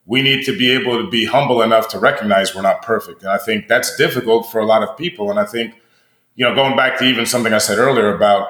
we 0.05 0.21
need 0.21 0.45
to 0.45 0.55
be 0.55 0.71
able 0.71 1.03
to 1.03 1.09
be 1.09 1.25
humble 1.25 1.63
enough 1.63 1.87
to 1.89 1.99
recognize 1.99 2.53
we're 2.53 2.61
not 2.61 2.83
perfect, 2.83 3.23
and 3.23 3.31
I 3.31 3.39
think 3.39 3.67
that's 3.67 3.95
difficult 3.95 4.51
for 4.51 4.59
a 4.59 4.65
lot 4.65 4.83
of 4.83 4.95
people. 4.95 5.31
And 5.31 5.39
I 5.39 5.45
think, 5.45 5.73
you 6.35 6.47
know, 6.47 6.53
going 6.53 6.75
back 6.75 6.99
to 6.99 7.05
even 7.05 7.25
something 7.25 7.53
I 7.53 7.57
said 7.57 7.79
earlier 7.79 8.13
about 8.13 8.47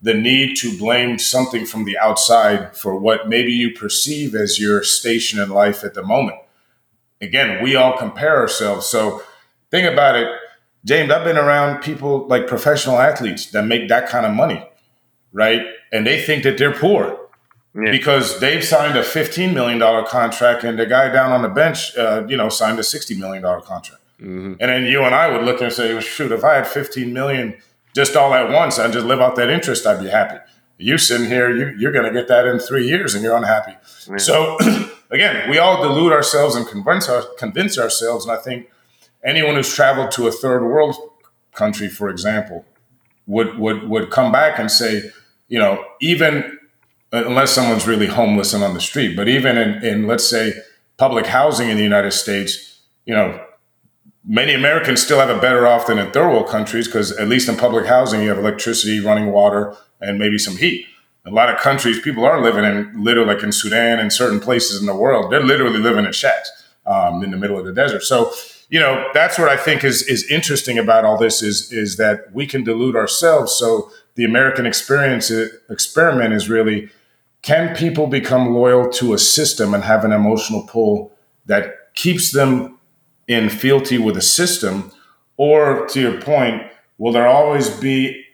the 0.00 0.14
need 0.14 0.56
to 0.56 0.76
blame 0.78 1.18
something 1.18 1.66
from 1.66 1.84
the 1.84 1.98
outside 1.98 2.76
for 2.76 2.96
what 2.96 3.28
maybe 3.28 3.52
you 3.52 3.72
perceive 3.72 4.34
as 4.34 4.58
your 4.58 4.82
station 4.82 5.40
in 5.40 5.50
life 5.50 5.82
at 5.82 5.94
the 5.94 6.02
moment. 6.02 6.38
Again, 7.20 7.62
we 7.62 7.74
all 7.74 7.96
compare 7.96 8.36
ourselves. 8.36 8.86
So 8.86 9.22
think 9.70 9.90
about 9.90 10.14
it, 10.14 10.28
James. 10.84 11.10
I've 11.10 11.24
been 11.24 11.36
around 11.36 11.82
people 11.82 12.26
like 12.28 12.46
professional 12.46 12.98
athletes 12.98 13.50
that 13.50 13.64
make 13.64 13.88
that 13.88 14.08
kind 14.08 14.24
of 14.24 14.32
money, 14.32 14.64
right? 15.32 15.62
And 15.92 16.06
they 16.06 16.22
think 16.22 16.44
that 16.44 16.58
they're 16.58 16.74
poor. 16.74 17.18
Yeah. 17.74 17.90
Because 17.90 18.40
they've 18.40 18.64
signed 18.64 18.96
a 18.96 19.02
$15 19.02 19.52
million 19.52 19.78
contract 20.06 20.64
and 20.64 20.78
the 20.78 20.86
guy 20.86 21.10
down 21.10 21.32
on 21.32 21.42
the 21.42 21.48
bench, 21.48 21.96
uh, 21.96 22.24
you 22.26 22.36
know, 22.36 22.48
signed 22.48 22.78
a 22.78 22.82
$60 22.82 23.16
million 23.18 23.42
contract. 23.42 24.02
Mm-hmm. 24.20 24.54
And 24.58 24.70
then 24.70 24.84
you 24.86 25.02
and 25.02 25.14
I 25.14 25.30
would 25.30 25.44
look 25.44 25.60
and 25.60 25.72
say, 25.72 25.92
well, 25.92 26.02
shoot, 26.02 26.32
if 26.32 26.42
I 26.42 26.54
had 26.54 26.66
15 26.66 27.12
million 27.12 27.56
just 27.94 28.16
all 28.16 28.32
at 28.34 28.50
once 28.50 28.78
and 28.78 28.92
just 28.92 29.06
live 29.06 29.20
out 29.20 29.36
that 29.36 29.50
interest, 29.50 29.86
I'd 29.86 30.00
be 30.00 30.08
happy. 30.08 30.38
You 30.78 30.96
sitting 30.96 31.26
here, 31.26 31.54
you, 31.54 31.76
you're 31.78 31.92
going 31.92 32.04
to 32.04 32.12
get 32.12 32.28
that 32.28 32.46
in 32.46 32.58
three 32.58 32.86
years 32.86 33.14
and 33.14 33.24
you're 33.24 33.36
unhappy. 33.36 33.76
So 34.18 34.56
again, 35.10 35.50
we 35.50 35.58
all 35.58 35.82
delude 35.82 36.12
ourselves 36.12 36.54
and 36.54 36.66
convince, 36.66 37.08
our, 37.08 37.22
convince 37.36 37.78
ourselves. 37.78 38.24
And 38.24 38.32
I 38.32 38.40
think 38.40 38.70
anyone 39.24 39.56
who's 39.56 39.72
traveled 39.74 40.12
to 40.12 40.28
a 40.28 40.32
third 40.32 40.64
world 40.64 40.96
country, 41.52 41.88
for 41.88 42.08
example, 42.08 42.64
would, 43.26 43.58
would, 43.58 43.88
would 43.88 44.10
come 44.10 44.30
back 44.30 44.58
and 44.58 44.70
say, 44.70 45.10
you 45.48 45.58
know, 45.58 45.84
even 46.00 46.58
unless 47.10 47.50
someone's 47.50 47.86
really 47.86 48.06
homeless 48.06 48.54
and 48.54 48.62
on 48.62 48.74
the 48.74 48.80
street, 48.80 49.16
but 49.16 49.28
even 49.28 49.56
in, 49.56 49.84
in 49.84 50.06
let's 50.06 50.28
say 50.28 50.52
public 50.96 51.26
housing 51.26 51.70
in 51.70 51.76
the 51.76 51.82
United 51.82 52.12
States, 52.12 52.80
you 53.04 53.14
know, 53.14 53.44
many 54.28 54.52
Americans 54.52 55.02
still 55.02 55.18
have 55.18 55.30
it 55.30 55.40
better 55.40 55.66
off 55.66 55.86
than 55.86 55.98
in 55.98 56.10
third 56.12 56.28
world 56.28 56.48
countries 56.48 56.86
because 56.86 57.10
at 57.12 57.28
least 57.28 57.48
in 57.48 57.56
public 57.56 57.86
housing 57.86 58.22
you 58.22 58.28
have 58.28 58.38
electricity, 58.38 59.00
running 59.00 59.32
water, 59.32 59.74
and 60.00 60.18
maybe 60.18 60.38
some 60.38 60.56
heat. 60.56 60.86
A 61.24 61.30
lot 61.30 61.48
of 61.48 61.58
countries, 61.58 62.00
people 62.00 62.24
are 62.24 62.40
living 62.40 62.64
in 62.64 63.02
literally 63.02 63.34
like 63.34 63.42
in 63.42 63.52
Sudan 63.52 63.98
and 63.98 64.12
certain 64.12 64.38
places 64.38 64.80
in 64.80 64.86
the 64.86 64.94
world, 64.94 65.32
they're 65.32 65.42
literally 65.42 65.78
living 65.78 66.04
in 66.04 66.12
shacks 66.12 66.50
um, 66.86 67.24
in 67.24 67.30
the 67.30 67.36
middle 67.36 67.58
of 67.58 67.64
the 67.64 67.72
desert. 67.72 68.02
So, 68.02 68.32
you 68.70 68.78
know, 68.78 69.08
that's 69.14 69.38
what 69.38 69.48
I 69.48 69.56
think 69.56 69.82
is 69.82 70.02
is 70.02 70.30
interesting 70.30 70.78
about 70.78 71.04
all 71.04 71.18
this 71.18 71.42
is 71.42 71.72
is 71.72 71.96
that 71.96 72.32
we 72.32 72.46
can 72.46 72.64
delude 72.64 72.96
ourselves. 72.96 73.52
So 73.52 73.90
the 74.14 74.24
American 74.24 74.66
experience 74.66 75.30
experiment 75.70 76.34
is 76.34 76.48
really 76.48 76.90
can 77.42 77.74
people 77.74 78.06
become 78.06 78.54
loyal 78.54 78.90
to 78.90 79.14
a 79.14 79.18
system 79.18 79.74
and 79.74 79.84
have 79.84 80.04
an 80.04 80.12
emotional 80.12 80.66
pull 80.66 81.12
that 81.46 81.94
keeps 81.94 82.32
them 82.32 82.77
in 83.28 83.48
fealty 83.48 83.98
with 83.98 84.16
a 84.16 84.22
system? 84.22 84.90
Or 85.36 85.86
to 85.88 86.00
your 86.00 86.20
point, 86.20 86.62
will 86.98 87.12
there 87.12 87.28
always 87.28 87.70
be 87.70 88.24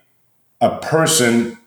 a 0.60 0.78
person 0.78 1.58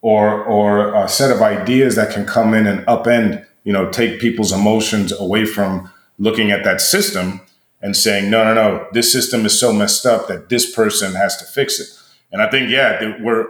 or 0.00 0.42
or 0.44 0.94
a 0.94 1.08
set 1.08 1.30
of 1.30 1.42
ideas 1.42 1.96
that 1.96 2.14
can 2.14 2.24
come 2.24 2.54
in 2.54 2.66
and 2.66 2.86
upend, 2.86 3.44
you 3.64 3.72
know, 3.72 3.90
take 3.90 4.20
people's 4.20 4.52
emotions 4.52 5.12
away 5.12 5.44
from 5.44 5.90
looking 6.18 6.50
at 6.50 6.64
that 6.64 6.80
system 6.80 7.40
and 7.82 7.96
saying, 7.96 8.30
no, 8.30 8.42
no, 8.44 8.54
no, 8.54 8.86
this 8.92 9.12
system 9.12 9.44
is 9.44 9.58
so 9.58 9.72
messed 9.72 10.06
up 10.06 10.26
that 10.28 10.48
this 10.48 10.74
person 10.74 11.14
has 11.14 11.36
to 11.36 11.44
fix 11.44 11.78
it. 11.78 11.88
And 12.32 12.42
I 12.42 12.50
think, 12.50 12.70
yeah, 12.70 13.16
we're 13.20 13.46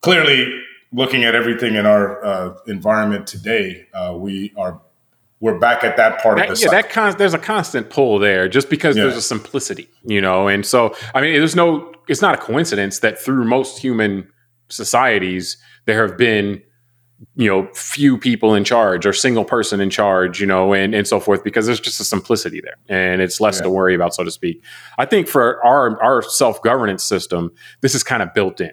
clearly 0.00 0.60
looking 0.92 1.24
at 1.24 1.34
everything 1.34 1.74
in 1.74 1.86
our 1.86 2.24
uh, 2.24 2.54
environment 2.66 3.26
today. 3.26 3.86
Uh, 3.92 4.16
we 4.16 4.52
are 4.56 4.80
we're 5.40 5.58
back 5.58 5.84
at 5.84 5.96
that 5.96 6.20
part 6.22 6.38
that, 6.38 6.50
of 6.50 6.56
the 6.56 6.62
yeah. 6.62 6.70
Cycle. 6.70 6.82
That 6.82 6.90
con- 6.90 7.18
there's 7.18 7.34
a 7.34 7.38
constant 7.38 7.90
pull 7.90 8.18
there, 8.18 8.48
just 8.48 8.68
because 8.68 8.96
yeah. 8.96 9.04
there's 9.04 9.16
a 9.16 9.22
simplicity, 9.22 9.88
you 10.04 10.20
know. 10.20 10.48
And 10.48 10.66
so, 10.66 10.94
I 11.14 11.20
mean, 11.20 11.34
there's 11.34 11.56
no. 11.56 11.92
It's 12.08 12.22
not 12.22 12.34
a 12.34 12.38
coincidence 12.38 13.00
that 13.00 13.18
through 13.18 13.44
most 13.44 13.78
human 13.78 14.28
societies 14.68 15.56
there 15.86 16.06
have 16.06 16.16
been 16.16 16.62
you 17.34 17.48
know 17.48 17.68
few 17.74 18.16
people 18.16 18.54
in 18.54 18.64
charge 18.64 19.04
or 19.04 19.12
single 19.12 19.44
person 19.44 19.80
in 19.80 19.90
charge 19.90 20.40
you 20.40 20.46
know 20.46 20.72
and 20.72 20.94
and 20.94 21.08
so 21.08 21.18
forth 21.18 21.42
because 21.42 21.66
there's 21.66 21.80
just 21.80 21.98
a 22.00 22.04
simplicity 22.04 22.60
there 22.60 22.76
and 22.88 23.20
it's 23.20 23.40
less 23.40 23.56
yeah. 23.56 23.62
to 23.62 23.70
worry 23.70 23.94
about 23.94 24.14
so 24.14 24.22
to 24.22 24.30
speak 24.30 24.62
i 24.98 25.04
think 25.04 25.26
for 25.26 25.64
our 25.64 26.00
our 26.00 26.22
self-governance 26.22 27.02
system 27.02 27.50
this 27.80 27.94
is 27.94 28.04
kind 28.04 28.22
of 28.22 28.32
built 28.34 28.60
in 28.60 28.70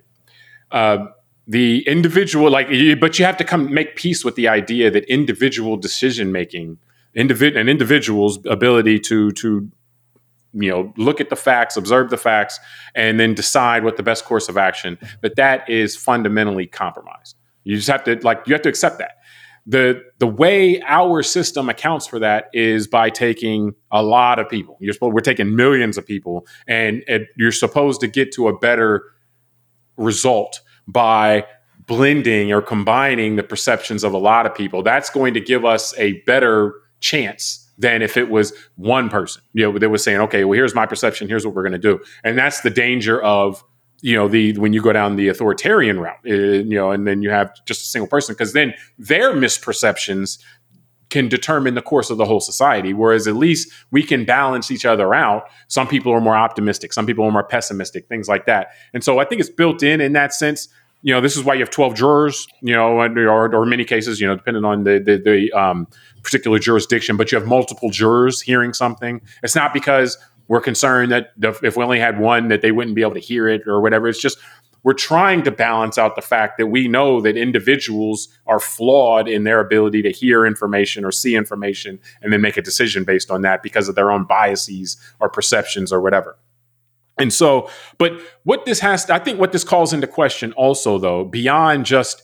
uh, 0.72 1.06
the 1.48 1.88
individual 1.88 2.50
like 2.50 2.68
but 3.00 3.20
you 3.20 3.26
have 3.26 3.38
to 3.38 3.44
come 3.44 3.74
make 3.74 3.96
peace 3.96 4.26
with 4.26 4.36
the 4.36 4.48
idea 4.48 4.90
that 4.90 5.04
individual 5.06 5.78
decision 5.78 6.32
making 6.32 6.78
individ- 7.16 7.58
an 7.58 7.70
individual's 7.70 8.40
ability 8.46 9.00
to 9.00 9.32
to 9.32 9.70
you 10.54 10.70
know 10.70 10.94
look 10.98 11.22
at 11.22 11.30
the 11.30 11.36
facts 11.36 11.78
observe 11.78 12.10
the 12.10 12.18
facts 12.18 12.60
and 12.96 13.20
then 13.20 13.34
decide 13.34 13.84
what 13.84 13.98
the 13.98 14.04
best 14.04 14.26
course 14.26 14.50
of 14.50 14.58
action. 14.58 14.98
But 15.22 15.36
that 15.36 15.70
is 15.70 15.96
fundamentally 15.96 16.66
compromised. 16.66 17.36
You 17.64 17.76
just 17.76 17.90
have 17.90 18.04
to 18.06 18.16
like 18.24 18.44
you 18.48 18.54
have 18.54 18.62
to 18.64 18.70
accept 18.70 19.00
that. 19.00 19.18
The 19.68 20.04
the 20.20 20.28
way 20.28 20.82
our 20.88 21.24
system 21.24 21.70
accounts 21.70 22.08
for 22.08 22.20
that 22.20 22.50
is 22.54 22.88
by 22.88 23.10
taking 23.10 23.74
a 23.92 24.04
lot 24.04 24.40
of 24.40 24.48
people. 24.48 24.78
You're 24.80 24.94
supposed 24.94 25.14
we're 25.14 25.22
taking 25.22 25.56
millions 25.56 25.98
of 25.98 26.06
people 26.06 26.48
and 26.68 27.04
it, 27.08 27.28
you're 27.36 27.52
supposed 27.52 28.02
to 28.02 28.08
get 28.08 28.32
to 28.34 28.48
a 28.48 28.58
better 28.58 29.04
result 29.98 30.62
by 30.88 31.46
blending 31.86 32.52
or 32.52 32.62
combining 32.62 33.36
the 33.36 33.44
perceptions 33.44 34.04
of 34.04 34.14
a 34.14 34.18
lot 34.18 34.46
of 34.46 34.56
people 34.56 34.82
that's 34.82 35.10
going 35.10 35.34
to 35.34 35.40
give 35.40 35.64
us 35.64 35.94
a 35.98 36.14
better 36.22 36.74
chance 37.00 37.70
than 37.78 38.02
if 38.02 38.18
it 38.18 38.30
was 38.30 38.54
one 38.76 39.10
person. 39.10 39.42
You 39.54 39.72
know, 39.72 39.78
they 39.78 39.88
was 39.88 40.04
saying, 40.04 40.20
okay, 40.22 40.46
well, 40.46 40.56
here's 40.56 40.74
my 40.74 40.86
perception, 40.86 41.28
here's 41.28 41.46
what 41.46 41.54
we're 41.54 41.64
going 41.64 41.74
to 41.74 41.78
do, 41.78 42.00
and 42.24 42.38
that's 42.38 42.62
the 42.62 42.70
danger 42.70 43.22
of 43.22 43.64
you 44.02 44.16
know 44.16 44.28
the 44.28 44.58
when 44.58 44.74
you 44.74 44.82
go 44.82 44.94
down 44.94 45.16
the 45.16 45.30
authoritarian 45.30 46.00
route, 46.00 46.20
uh, 46.28 46.34
you 46.34 46.76
know, 46.76 46.92
and 46.92 47.08
then 47.08 47.22
you 47.22 47.30
have 47.30 47.52
just 47.66 47.82
a 47.82 47.86
single 47.86 48.08
person 48.08 48.34
because 48.34 48.54
then 48.54 48.74
their 48.98 49.34
misperceptions 49.34 50.38
can 51.16 51.30
determine 51.30 51.76
the 51.76 51.82
course 51.82 52.10
of 52.10 52.18
the 52.18 52.26
whole 52.26 52.42
society. 52.42 52.92
Whereas 52.92 53.26
at 53.26 53.38
least 53.38 53.72
we 53.90 54.04
can 54.04 54.26
balance 54.26 54.70
each 54.70 54.86
other 54.86 55.14
out. 55.14 55.44
Some 55.70 55.88
people 55.88 56.12
are 56.12 56.20
more 56.20 56.36
optimistic, 56.36 56.92
some 56.92 57.06
people 57.06 57.24
are 57.24 57.32
more 57.32 57.46
pessimistic, 57.46 58.10
things 58.10 58.28
like 58.28 58.46
that. 58.48 58.72
And 58.94 59.02
so 59.02 59.18
I 59.18 59.24
think 59.24 59.40
it's 59.40 59.50
built 59.50 59.82
in 59.82 60.02
in 60.02 60.12
that 60.12 60.34
sense. 60.34 60.68
You 61.04 61.14
know, 61.14 61.22
this 61.22 61.38
is 61.38 61.44
why 61.46 61.54
you 61.54 61.62
have 61.62 61.70
12 61.70 61.96
jurors, 61.96 62.48
you 62.60 62.76
know, 62.76 62.98
or, 63.00 63.56
or 63.56 63.66
many 63.66 63.86
cases, 63.86 64.20
you 64.20 64.28
know, 64.28 64.36
depending 64.36 64.66
on 64.66 64.84
the, 64.84 65.00
the, 65.00 65.18
the 65.18 65.58
um, 65.58 65.88
particular 66.22 66.60
jurisdiction, 66.60 67.16
but 67.16 67.32
you 67.32 67.38
have 67.40 67.48
multiple 67.48 67.92
jurors 67.92 68.42
hearing 68.42 68.74
something. 68.74 69.22
It's 69.42 69.56
not 69.56 69.74
because 69.74 70.18
we're 70.50 70.60
concerned 70.62 71.14
that 71.14 71.32
if 71.64 71.78
we 71.78 71.84
only 71.84 72.00
had 72.00 72.20
one 72.20 72.50
that 72.50 72.62
they 72.62 72.74
wouldn't 72.74 72.96
be 72.96 73.04
able 73.04 73.14
to 73.14 73.22
hear 73.22 73.48
it 73.48 73.62
or 73.68 73.80
whatever. 73.82 74.10
It's 74.10 74.20
just 74.20 74.38
we're 74.86 74.94
trying 74.94 75.42
to 75.42 75.50
balance 75.50 75.98
out 75.98 76.16
the 76.16 76.22
fact 76.22 76.60
that 76.60 76.68
we 76.68 76.88
know 76.88 77.20
that 77.20 77.36
individuals 77.36 78.30
are 78.46 78.60
flawed 78.60 79.28
in 79.28 79.44
their 79.44 79.60
ability 79.60 80.04
to 80.04 80.12
hear 80.12 80.46
information 80.46 81.04
or 81.04 81.12
see 81.12 81.36
information 81.36 82.00
and 82.22 82.32
then 82.32 82.40
make 82.40 82.56
a 82.56 82.62
decision 82.62 83.04
based 83.04 83.32
on 83.32 83.42
that 83.42 83.64
because 83.64 83.90
of 83.90 83.96
their 83.96 84.12
own 84.12 84.26
biases 84.26 84.96
or 85.20 85.28
perceptions 85.28 85.92
or 85.92 86.00
whatever. 86.00 86.38
And 87.18 87.34
so, 87.34 87.68
but 87.98 88.14
what 88.44 88.66
this 88.66 88.80
has, 88.82 89.10
I 89.10 89.18
think 89.18 89.40
what 89.40 89.52
this 89.52 89.64
calls 89.64 89.92
into 89.92 90.06
question 90.06 90.54
also, 90.54 91.00
though, 91.00 91.26
beyond 91.26 91.88
just 91.88 92.22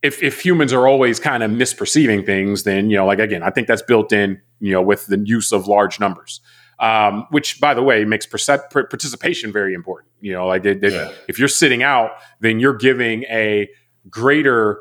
if 0.00 0.22
if 0.22 0.40
humans 0.44 0.72
are 0.72 0.86
always 0.86 1.18
kind 1.18 1.42
of 1.42 1.50
misperceiving 1.50 2.24
things, 2.24 2.62
then 2.62 2.90
you 2.90 2.96
know, 2.96 3.06
like 3.06 3.18
again, 3.18 3.42
I 3.42 3.50
think 3.50 3.66
that's 3.66 3.82
built 3.82 4.12
in, 4.12 4.40
you 4.60 4.70
know, 4.70 4.82
with 4.82 5.06
the 5.06 5.18
use 5.18 5.50
of 5.50 5.66
large 5.66 5.98
numbers, 5.98 6.40
um, 6.80 7.26
which 7.30 7.60
by 7.60 7.74
the 7.74 7.82
way 7.82 8.04
makes 8.04 8.26
percep- 8.26 8.70
participation 8.70 9.52
very 9.52 9.74
important. 9.74 10.10
You 10.20 10.32
know, 10.32 10.46
like 10.46 10.64
it, 10.64 10.82
it, 10.82 10.92
yeah. 10.92 11.12
if 11.28 11.38
you're 11.38 11.48
sitting 11.48 11.82
out, 11.82 12.12
then 12.40 12.60
you're 12.60 12.76
giving 12.76 13.24
a 13.24 13.68
greater 14.10 14.80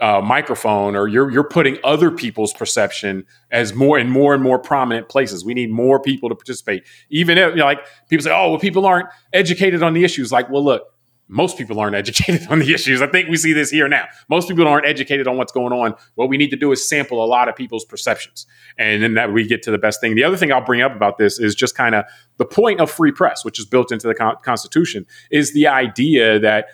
uh, 0.00 0.20
microphone, 0.20 0.96
or 0.96 1.06
you're 1.06 1.30
you're 1.30 1.44
putting 1.44 1.78
other 1.84 2.10
people's 2.10 2.52
perception 2.52 3.24
as 3.52 3.72
more 3.72 3.98
and 3.98 4.10
more 4.10 4.34
and 4.34 4.42
more 4.42 4.58
prominent 4.58 5.08
places. 5.08 5.44
We 5.44 5.54
need 5.54 5.70
more 5.70 6.00
people 6.00 6.28
to 6.28 6.34
participate. 6.34 6.84
Even 7.08 7.38
if 7.38 7.50
you 7.50 7.56
know, 7.56 7.64
like 7.64 7.86
people 8.08 8.24
say, 8.24 8.32
"Oh, 8.32 8.50
well, 8.50 8.58
people 8.58 8.84
aren't 8.84 9.08
educated 9.32 9.82
on 9.82 9.94
the 9.94 10.02
issues." 10.02 10.32
Like, 10.32 10.50
well, 10.50 10.64
look, 10.64 10.92
most 11.28 11.56
people 11.56 11.80
aren't 11.80 11.96
educated 11.96 12.46
on 12.50 12.58
the 12.58 12.72
issues. 12.72 13.00
I 13.02 13.06
think 13.06 13.28
we 13.28 13.36
see 13.36 13.52
this 13.52 13.70
here 13.70 13.88
now. 13.88 14.06
Most 14.28 14.48
people 14.48 14.66
aren't 14.68 14.86
educated 14.86 15.26
on 15.26 15.36
what's 15.36 15.52
going 15.52 15.72
on. 15.72 15.94
What 16.14 16.28
we 16.28 16.36
need 16.36 16.50
to 16.50 16.56
do 16.56 16.72
is 16.72 16.86
sample 16.86 17.24
a 17.24 17.26
lot 17.26 17.48
of 17.48 17.56
people's 17.56 17.84
perceptions, 17.84 18.46
and 18.78 19.02
then 19.02 19.14
that 19.14 19.32
we 19.32 19.46
get 19.46 19.62
to 19.64 19.70
the 19.70 19.78
best 19.78 20.00
thing. 20.00 20.14
The 20.14 20.24
other 20.24 20.36
thing 20.36 20.52
I'll 20.52 20.64
bring 20.64 20.82
up 20.82 20.94
about 20.94 21.18
this 21.18 21.38
is 21.38 21.54
just 21.54 21.74
kind 21.74 21.94
of 21.94 22.04
the 22.36 22.44
point 22.44 22.80
of 22.80 22.90
free 22.90 23.12
press, 23.12 23.44
which 23.44 23.58
is 23.58 23.64
built 23.64 23.92
into 23.92 24.06
the 24.06 24.14
con- 24.14 24.36
Constitution, 24.42 25.06
is 25.30 25.52
the 25.52 25.66
idea 25.66 26.38
that 26.38 26.66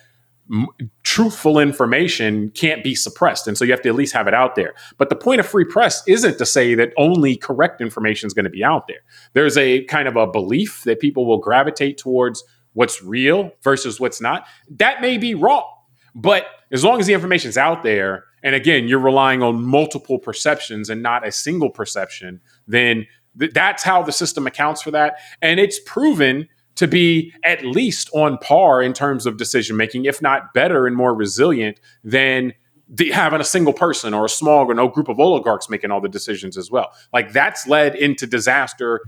truthful 1.03 1.59
information 1.59 2.51
can't 2.51 2.83
be 2.83 2.95
suppressed, 2.95 3.47
and 3.47 3.59
so 3.59 3.65
you 3.65 3.71
have 3.71 3.83
to 3.83 3.89
at 3.89 3.95
least 3.95 4.15
have 4.15 4.27
it 4.27 4.35
out 4.35 4.55
there. 4.55 4.75
But 4.97 5.11
the 5.11 5.17
point 5.17 5.41
of 5.41 5.47
free 5.47 5.65
press 5.65 6.03
isn't 6.07 6.39
to 6.39 6.47
say 6.47 6.75
that 6.75 6.93
only 6.97 7.37
correct 7.37 7.81
information 7.81 8.27
is 8.27 8.35
going 8.35 8.45
to 8.45 8.51
be 8.51 8.65
out 8.65 8.87
there. 8.89 9.01
There's 9.35 9.59
a 9.59 9.85
kind 9.85 10.09
of 10.09 10.17
a 10.17 10.27
belief 10.27 10.85
that 10.85 11.01
people 11.01 11.27
will 11.27 11.39
gravitate 11.39 11.99
towards 11.99 12.43
what's 12.79 13.03
real 13.03 13.51
versus 13.65 13.99
what's 13.99 14.21
not, 14.21 14.47
that 14.71 15.01
may 15.01 15.19
be 15.19 15.35
wrong. 15.35 15.69
But 16.15 16.47
as 16.71 16.85
long 16.85 17.01
as 17.01 17.09
the 17.09 17.13
information's 17.13 17.59
out 17.59 17.83
there, 17.83 18.23
and 18.45 18.55
again, 18.55 18.87
you're 18.87 19.01
relying 19.01 19.43
on 19.43 19.65
multiple 19.65 20.17
perceptions 20.21 20.89
and 20.89 21.03
not 21.03 21.27
a 21.27 21.33
single 21.33 21.71
perception, 21.71 22.41
then 22.69 23.05
th- 23.37 23.51
that's 23.53 23.83
how 23.83 24.05
the 24.05 24.13
system 24.13 24.47
accounts 24.47 24.81
for 24.81 24.93
that. 24.93 25.17
And 25.43 25.59
it's 25.59 25.81
proven 25.87 26.49
to 26.77 26.87
be 26.87 27.35
at 27.43 27.65
least 27.65 28.11
on 28.15 28.39
par 28.39 28.81
in 28.81 28.93
terms 28.93 29.27
of 29.27 29.39
decision 29.39 29.77
making, 29.77 30.05
if 30.05 30.23
not 30.23 30.55
better 30.55 30.87
and 30.87 30.95
more 30.95 31.13
resilient 31.17 31.81
than 32.05 32.55
the, 32.89 33.11
having 33.11 33.41
a 33.41 33.45
single 33.45 33.73
person 33.73 34.15
or 34.15 34.25
a 34.25 34.29
small 34.29 34.71
or 34.71 34.75
no 34.75 34.87
group 34.87 35.09
of 35.09 35.19
oligarchs 35.19 35.69
making 35.69 35.91
all 35.91 36.01
the 36.01 36.09
decisions 36.09 36.57
as 36.57 36.71
well. 36.71 36.93
Like 37.13 37.33
that's 37.33 37.67
led 37.67 37.97
into 37.97 38.25
disaster 38.25 39.01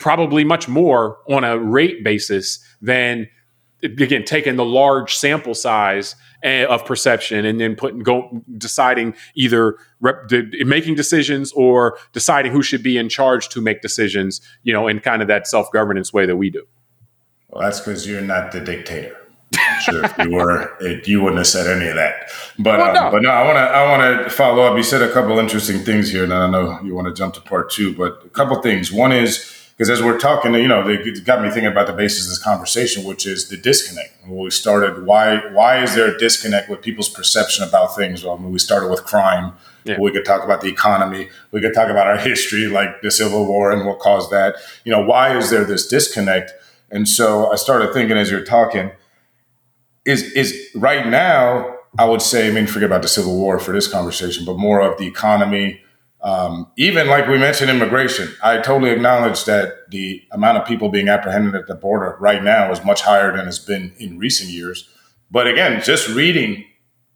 probably 0.00 0.42
much 0.42 0.66
more 0.66 1.18
on 1.28 1.44
a 1.44 1.56
rate 1.58 2.02
basis 2.02 2.58
than 2.82 3.28
again 3.82 4.24
taking 4.24 4.56
the 4.56 4.64
large 4.64 5.14
sample 5.14 5.54
size 5.54 6.16
eh, 6.42 6.64
of 6.64 6.84
perception 6.84 7.44
and 7.44 7.60
then 7.60 7.76
putting 7.76 8.00
go 8.00 8.42
deciding 8.58 9.14
either 9.34 9.76
rep, 10.00 10.26
de, 10.28 10.64
making 10.64 10.94
decisions 10.94 11.52
or 11.52 11.98
deciding 12.12 12.50
who 12.50 12.62
should 12.62 12.82
be 12.82 12.98
in 12.98 13.08
charge 13.08 13.48
to 13.48 13.60
make 13.60 13.80
decisions 13.80 14.40
you 14.64 14.72
know 14.72 14.88
in 14.88 14.98
kind 14.98 15.22
of 15.22 15.28
that 15.28 15.46
self-governance 15.46 16.12
way 16.12 16.26
that 16.26 16.36
we 16.36 16.50
do. 16.50 16.66
Well 17.50 17.62
that's 17.62 17.80
because 17.80 18.06
you're 18.06 18.20
not 18.20 18.52
the 18.52 18.60
dictator. 18.60 19.16
I'm 19.58 19.80
sure 19.80 20.04
if 20.04 20.18
you 20.18 20.30
were 20.30 20.76
it, 20.80 21.08
you 21.08 21.20
wouldn't 21.20 21.38
have 21.38 21.46
said 21.46 21.66
any 21.66 21.88
of 21.88 21.96
that. 21.96 22.30
But 22.58 22.78
well, 22.78 22.88
um, 22.88 22.94
no. 22.94 23.10
but 23.10 23.22
no 23.22 23.30
i 23.30 23.44
want 23.44 23.56
to 23.56 23.62
i 23.62 23.90
want 23.90 24.24
to 24.24 24.30
follow 24.30 24.62
up. 24.62 24.76
You 24.76 24.82
said 24.82 25.02
a 25.02 25.12
couple 25.12 25.38
interesting 25.38 25.80
things 25.80 26.10
here 26.10 26.24
and 26.24 26.32
i 26.32 26.48
know 26.48 26.80
you 26.82 26.94
want 26.94 27.08
to 27.08 27.14
jump 27.14 27.34
to 27.34 27.40
part 27.40 27.70
two 27.70 27.94
but 27.94 28.22
a 28.24 28.30
couple 28.30 28.60
things. 28.62 28.92
One 28.92 29.12
is 29.12 29.59
because 29.80 29.98
as 29.98 30.04
we're 30.04 30.18
talking, 30.18 30.52
you 30.52 30.68
know, 30.68 30.86
it 30.86 31.24
got 31.24 31.40
me 31.40 31.48
thinking 31.48 31.72
about 31.72 31.86
the 31.86 31.94
basis 31.94 32.26
of 32.26 32.28
this 32.28 32.38
conversation, 32.38 33.02
which 33.02 33.24
is 33.26 33.48
the 33.48 33.56
disconnect. 33.56 34.12
When 34.26 34.36
we 34.36 34.50
started, 34.50 35.06
why 35.06 35.38
why 35.54 35.82
is 35.82 35.94
there 35.94 36.14
a 36.14 36.18
disconnect 36.18 36.68
with 36.68 36.82
people's 36.82 37.08
perception 37.08 37.66
about 37.66 37.96
things? 37.96 38.22
Well, 38.22 38.36
I 38.36 38.38
mean, 38.38 38.52
we 38.52 38.58
started 38.58 38.90
with 38.90 39.04
crime. 39.04 39.54
Yeah. 39.84 39.98
We 39.98 40.12
could 40.12 40.26
talk 40.26 40.44
about 40.44 40.60
the 40.60 40.68
economy. 40.68 41.30
We 41.50 41.62
could 41.62 41.72
talk 41.72 41.88
about 41.88 42.06
our 42.08 42.18
history, 42.18 42.66
like 42.66 43.00
the 43.00 43.10
Civil 43.10 43.46
War 43.46 43.72
and 43.72 43.86
what 43.86 44.00
caused 44.00 44.30
that. 44.32 44.56
You 44.84 44.92
know, 44.92 45.02
why 45.02 45.34
is 45.34 45.48
there 45.48 45.64
this 45.64 45.88
disconnect? 45.88 46.52
And 46.90 47.08
so 47.08 47.50
I 47.50 47.56
started 47.56 47.94
thinking 47.94 48.18
as 48.18 48.30
you're 48.30 48.44
talking, 48.44 48.90
is 50.04 50.30
is 50.32 50.54
right 50.74 51.06
now, 51.06 51.74
I 51.98 52.04
would 52.04 52.20
say, 52.20 52.48
I 52.48 52.50
mean, 52.50 52.66
forget 52.66 52.90
about 52.90 53.00
the 53.00 53.08
Civil 53.08 53.34
War 53.34 53.58
for 53.58 53.72
this 53.72 53.88
conversation, 53.90 54.44
but 54.44 54.58
more 54.58 54.82
of 54.82 54.98
the 54.98 55.06
economy, 55.06 55.80
um, 56.22 56.70
even 56.76 57.06
like 57.06 57.26
we 57.26 57.38
mentioned 57.38 57.70
immigration, 57.70 58.28
I 58.42 58.58
totally 58.58 58.90
acknowledge 58.90 59.44
that 59.44 59.90
the 59.90 60.22
amount 60.32 60.58
of 60.58 60.66
people 60.66 60.90
being 60.90 61.08
apprehended 61.08 61.54
at 61.54 61.66
the 61.66 61.74
border 61.74 62.16
right 62.20 62.42
now 62.42 62.70
is 62.70 62.84
much 62.84 63.02
higher 63.02 63.34
than 63.34 63.48
it's 63.48 63.58
been 63.58 63.94
in 63.98 64.18
recent 64.18 64.50
years. 64.50 64.88
But 65.30 65.46
again, 65.46 65.82
just 65.82 66.08
reading 66.08 66.64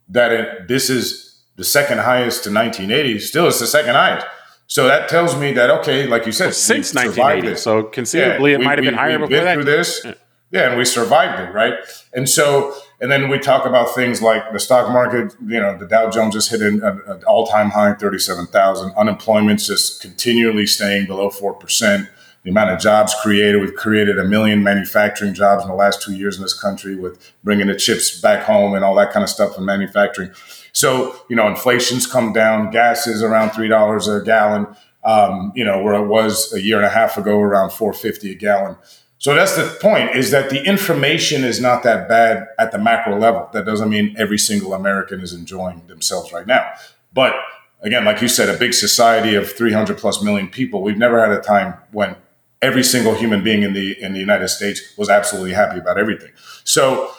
that 0.08 0.32
it, 0.32 0.68
this 0.68 0.88
is 0.88 1.42
the 1.56 1.64
second 1.64 1.98
highest 1.98 2.44
to 2.44 2.50
1980, 2.50 3.18
still 3.20 3.46
it's 3.46 3.60
the 3.60 3.66
second 3.66 3.94
highest. 3.94 4.26
So 4.66 4.86
that 4.86 5.08
tells 5.08 5.36
me 5.36 5.52
that 5.52 5.70
okay, 5.80 6.06
like 6.06 6.24
you 6.24 6.32
said, 6.32 6.46
well, 6.46 6.52
since 6.54 6.94
1980. 6.94 7.56
So 7.56 7.82
conceivably, 7.82 8.52
yeah, 8.52 8.58
it 8.58 8.64
might 8.64 8.78
have 8.78 8.84
been 8.84 8.94
higher 8.94 9.18
before 9.18 9.28
been 9.28 9.44
that. 9.44 9.54
Through 9.54 9.64
this, 9.64 10.00
yeah. 10.04 10.14
yeah, 10.50 10.68
and 10.68 10.78
we 10.78 10.84
survived 10.86 11.40
it, 11.40 11.52
right? 11.52 11.74
And 12.14 12.28
so, 12.28 12.74
and 13.00 13.10
then 13.10 13.28
we 13.28 13.38
talk 13.38 13.66
about 13.66 13.94
things 13.94 14.22
like 14.22 14.52
the 14.52 14.58
stock 14.58 14.90
market. 14.92 15.34
You 15.46 15.60
know, 15.60 15.76
the 15.76 15.86
Dow 15.86 16.10
Jones 16.10 16.34
just 16.34 16.50
hit 16.50 16.62
an, 16.62 16.82
an 16.82 17.22
all-time 17.26 17.70
high, 17.70 17.94
thirty-seven 17.94 18.46
thousand. 18.46 18.92
Unemployment's 18.96 19.66
just 19.66 20.00
continually 20.00 20.66
staying 20.66 21.06
below 21.06 21.30
four 21.30 21.54
percent 21.54 22.08
the 22.44 22.50
amount 22.50 22.70
of 22.70 22.78
jobs 22.78 23.14
created. 23.22 23.60
We've 23.60 23.74
created 23.74 24.18
a 24.18 24.24
million 24.24 24.62
manufacturing 24.62 25.34
jobs 25.34 25.64
in 25.64 25.70
the 25.70 25.74
last 25.74 26.02
two 26.02 26.14
years 26.14 26.36
in 26.36 26.42
this 26.42 26.58
country 26.58 26.94
with 26.94 27.32
bringing 27.42 27.66
the 27.66 27.74
chips 27.74 28.20
back 28.20 28.44
home 28.44 28.74
and 28.74 28.84
all 28.84 28.94
that 28.96 29.12
kind 29.12 29.24
of 29.24 29.30
stuff 29.30 29.56
in 29.56 29.64
manufacturing. 29.64 30.30
So, 30.72 31.16
you 31.30 31.36
know, 31.36 31.48
inflation's 31.48 32.06
come 32.06 32.32
down. 32.32 32.70
Gas 32.70 33.06
is 33.06 33.22
around 33.22 33.50
$3 33.50 34.20
a 34.20 34.24
gallon, 34.24 34.66
um, 35.04 35.52
you 35.54 35.64
know, 35.64 35.82
where 35.82 35.94
it 35.94 36.06
was 36.06 36.52
a 36.52 36.60
year 36.60 36.76
and 36.76 36.84
a 36.84 36.90
half 36.90 37.16
ago, 37.16 37.40
around 37.40 37.70
450 37.70 38.32
a 38.32 38.34
gallon. 38.34 38.76
So 39.24 39.32
that's 39.32 39.56
the 39.56 39.74
point 39.80 40.14
is 40.14 40.32
that 40.32 40.50
the 40.50 40.62
information 40.66 41.44
is 41.44 41.58
not 41.58 41.82
that 41.84 42.10
bad 42.10 42.46
at 42.58 42.72
the 42.72 42.78
macro 42.78 43.18
level. 43.18 43.48
That 43.54 43.64
doesn't 43.64 43.88
mean 43.88 44.14
every 44.18 44.36
single 44.36 44.74
American 44.74 45.22
is 45.22 45.32
enjoying 45.32 45.86
themselves 45.86 46.30
right 46.30 46.46
now. 46.46 46.70
But 47.10 47.34
again, 47.80 48.04
like 48.04 48.20
you 48.20 48.28
said, 48.28 48.54
a 48.54 48.58
big 48.58 48.74
society 48.74 49.34
of 49.34 49.50
300 49.50 49.96
plus 49.96 50.22
million 50.22 50.48
people, 50.48 50.82
we've 50.82 50.98
never 50.98 51.18
had 51.18 51.30
a 51.30 51.40
time 51.40 51.72
when 51.90 52.16
every 52.60 52.84
single 52.84 53.14
human 53.14 53.42
being 53.42 53.62
in 53.62 53.72
the 53.72 53.98
in 53.98 54.12
the 54.12 54.20
United 54.20 54.48
States 54.48 54.94
was 54.98 55.08
absolutely 55.08 55.54
happy 55.54 55.78
about 55.78 55.96
everything. 55.96 56.32
So, 56.64 57.10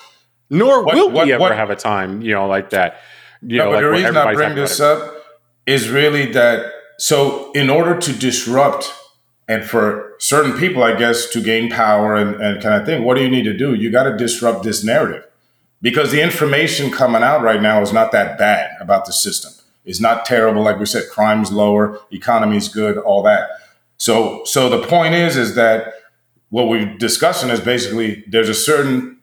nor 0.51 0.85
what, 0.85 0.93
will 0.93 1.09
what, 1.09 1.25
we 1.25 1.33
ever 1.33 1.41
what, 1.41 1.55
have 1.55 1.71
a 1.71 1.75
time, 1.75 2.21
you 2.21 2.33
know, 2.33 2.45
like 2.47 2.69
that. 2.69 3.01
You 3.41 3.57
no, 3.57 3.63
know, 3.63 3.71
but 3.71 3.75
like 3.77 3.81
the 3.81 3.89
reason 3.89 4.17
I 4.17 4.33
bring 4.35 4.53
this 4.53 4.79
up 4.79 5.11
is 5.65 5.89
really 5.89 6.33
that. 6.33 6.71
So, 6.99 7.51
in 7.53 7.71
order 7.71 7.97
to 7.97 8.13
disrupt 8.13 8.93
and 9.47 9.65
for 9.65 10.04
certain 10.19 10.57
people, 10.57 10.83
I 10.83 10.95
guess, 10.95 11.29
to 11.29 11.41
gain 11.41 11.69
power 11.69 12.15
and, 12.15 12.35
and 12.41 12.61
kind 12.61 12.79
of 12.79 12.85
thing, 12.85 13.03
what 13.03 13.15
do 13.15 13.23
you 13.23 13.29
need 13.29 13.43
to 13.43 13.57
do? 13.57 13.73
You 13.73 13.91
got 13.91 14.03
to 14.03 14.17
disrupt 14.17 14.63
this 14.63 14.83
narrative 14.83 15.25
because 15.81 16.11
the 16.11 16.21
information 16.21 16.91
coming 16.91 17.23
out 17.23 17.41
right 17.41 17.61
now 17.61 17.81
is 17.81 17.93
not 17.93 18.11
that 18.11 18.37
bad 18.37 18.71
about 18.79 19.05
the 19.05 19.13
system. 19.13 19.51
It's 19.85 19.99
not 19.99 20.25
terrible, 20.25 20.63
like 20.63 20.79
we 20.79 20.85
said. 20.85 21.03
Crime's 21.11 21.51
lower, 21.51 21.99
economy's 22.11 22.67
good, 22.67 22.97
all 22.97 23.21
that 23.23 23.49
so, 23.97 24.43
so 24.45 24.69
the 24.69 24.85
point 24.85 25.13
is, 25.13 25.37
is 25.37 25.55
that 25.55 25.93
what 26.49 26.67
we're 26.67 26.97
discussing 26.97 27.49
is 27.49 27.59
basically 27.59 28.23
there's 28.27 28.49
a 28.49 28.53
certain 28.53 29.19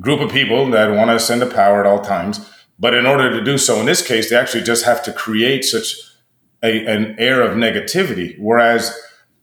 group 0.00 0.20
of 0.20 0.30
people 0.30 0.70
that 0.70 0.94
want 0.94 1.10
to 1.10 1.16
ascend 1.16 1.40
to 1.40 1.46
power 1.46 1.80
at 1.80 1.86
all 1.86 2.00
times, 2.00 2.48
but 2.78 2.94
in 2.94 3.06
order 3.06 3.30
to 3.30 3.42
do 3.42 3.58
so, 3.58 3.80
in 3.80 3.86
this 3.86 4.06
case, 4.06 4.30
they 4.30 4.36
actually 4.36 4.62
just 4.62 4.84
have 4.84 5.02
to 5.04 5.12
create 5.12 5.64
such 5.64 5.94
a, 6.62 6.84
an 6.86 7.16
air 7.18 7.40
of 7.42 7.56
negativity. 7.56 8.36
Whereas 8.38 8.96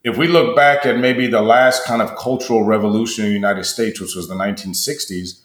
if 0.06 0.16
we 0.16 0.28
look 0.28 0.54
back 0.54 0.86
at 0.86 0.98
maybe 0.98 1.26
the 1.26 1.42
last 1.42 1.84
kind 1.84 2.00
of 2.00 2.16
cultural 2.16 2.62
revolution 2.62 3.24
in 3.24 3.30
the 3.30 3.34
United 3.34 3.64
States, 3.64 4.00
which 4.00 4.14
was 4.14 4.28
the 4.28 4.36
1960s, 4.36 5.40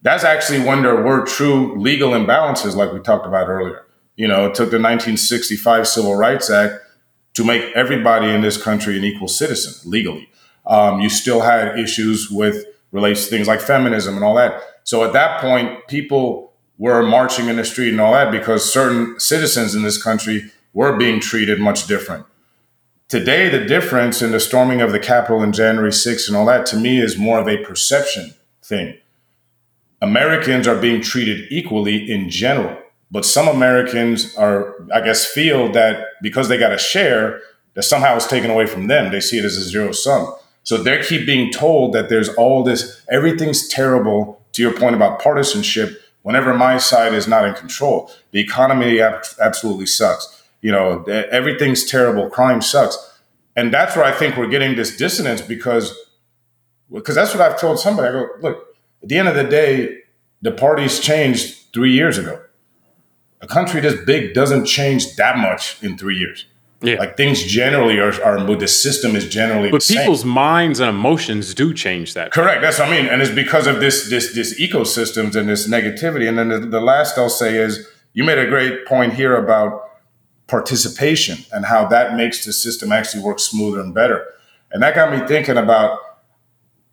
that's 0.00 0.24
actually 0.24 0.60
when 0.60 0.82
there 0.82 1.02
were 1.02 1.26
true 1.26 1.78
legal 1.78 2.12
imbalances, 2.12 2.74
like 2.74 2.90
we 2.90 3.00
talked 3.00 3.26
about 3.26 3.48
earlier. 3.48 3.84
You 4.16 4.26
know, 4.26 4.46
it 4.46 4.54
took 4.54 4.70
the 4.70 4.80
1965 4.80 5.86
Civil 5.86 6.14
Rights 6.16 6.48
Act 6.48 6.82
to 7.34 7.44
make 7.44 7.62
everybody 7.76 8.30
in 8.30 8.40
this 8.40 8.60
country 8.60 8.96
an 8.96 9.04
equal 9.04 9.28
citizen 9.28 9.90
legally. 9.90 10.30
Um, 10.64 11.00
you 11.00 11.10
still 11.10 11.42
had 11.42 11.78
issues 11.78 12.30
with 12.30 12.64
relates 12.92 13.24
to 13.24 13.30
things 13.30 13.46
like 13.46 13.60
feminism 13.60 14.14
and 14.14 14.24
all 14.24 14.36
that. 14.36 14.62
So 14.84 15.04
at 15.04 15.12
that 15.12 15.38
point, 15.42 15.86
people 15.86 16.54
were 16.78 17.02
marching 17.02 17.48
in 17.48 17.56
the 17.56 17.64
street 17.64 17.90
and 17.90 18.00
all 18.00 18.14
that 18.14 18.32
because 18.32 18.72
certain 18.72 19.20
citizens 19.20 19.74
in 19.74 19.82
this 19.82 20.02
country 20.02 20.50
were 20.72 20.96
being 20.96 21.20
treated 21.20 21.60
much 21.60 21.86
different. 21.86 22.24
Today, 23.08 23.48
the 23.48 23.64
difference 23.64 24.20
in 24.20 24.32
the 24.32 24.40
storming 24.40 24.82
of 24.82 24.92
the 24.92 24.98
Capitol 24.98 25.42
in 25.42 25.50
January 25.50 25.92
6th 25.92 26.28
and 26.28 26.36
all 26.36 26.44
that 26.44 26.66
to 26.66 26.76
me 26.76 27.00
is 27.00 27.16
more 27.16 27.38
of 27.38 27.48
a 27.48 27.56
perception 27.64 28.34
thing. 28.62 28.98
Americans 30.02 30.68
are 30.68 30.78
being 30.78 31.00
treated 31.00 31.50
equally 31.50 32.10
in 32.10 32.28
general. 32.28 32.76
But 33.10 33.24
some 33.24 33.48
Americans 33.48 34.36
are, 34.36 34.74
I 34.92 35.00
guess, 35.00 35.24
feel 35.24 35.72
that 35.72 36.04
because 36.20 36.50
they 36.50 36.58
got 36.58 36.74
a 36.74 36.76
share, 36.76 37.40
that 37.72 37.84
somehow 37.84 38.14
it's 38.14 38.26
taken 38.26 38.50
away 38.50 38.66
from 38.66 38.88
them. 38.88 39.10
They 39.10 39.20
see 39.20 39.38
it 39.38 39.44
as 39.46 39.56
a 39.56 39.64
zero 39.64 39.92
sum. 39.92 40.34
So 40.62 40.76
they 40.76 41.00
keep 41.00 41.24
being 41.24 41.50
told 41.50 41.94
that 41.94 42.10
there's 42.10 42.28
all 42.34 42.62
this, 42.62 43.00
everything's 43.10 43.66
terrible, 43.68 44.42
to 44.52 44.60
your 44.60 44.78
point 44.78 44.94
about 44.94 45.18
partisanship, 45.18 45.98
whenever 46.20 46.52
my 46.52 46.76
side 46.76 47.14
is 47.14 47.26
not 47.26 47.46
in 47.46 47.54
control. 47.54 48.10
The 48.32 48.40
economy 48.40 49.00
absolutely 49.00 49.86
sucks. 49.86 50.37
You 50.60 50.72
know, 50.72 51.04
everything's 51.04 51.84
terrible, 51.84 52.28
crime 52.28 52.60
sucks. 52.60 52.96
And 53.56 53.72
that's 53.72 53.96
where 53.96 54.04
I 54.04 54.12
think 54.12 54.36
we're 54.36 54.48
getting 54.48 54.76
this 54.76 54.96
dissonance 54.96 55.40
because 55.40 55.96
because 56.92 57.14
that's 57.14 57.34
what 57.34 57.42
I've 57.42 57.60
told 57.60 57.78
somebody. 57.78 58.08
I 58.08 58.12
go, 58.12 58.28
look, 58.40 58.76
at 59.02 59.08
the 59.08 59.18
end 59.18 59.28
of 59.28 59.34
the 59.34 59.44
day, 59.44 59.98
the 60.40 60.52
parties 60.52 61.00
changed 61.00 61.72
three 61.72 61.92
years 61.92 62.18
ago 62.18 62.40
a 63.40 63.46
country 63.46 63.80
this 63.80 64.00
big 64.04 64.34
doesn't 64.34 64.64
change 64.64 65.16
that 65.16 65.36
much 65.38 65.82
in 65.82 65.96
three 65.96 66.16
years. 66.16 66.46
Yeah. 66.80 66.96
Like 66.96 67.16
things 67.16 67.42
generally 67.42 67.98
are, 67.98 68.12
are 68.22 68.56
the 68.56 68.68
system 68.68 69.16
is 69.16 69.28
generally 69.28 69.70
But 69.70 69.84
people's 69.84 70.20
same. 70.20 70.30
minds 70.30 70.78
and 70.78 70.88
emotions 70.88 71.52
do 71.52 71.74
change 71.74 72.14
that. 72.14 72.30
Correct. 72.30 72.62
That's 72.62 72.78
what 72.78 72.88
I 72.88 72.90
mean. 72.90 73.06
And 73.06 73.20
it's 73.20 73.32
because 73.32 73.66
of 73.66 73.80
this 73.80 74.08
this 74.08 74.32
this 74.32 74.60
ecosystems 74.60 75.34
and 75.34 75.48
this 75.48 75.68
negativity. 75.68 76.28
And 76.28 76.38
then 76.38 76.48
the, 76.48 76.60
the 76.60 76.80
last 76.80 77.18
I'll 77.18 77.30
say 77.30 77.56
is 77.56 77.88
you 78.12 78.22
made 78.22 78.38
a 78.38 78.46
great 78.46 78.86
point 78.86 79.14
here 79.14 79.36
about 79.36 79.87
participation 80.48 81.38
and 81.52 81.66
how 81.66 81.86
that 81.86 82.16
makes 82.16 82.44
the 82.44 82.52
system 82.52 82.90
actually 82.90 83.22
work 83.22 83.38
smoother 83.38 83.80
and 83.80 83.94
better. 83.94 84.26
And 84.72 84.82
that 84.82 84.94
got 84.94 85.12
me 85.16 85.26
thinking 85.26 85.56
about 85.56 85.98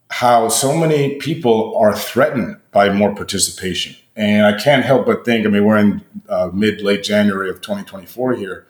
how 0.09 0.49
so 0.49 0.77
many 0.77 1.15
people 1.15 1.75
are 1.77 1.95
threatened 1.95 2.57
by 2.71 2.89
more 2.89 3.15
participation. 3.15 3.95
And 4.15 4.45
I 4.45 4.57
can't 4.57 4.85
help 4.85 5.05
but 5.05 5.25
think, 5.25 5.45
I 5.45 5.49
mean, 5.49 5.65
we're 5.65 5.77
in 5.77 6.03
uh, 6.29 6.49
mid, 6.53 6.81
late 6.81 7.03
January 7.03 7.49
of 7.49 7.61
2024 7.61 8.35
here, 8.35 8.67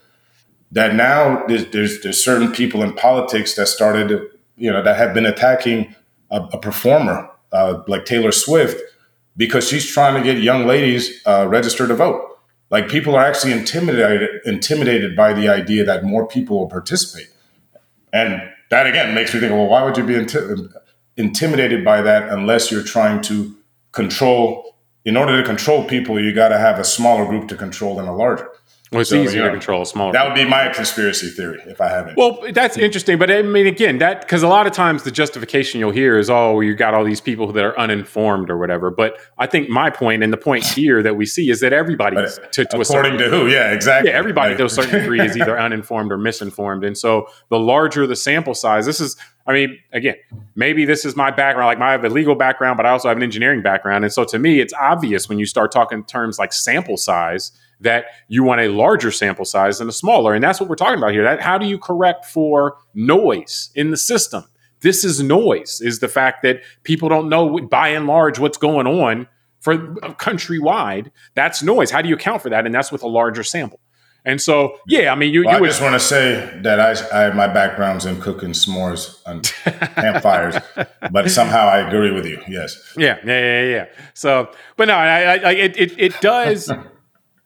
that 0.72 0.96
now 0.96 1.46
there's, 1.48 1.68
there's, 1.68 2.02
there's, 2.02 2.24
certain 2.24 2.52
people 2.52 2.82
in 2.82 2.94
politics 2.94 3.56
that 3.56 3.68
started, 3.68 4.28
you 4.56 4.72
know, 4.72 4.82
that 4.82 4.98
have 4.98 5.14
been 5.14 5.26
attacking 5.26 5.94
a, 6.32 6.42
a 6.54 6.60
performer 6.60 7.30
uh, 7.52 7.84
like 7.88 8.06
Taylor 8.06 8.32
Swift 8.32 8.82
because 9.38 9.68
she's 9.68 9.86
trying 9.86 10.16
to 10.16 10.24
get 10.24 10.42
young 10.42 10.66
ladies 10.66 11.22
uh, 11.26 11.46
registered 11.48 11.90
to 11.90 11.96
vote. 11.96 12.35
Like 12.76 12.90
people 12.90 13.16
are 13.16 13.24
actually 13.24 13.54
intimidated, 13.54 14.42
intimidated 14.44 15.16
by 15.16 15.32
the 15.32 15.48
idea 15.48 15.86
that 15.86 16.04
more 16.04 16.28
people 16.28 16.60
will 16.60 16.68
participate. 16.68 17.30
And 18.12 18.42
that 18.70 18.86
again 18.86 19.16
makes 19.16 19.34
me 19.34 19.40
think, 19.40 19.54
well, 19.54 19.68
why 19.68 19.82
would 19.86 19.96
you 19.96 20.04
be 20.04 20.16
inti- 20.16 20.74
intimidated 21.16 21.86
by 21.86 22.02
that 22.02 22.28
unless 22.28 22.72
you're 22.72 22.84
trying 22.84 23.22
to 23.30 23.56
control 23.94 24.76
in 25.06 25.16
order 25.16 25.42
to 25.42 25.48
control 25.48 25.86
people, 25.86 26.22
you 26.22 26.34
got 26.34 26.50
to 26.50 26.58
have 26.58 26.78
a 26.78 26.84
smaller 26.84 27.26
group 27.26 27.48
to 27.48 27.56
control 27.56 27.96
than 27.96 28.08
a 28.08 28.14
larger. 28.14 28.50
Well, 28.96 29.02
it's 29.02 29.10
so, 29.10 29.22
easier 29.22 29.44
to 29.44 29.52
control 29.52 29.82
a 29.82 29.86
smaller. 29.86 30.14
That 30.14 30.26
would 30.26 30.36
be 30.36 30.46
my 30.46 30.70
conspiracy 30.70 31.28
theory 31.28 31.62
if 31.66 31.82
I 31.82 31.90
have 31.90 32.08
it. 32.08 32.16
Well, 32.16 32.40
that's 32.54 32.78
interesting, 32.78 33.18
but 33.18 33.30
I 33.30 33.42
mean, 33.42 33.68
again, 33.68 33.98
that 33.98 34.22
because 34.22 34.42
a 34.42 34.48
lot 34.48 34.68
of 34.68 34.72
times 34.72 35.04
the 35.04 35.12
justification 35.12 35.82
you'll 35.82 35.92
hear 35.92 36.18
is, 36.18 36.30
"Oh, 36.30 36.62
you 36.62 36.76
got 36.76 36.94
all 36.94 37.04
these 37.04 37.20
people 37.20 37.52
that 37.52 37.64
are 37.66 37.78
uninformed 37.78 38.50
or 38.50 38.58
whatever." 38.58 38.90
But 38.90 39.20
I 39.38 39.48
think 39.48 39.70
my 39.70 39.90
point 39.90 40.24
and 40.24 40.32
the 40.32 40.38
point 40.38 40.66
here 40.76 41.04
that 41.04 41.18
we 41.18 41.26
see 41.26 41.50
is 41.50 41.60
that 41.60 41.74
everybody, 41.74 42.16
to, 42.16 42.66
to 42.66 42.80
according 42.80 43.18
to 43.18 43.30
who, 43.30 43.48
yeah, 43.48 43.72
exactly, 43.72 44.12
yeah, 44.12 44.18
everybody 44.18 44.52
right. 44.52 44.58
to 44.60 44.66
a 44.66 44.70
certain 44.70 45.02
degree 45.02 45.20
is 45.20 45.36
either 45.42 45.60
uninformed 45.60 46.14
or 46.14 46.18
misinformed, 46.18 46.86
and 46.86 46.98
so 46.98 47.28
the 47.50 47.60
larger 47.60 48.08
the 48.08 48.16
sample 48.16 48.56
size, 48.56 48.86
this 48.86 49.02
is 49.02 49.18
I 49.48 49.54
mean, 49.54 49.78
again, 49.94 50.16
maybe 50.56 50.86
this 50.86 51.06
is 51.06 51.16
my 51.16 51.30
background. 51.30 51.68
Like, 51.68 51.80
I 51.80 51.92
have 51.92 52.04
a 52.04 52.10
legal 52.10 52.34
background, 52.34 52.78
but 52.78 52.86
I 52.86 52.90
also 52.90 53.10
have 53.10 53.18
an 53.18 53.24
engineering 53.24 53.62
background. 53.62 54.04
And 54.04 54.12
so 54.12 54.24
to 54.26 54.40
me, 54.40 54.60
it's 54.60 54.74
obvious 54.74 55.30
when 55.30 55.38
you 55.38 55.46
start 55.46 55.72
talking 55.72 56.04
terms 56.04 56.40
like 56.40 56.52
sample 56.52 56.98
size 56.98 57.52
that 57.82 58.06
you 58.28 58.44
want 58.44 58.62
a 58.62 58.68
larger 58.70 59.12
sample 59.12 59.46
size 59.46 59.80
than 59.80 59.90
a 59.90 59.92
smaller. 59.92 60.34
And 60.34 60.44
that's 60.44 60.60
what 60.60 60.70
we're 60.70 60.76
talking 60.76 60.98
about 60.98 61.12
here. 61.12 61.24
That 61.24 61.42
how 61.42 61.58
do 61.58 61.66
you 61.66 61.78
correct 61.78 62.26
for 62.26 62.78
noise 62.94 63.70
in 63.76 63.92
the 63.92 63.98
system? 63.98 64.46
This 64.82 65.04
is 65.04 65.22
noise, 65.22 65.82
is 65.82 66.00
the 66.00 66.08
fact 66.08 66.44
that 66.44 66.62
people 66.84 67.10
don't 67.10 67.30
know 67.30 67.60
by 67.60 67.90
and 67.90 68.08
large 68.08 68.40
what's 68.40 68.58
going 68.58 68.88
on 68.88 69.28
for 69.60 69.78
countrywide. 69.78 71.12
That's 71.34 71.64
noise. 71.64 71.90
How 71.90 72.02
do 72.02 72.10
you 72.10 72.16
account 72.16 72.44
for 72.44 72.50
that? 72.50 72.66
And 72.66 72.76
that's 72.76 72.92
with 72.92 73.02
a 73.02 73.08
larger 73.08 73.44
sample. 73.44 73.80
And 74.26 74.42
so, 74.42 74.80
yeah, 74.88 75.12
I 75.12 75.16
mean, 75.16 75.32
you. 75.32 75.44
Well, 75.44 75.54
you 75.54 75.58
I 75.58 75.62
would, 75.62 75.68
just 75.68 75.82
want 75.82 75.94
to 75.94 76.00
say 76.00 76.60
that 76.64 76.80
I, 76.80 77.28
I 77.28 77.34
my 77.34 77.48
background's 77.48 78.06
in 78.06 78.20
cooking 78.20 78.52
s'mores 78.52 79.22
and 79.28 79.44
campfires, 79.96 80.56
but 81.12 81.30
somehow 81.30 81.68
I 81.68 81.88
agree 81.88 82.12
with 82.12 82.26
you. 82.26 82.42
Yes. 82.48 82.94
Yeah, 82.98 83.18
yeah, 83.24 83.40
yeah, 83.40 83.70
yeah. 83.70 83.86
So, 84.16 84.52
but 84.78 84.88
no, 84.88 84.96
I, 84.96 85.36
I, 85.36 85.52
it, 85.52 85.78
it, 85.78 86.00
it 86.00 86.22
does 86.22 86.72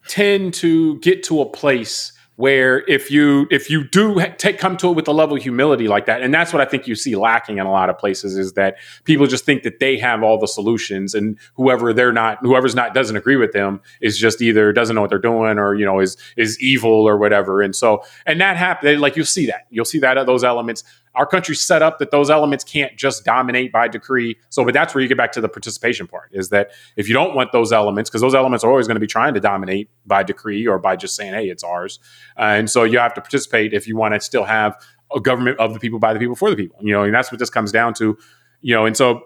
tend 0.10 0.54
to 0.56 1.00
get 1.00 1.24
to 1.24 1.40
a 1.40 1.46
place 1.46 2.12
where 2.36 2.86
if 2.88 3.12
you 3.12 3.48
if 3.52 3.70
you 3.70 3.84
do 3.84 4.18
take 4.38 4.58
come 4.58 4.78
to 4.78 4.90
it 4.90 4.94
with 4.94 5.08
a 5.10 5.12
level 5.12 5.36
of 5.36 5.44
humility 5.44 5.90
like 5.90 6.06
that 6.06 6.22
and 6.22 6.34
that's 6.34 6.54
what 6.54 6.62
i 6.62 6.66
think 6.66 6.88
you 6.88 6.96
see 6.96 7.14
lacking 7.18 7.58
in 7.58 7.66
a 7.66 7.72
lot 7.72 7.90
of 7.90 7.98
places 7.98 8.38
is 8.38 8.54
that 8.54 8.78
people 9.04 9.28
just 9.28 9.44
think 9.44 9.64
that 9.64 9.82
they 9.82 9.98
have 9.98 10.24
all 10.24 10.40
the 10.40 10.48
solutions 10.48 11.14
and 11.14 11.38
whoever 11.56 11.92
they're 11.92 12.14
not 12.14 12.38
whoever's 12.42 12.76
not 12.76 12.94
doesn't 12.94 13.18
agree 13.18 13.36
with 13.36 13.52
them 13.52 13.82
is 14.02 14.18
just 14.18 14.42
either 14.42 14.72
doesn't 14.72 14.96
know 14.96 15.02
what 15.02 15.10
they're 15.10 15.20
doing 15.20 15.60
or 15.60 15.76
you 15.76 15.86
know 15.86 16.00
is 16.00 16.18
is 16.38 16.60
evil 16.62 16.92
or 16.92 17.18
whatever. 17.18 17.62
And 17.62 17.76
so 17.76 18.04
and 18.26 18.40
that 18.42 18.58
happen 18.58 19.00
like 19.00 19.16
you'll 19.16 19.26
see 19.26 19.46
that. 19.48 19.68
You'll 19.70 19.86
see 19.86 20.00
that 20.00 20.26
those 20.26 20.44
elements 20.44 20.84
our 21.20 21.26
country's 21.26 21.60
set 21.60 21.82
up 21.82 22.00
that 22.00 22.12
those 22.12 22.30
elements 22.30 22.64
can't 22.64 22.96
just 22.96 23.26
dominate 23.26 23.74
by 23.74 23.90
decree. 23.90 24.38
So, 24.48 24.64
but 24.64 24.74
that's 24.74 24.96
where 24.96 25.02
you 25.02 25.10
get 25.10 25.18
back 25.18 25.34
to 25.34 25.42
the 25.42 25.50
participation 25.50 26.08
part 26.08 26.30
is 26.32 26.48
that 26.48 26.72
if 26.96 27.10
you 27.10 27.14
don't 27.14 27.36
want 27.36 27.52
those 27.52 27.74
elements, 27.74 28.10
because 28.10 28.22
those 28.22 28.34
elements 28.34 28.64
are 28.64 28.70
always 28.70 28.88
going 28.88 28.96
to 28.96 29.02
be 29.02 29.08
trying 29.08 29.34
to 29.34 29.42
dominate 29.42 29.90
by 30.06 30.24
decree 30.24 30.66
or 30.66 30.80
by 30.80 30.96
just 30.96 31.18
saying, 31.18 31.34
hey, 31.34 31.50
it's 31.50 31.62
ours. 31.62 32.00
Uh, 32.38 32.44
and 32.44 32.70
so 32.70 32.86
you 32.86 33.00
have 33.00 33.14
to 33.16 33.20
participate 33.20 33.74
if 33.74 33.86
you 33.86 33.98
want 33.98 34.14
to 34.14 34.22
still 34.22 34.46
have 34.46 34.82
a 35.14 35.20
government 35.20 35.60
of 35.60 35.74
the 35.74 35.80
people, 35.82 36.00
by 36.00 36.14
the 36.14 36.20
people, 36.20 36.38
for 36.38 36.50
the 36.50 36.56
people, 36.56 36.80
you 36.82 36.94
know, 36.94 37.04
and 37.04 37.14
that's 37.14 37.34
what 37.34 37.40
this 37.40 37.50
comes 37.50 37.74
down 37.74 37.94
to, 37.96 38.18
you 38.62 38.74
know. 38.74 38.86
And 38.86 38.96
so 38.96 39.22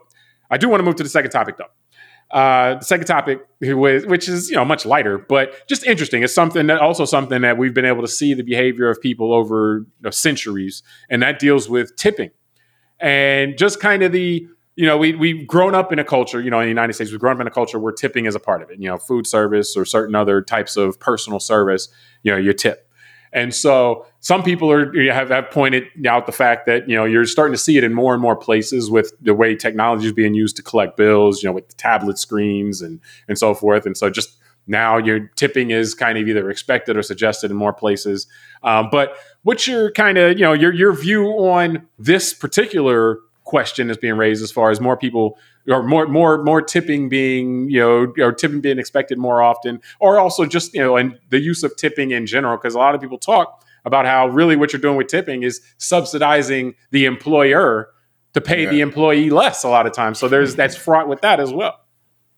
I 0.50 0.58
do 0.58 0.70
want 0.70 0.80
to 0.80 0.86
move 0.86 0.96
to 0.96 1.04
the 1.04 1.10
second 1.10 1.30
topic 1.30 1.58
though. 1.58 1.70
Uh, 2.34 2.80
the 2.80 2.84
second 2.84 3.06
topic, 3.06 3.46
which 3.62 4.28
is 4.28 4.50
you 4.50 4.56
know 4.56 4.66
much 4.66 4.88
lighter, 4.88 5.20
but 5.20 5.68
just 5.68 5.86
interesting. 5.86 6.24
It's 6.24 6.34
something 6.34 6.66
that 6.66 6.80
also 6.80 7.06
something 7.06 7.42
that 7.42 7.60
we've 7.60 7.76
been 7.76 7.86
able 7.86 8.02
to 8.02 8.08
see 8.08 8.34
the 8.34 8.42
behavior 8.42 8.90
of 8.90 9.00
people 9.00 9.32
over 9.32 9.86
you 9.86 9.86
know, 10.02 10.10
centuries, 10.10 10.82
and 11.12 11.22
that 11.22 11.38
deals 11.38 11.70
with 11.70 11.96
tipping, 11.96 12.32
and 13.00 13.56
just 13.56 13.80
kind 13.80 14.02
of 14.02 14.12
the 14.12 14.48
you 14.76 14.88
know 14.88 14.98
we 14.98 15.14
we've 15.14 15.46
grown 15.46 15.76
up 15.76 15.94
in 15.94 16.00
a 16.00 16.04
culture. 16.04 16.42
You 16.42 16.50
know, 16.50 16.60
in 16.60 16.66
the 16.66 16.70
United 16.70 16.94
States, 16.94 17.12
we've 17.12 17.20
grown 17.20 17.36
up 17.36 17.42
in 17.42 17.46
a 17.46 17.52
culture 17.52 17.78
where 17.78 17.94
tipping 17.94 18.26
is 18.26 18.34
a 18.34 18.40
part 18.40 18.64
of 18.64 18.72
it. 18.72 18.80
You 18.80 18.90
know, 18.90 18.98
food 18.98 19.28
service 19.28 19.78
or 19.78 19.86
certain 19.86 20.16
other 20.16 20.42
types 20.42 20.76
of 20.76 21.00
personal 21.00 21.40
service. 21.40 21.88
You 22.24 22.32
know, 22.32 22.40
you 22.40 22.54
tip. 22.54 22.90
And 23.32 23.54
so 23.54 24.08
some 24.24 24.42
people 24.42 24.72
are 24.72 24.94
have, 25.12 25.30
have 25.30 25.52
pointed 25.52 25.84
out 26.08 26.26
the 26.26 26.32
fact 26.32 26.66
that 26.66 26.88
you 26.88 26.96
know 26.96 27.04
you're 27.04 27.26
starting 27.26 27.54
to 27.54 27.58
see 27.58 27.78
it 27.78 27.84
in 27.84 27.94
more 27.94 28.14
and 28.14 28.22
more 28.22 28.38
places 28.38 28.90
with 28.90 29.14
the 29.22 29.34
way 29.34 29.54
technology 29.54 30.08
is 30.08 30.14
being 30.14 30.34
used 30.34 30.56
to 30.56 30.64
collect 30.64 30.96
bills, 30.96 31.44
you 31.44 31.50
know, 31.50 31.54
with 31.54 31.68
the 31.68 31.76
tablet 31.76 32.18
screens 32.18 32.82
and 32.82 33.02
and 33.28 33.38
so 33.38 33.54
forth. 33.54 33.86
And 33.86 33.98
so 33.98 34.10
just 34.10 34.38
now 34.66 34.98
your 34.98 35.28
tipping 35.36 35.72
is 35.72 35.94
kind 35.94 36.18
of 36.18 36.26
either 36.26 36.50
expected 36.50 36.96
or 36.96 37.04
suggested 37.04 37.52
in 37.52 37.58
more 37.58 37.74
places. 37.74 38.26
Um, 38.64 38.88
but 38.90 39.18
what's 39.44 39.68
your 39.68 39.92
kind 39.92 40.18
of 40.18 40.40
you 40.40 40.46
know 40.46 40.54
your 40.54 40.74
your 40.74 40.94
view 40.94 41.26
on 41.26 41.86
this 42.00 42.34
particular 42.34 43.20
question 43.44 43.90
is 43.90 43.98
being 43.98 44.16
raised 44.16 44.42
as 44.42 44.54
far 44.54 44.72
as 44.72 44.80
more 44.80 44.96
people 44.96 45.38
or 45.68 45.84
more 45.84 46.08
more 46.08 46.42
more 46.42 46.62
tipping 46.62 47.10
being 47.10 47.70
you 47.70 47.82
know 47.82 48.14
or 48.24 48.32
tipping 48.32 48.62
being 48.62 48.80
expected 48.80 49.18
more 49.18 49.42
often 49.42 49.82
or 50.00 50.18
also 50.18 50.46
just 50.46 50.74
you 50.74 50.80
know 50.80 50.96
and 50.96 51.20
the 51.30 51.42
use 51.42 51.62
of 51.62 51.76
tipping 51.76 52.12
in 52.12 52.26
general 52.26 52.56
because 52.56 52.74
a 52.74 52.80
lot 52.80 52.96
of 52.96 53.02
people 53.02 53.18
talk 53.18 53.60
about 53.86 54.06
how 54.06 54.28
really 54.28 54.56
what 54.56 54.74
you're 54.74 54.82
doing 54.82 54.98
with 54.98 55.08
tipping 55.08 55.44
is 55.44 55.62
subsidizing 55.78 56.76
the 56.92 57.06
employer 57.06 57.90
to 58.34 58.42
pay 58.42 58.64
yeah. 58.64 58.70
the 58.70 58.82
employee 58.82 59.30
less 59.30 59.64
a 59.64 59.70
lot 59.70 59.86
of 59.86 59.94
times. 59.94 60.20
So 60.20 60.28
there's 60.28 60.56
that's 60.56 60.76
fraught 60.76 61.08
with 61.08 61.22
that 61.22 61.40
as 61.40 61.54
well. 61.54 61.80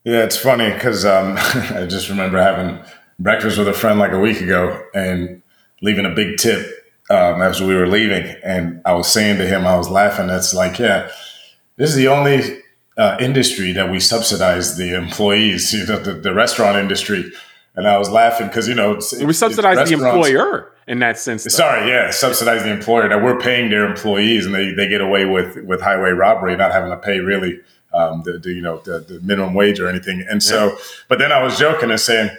Yeah 0.04 0.24
it's 0.24 0.38
funny 0.38 0.72
because 0.72 1.04
um, 1.04 1.36
i 1.38 1.88
just 1.90 2.10
remember 2.10 2.42
having 2.42 2.80
breakfast 3.18 3.58
with 3.58 3.68
a 3.68 3.74
friend 3.74 3.98
like 3.98 4.12
a 4.12 4.20
week 4.20 4.40
ago 4.40 4.84
and 4.94 5.42
leaving 5.82 6.06
a 6.06 6.14
big 6.14 6.38
tip 6.38 6.68
um, 7.10 7.42
as 7.42 7.62
we 7.62 7.76
were 7.76 7.88
leaving. 7.88 8.36
And 8.44 8.82
i 8.86 8.94
was 8.94 9.12
saying 9.12 9.38
to 9.38 9.48
him 9.48 9.66
i 9.66 9.76
was 9.76 9.90
laughing. 9.90 10.28
That's 10.28 10.54
like 10.54 10.80
yeah 10.80 11.10
this 11.78 11.90
is 11.90 11.96
the 11.96 12.08
only 12.08 12.62
uh, 12.98 13.18
industry 13.20 13.74
that 13.74 13.92
we 13.92 14.00
subsidize 14.00 14.78
the 14.78 14.96
employees, 14.96 15.74
you 15.78 15.86
know, 15.86 16.00
the, 16.00 16.14
the 16.14 16.34
restaurant 16.34 16.78
industry. 16.78 17.32
And 17.76 17.88
I 17.88 17.98
was 17.98 18.10
laughing 18.10 18.48
because, 18.48 18.68
you 18.70 18.76
know, 18.76 19.00
we 19.22 19.34
subsidize 19.34 19.90
the 19.90 19.96
employer 19.96 20.72
in 20.88 21.00
that 21.00 21.18
sense. 21.18 21.44
Though. 21.44 21.50
Sorry, 21.50 21.90
yeah, 21.90 22.12
subsidize 22.12 22.64
the 22.64 22.72
employer 22.72 23.10
that 23.10 23.24
we're 23.24 23.40
paying 23.40 23.70
their 23.70 23.86
employees 23.86 24.46
and 24.46 24.54
they, 24.54 24.72
they 24.72 24.88
get 24.88 25.02
away 25.02 25.26
with, 25.26 25.58
with 25.64 25.82
highway 25.82 26.12
robbery, 26.12 26.56
not 26.56 26.72
having 26.72 26.92
to 26.92 26.98
pay 26.98 27.20
really 27.20 27.60
um, 27.94 28.24
the, 28.24 28.38
the, 28.38 28.52
you 28.52 28.62
know, 28.62 28.80
the, 28.80 29.00
the 29.00 29.20
minimum 29.22 29.54
wage 29.54 29.80
or 29.80 29.88
anything. 29.88 30.26
And 30.30 30.44
so, 30.44 30.68
yeah. 30.68 30.78
but 31.08 31.20
then 31.20 31.32
I 31.32 31.42
was 31.42 31.58
joking 31.58 31.90
and 31.90 32.00
saying, 32.00 32.30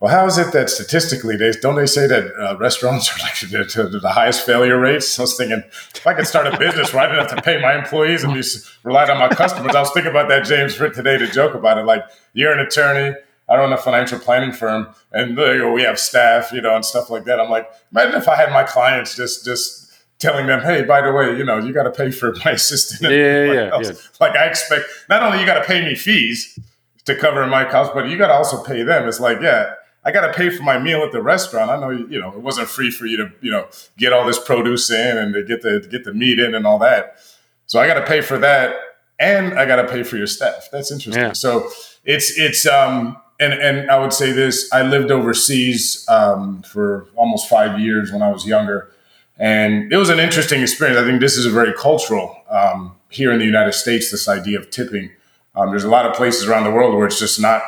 well, 0.00 0.14
how 0.14 0.26
is 0.26 0.38
it 0.38 0.52
that 0.52 0.70
statistically 0.70 1.36
they 1.36 1.50
don't 1.60 1.74
they 1.74 1.86
say 1.86 2.06
that 2.06 2.32
uh, 2.36 2.56
restaurants 2.58 3.10
are 3.10 3.18
like 3.20 3.40
the, 3.40 3.98
the, 4.00 4.08
highest 4.08 4.46
failure 4.46 4.78
rates? 4.78 5.18
I 5.18 5.22
was 5.22 5.36
thinking 5.36 5.64
if 5.66 6.06
I 6.06 6.14
could 6.14 6.26
start 6.26 6.46
a 6.46 6.56
business 6.56 6.92
where 6.92 7.02
I 7.02 7.06
didn't 7.08 7.28
have 7.28 7.36
to 7.36 7.42
pay 7.42 7.60
my 7.60 7.76
employees 7.76 8.22
and 8.22 8.32
be 8.32 8.42
relied 8.84 9.10
on 9.10 9.18
my 9.18 9.28
customers. 9.28 9.74
I 9.74 9.80
was 9.80 9.90
thinking 9.90 10.12
about 10.12 10.28
that 10.28 10.44
James 10.44 10.76
for 10.76 10.88
today 10.88 11.18
to 11.18 11.26
joke 11.26 11.54
about 11.54 11.78
it. 11.78 11.84
Like 11.84 12.04
you're 12.32 12.52
an 12.52 12.60
attorney, 12.60 13.16
I 13.48 13.56
run 13.56 13.72
a 13.72 13.78
financial 13.78 14.18
planning 14.18 14.52
firm, 14.52 14.88
and 15.12 15.36
we 15.36 15.82
have 15.82 15.98
staff, 15.98 16.52
you 16.52 16.60
know, 16.60 16.74
and 16.74 16.84
stuff 16.84 17.10
like 17.10 17.24
that. 17.24 17.40
I'm 17.40 17.50
like, 17.50 17.70
imagine 17.90 18.20
if 18.20 18.28
I 18.28 18.36
had 18.36 18.50
my 18.50 18.64
clients 18.64 19.16
just 19.16 19.44
just 19.44 19.86
telling 20.18 20.46
them, 20.46 20.60
hey, 20.60 20.82
by 20.84 21.00
the 21.00 21.12
way, 21.12 21.36
you 21.36 21.44
know, 21.44 21.58
you 21.58 21.72
got 21.72 21.84
to 21.84 21.92
pay 21.92 22.10
for 22.10 22.34
my 22.44 22.52
assistant. 22.52 23.12
Yeah, 23.12 23.44
yeah, 23.44 23.80
yeah. 23.80 23.92
Like 24.20 24.36
I 24.36 24.46
expect 24.46 24.84
not 25.08 25.22
only 25.22 25.40
you 25.40 25.46
got 25.46 25.60
to 25.60 25.64
pay 25.64 25.84
me 25.84 25.94
fees 25.94 26.58
to 27.04 27.14
cover 27.14 27.46
my 27.46 27.64
costs, 27.64 27.92
but 27.94 28.08
you 28.08 28.18
got 28.18 28.26
to 28.28 28.34
also 28.34 28.62
pay 28.62 28.82
them. 28.82 29.08
It's 29.08 29.20
like, 29.20 29.40
yeah 29.40 29.74
I 30.08 30.10
got 30.10 30.26
to 30.26 30.32
pay 30.32 30.48
for 30.48 30.62
my 30.62 30.78
meal 30.78 31.02
at 31.02 31.12
the 31.12 31.20
restaurant. 31.20 31.70
I 31.70 31.78
know, 31.78 31.90
you 31.90 32.18
know, 32.18 32.32
it 32.32 32.40
wasn't 32.40 32.68
free 32.68 32.90
for 32.90 33.04
you 33.04 33.18
to, 33.18 33.32
you 33.42 33.50
know, 33.50 33.66
get 33.98 34.12
all 34.12 34.24
this 34.24 34.38
produce 34.38 34.90
in 34.90 35.18
and 35.18 35.34
to 35.34 35.42
get 35.42 35.60
the 35.60 35.80
to 35.80 35.88
get 35.88 36.04
the 36.04 36.14
meat 36.14 36.38
in 36.38 36.54
and 36.54 36.66
all 36.66 36.78
that. 36.78 37.18
So 37.66 37.78
I 37.78 37.86
got 37.86 37.94
to 37.94 38.06
pay 38.06 38.22
for 38.22 38.38
that, 38.38 38.74
and 39.20 39.58
I 39.58 39.66
got 39.66 39.76
to 39.76 39.86
pay 39.86 40.02
for 40.04 40.16
your 40.16 40.26
staff. 40.26 40.68
That's 40.72 40.90
interesting. 40.90 41.22
Yeah. 41.22 41.32
So 41.32 41.68
it's 42.04 42.38
it's 42.38 42.66
um 42.66 43.18
and 43.40 43.52
and 43.52 43.90
I 43.90 43.98
would 43.98 44.12
say 44.12 44.32
this: 44.32 44.68
I 44.72 44.82
lived 44.82 45.10
overseas 45.10 46.04
um, 46.08 46.62
for 46.62 47.06
almost 47.14 47.48
five 47.48 47.78
years 47.78 48.12
when 48.12 48.22
I 48.22 48.30
was 48.30 48.46
younger, 48.46 48.90
and 49.38 49.92
it 49.92 49.96
was 49.96 50.08
an 50.08 50.18
interesting 50.18 50.62
experience. 50.62 50.98
I 50.98 51.04
think 51.04 51.20
this 51.20 51.36
is 51.36 51.46
a 51.46 51.50
very 51.50 51.72
cultural 51.72 52.36
um, 52.48 52.96
here 53.10 53.32
in 53.32 53.38
the 53.38 53.44
United 53.44 53.72
States. 53.72 54.10
This 54.10 54.28
idea 54.28 54.58
of 54.58 54.70
tipping. 54.70 55.10
Um, 55.54 55.70
there's 55.70 55.84
a 55.84 55.90
lot 55.90 56.06
of 56.06 56.14
places 56.14 56.46
around 56.46 56.64
the 56.64 56.70
world 56.70 56.94
where 56.94 57.06
it's 57.06 57.18
just 57.18 57.40
not 57.40 57.62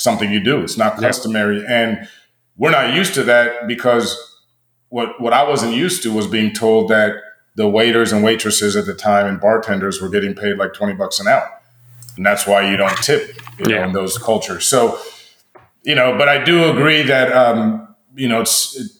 something 0.00 0.32
you 0.32 0.40
do. 0.40 0.62
It's 0.62 0.76
not 0.76 0.96
customary. 0.98 1.64
And 1.66 2.08
we're 2.56 2.70
not 2.70 2.94
used 2.94 3.14
to 3.14 3.22
that 3.24 3.66
because 3.68 4.16
what 4.88 5.20
what 5.20 5.32
I 5.32 5.48
wasn't 5.48 5.74
used 5.74 6.02
to 6.04 6.12
was 6.12 6.26
being 6.26 6.52
told 6.52 6.90
that 6.90 7.14
the 7.56 7.68
waiters 7.68 8.12
and 8.12 8.24
waitresses 8.24 8.76
at 8.76 8.86
the 8.86 8.94
time 8.94 9.26
and 9.26 9.40
bartenders 9.40 10.00
were 10.00 10.08
getting 10.08 10.34
paid 10.34 10.56
like 10.56 10.72
20 10.72 10.94
bucks 10.94 11.20
an 11.20 11.28
hour. 11.28 11.50
And 12.16 12.24
that's 12.24 12.46
why 12.46 12.68
you 12.68 12.76
don't 12.76 12.96
tip, 12.98 13.36
you 13.68 13.74
know, 13.74 13.84
in 13.84 13.92
those 13.92 14.18
cultures. 14.18 14.66
So, 14.66 14.98
you 15.82 15.94
know, 15.94 16.16
but 16.16 16.28
I 16.28 16.42
do 16.42 16.70
agree 16.70 17.02
that 17.02 17.32
um, 17.32 17.94
you 18.14 18.28
know, 18.28 18.40
it's 18.40 18.76
it, 18.76 18.90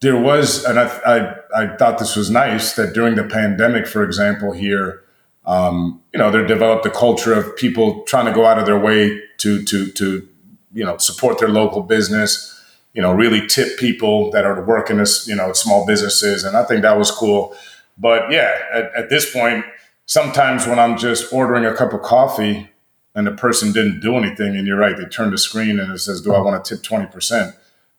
there 0.00 0.20
was, 0.20 0.64
and 0.64 0.78
I, 0.78 0.86
I, 1.06 1.62
I 1.62 1.76
thought 1.76 1.98
this 1.98 2.14
was 2.14 2.30
nice 2.30 2.74
that 2.74 2.92
during 2.92 3.14
the 3.14 3.24
pandemic, 3.24 3.86
for 3.86 4.04
example, 4.04 4.52
here, 4.52 5.02
um, 5.46 6.02
you 6.12 6.18
know, 6.18 6.30
they 6.30 6.46
developed 6.46 6.84
a 6.84 6.90
culture 6.90 7.32
of 7.32 7.56
people 7.56 8.02
trying 8.02 8.26
to 8.26 8.32
go 8.32 8.44
out 8.44 8.58
of 8.58 8.66
their 8.66 8.78
way 8.78 9.22
to 9.38 9.62
to 9.64 9.90
to 9.92 10.28
you 10.72 10.84
know 10.84 10.96
support 10.98 11.38
their 11.38 11.48
local 11.48 11.82
business 11.82 12.50
you 12.92 13.02
know 13.02 13.12
really 13.12 13.46
tip 13.46 13.78
people 13.78 14.30
that 14.30 14.44
are 14.44 14.62
working 14.64 14.98
as 14.98 15.26
you 15.28 15.34
know 15.34 15.52
small 15.52 15.86
businesses 15.86 16.44
and 16.44 16.56
i 16.56 16.64
think 16.64 16.82
that 16.82 16.98
was 16.98 17.10
cool 17.10 17.54
but 17.96 18.30
yeah 18.30 18.58
at, 18.72 18.94
at 18.94 19.10
this 19.10 19.30
point 19.32 19.64
sometimes 20.06 20.66
when 20.66 20.78
i'm 20.78 20.96
just 20.96 21.32
ordering 21.32 21.64
a 21.64 21.74
cup 21.74 21.92
of 21.92 22.02
coffee 22.02 22.68
and 23.14 23.26
the 23.26 23.32
person 23.32 23.72
didn't 23.72 24.00
do 24.00 24.16
anything 24.16 24.56
and 24.56 24.66
you're 24.66 24.78
right 24.78 24.96
they 24.96 25.04
turn 25.04 25.30
the 25.30 25.38
screen 25.38 25.78
and 25.80 25.92
it 25.92 25.98
says 25.98 26.20
do 26.20 26.32
i 26.34 26.40
want 26.40 26.64
to 26.64 26.76
tip 26.76 26.84
20% 26.84 27.54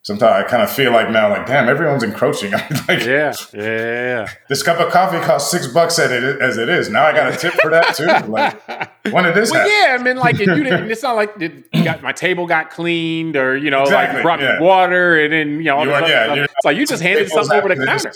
sometimes 0.05 0.45
I 0.45 0.47
kind 0.47 0.61
of 0.61 0.70
feel 0.70 0.91
like 0.91 1.09
now, 1.09 1.30
like, 1.30 1.47
damn, 1.47 1.68
everyone's 1.68 2.03
encroaching. 2.03 2.51
like, 2.88 3.03
yeah, 3.03 3.34
yeah, 3.53 4.30
This 4.47 4.61
cup 4.61 4.80
of 4.80 4.91
coffee 4.91 5.20
costs 5.26 5.49
six 5.49 5.68
bucks 5.68 5.97
as 5.97 6.11
it, 6.11 6.41
as 6.41 6.57
it 6.57 6.70
is. 6.70 6.89
Now 6.89 7.05
I 7.05 7.11
got 7.11 7.34
a 7.34 7.36
tip 7.36 7.53
for 7.55 7.72
that 7.72 7.95
too. 7.95 8.05
Like, 8.36 9.11
when 9.13 9.24
did 9.24 9.36
this? 9.36 9.51
Well, 9.51 9.61
happen? 9.61 9.74
yeah, 9.74 9.97
I 9.99 10.03
mean, 10.03 10.18
like, 10.18 10.39
you 10.39 10.45
didn't. 10.45 10.91
It's 10.95 11.03
not 11.03 11.16
like 11.16 11.39
it 11.41 11.72
got, 11.72 12.01
my 12.01 12.11
table 12.11 12.47
got 12.47 12.70
cleaned 12.70 13.36
or 13.36 13.55
you 13.57 13.72
know, 13.72 13.84
exactly, 13.84 14.18
like 14.18 14.24
brought 14.24 14.41
yeah. 14.41 14.59
me 14.59 14.66
water 14.66 15.20
and 15.20 15.34
then 15.34 15.49
you 15.57 15.66
know, 15.66 15.78
all 15.78 15.86
you 15.86 15.91
are, 15.91 16.07
yeah, 16.07 16.34
it's 16.34 16.53
like 16.63 16.78
you 16.78 16.86
just 16.86 17.01
handed 17.01 17.30
something 17.30 17.57
over 17.57 17.70
to 17.70 17.76
the 17.76 17.86
counter. 17.86 18.13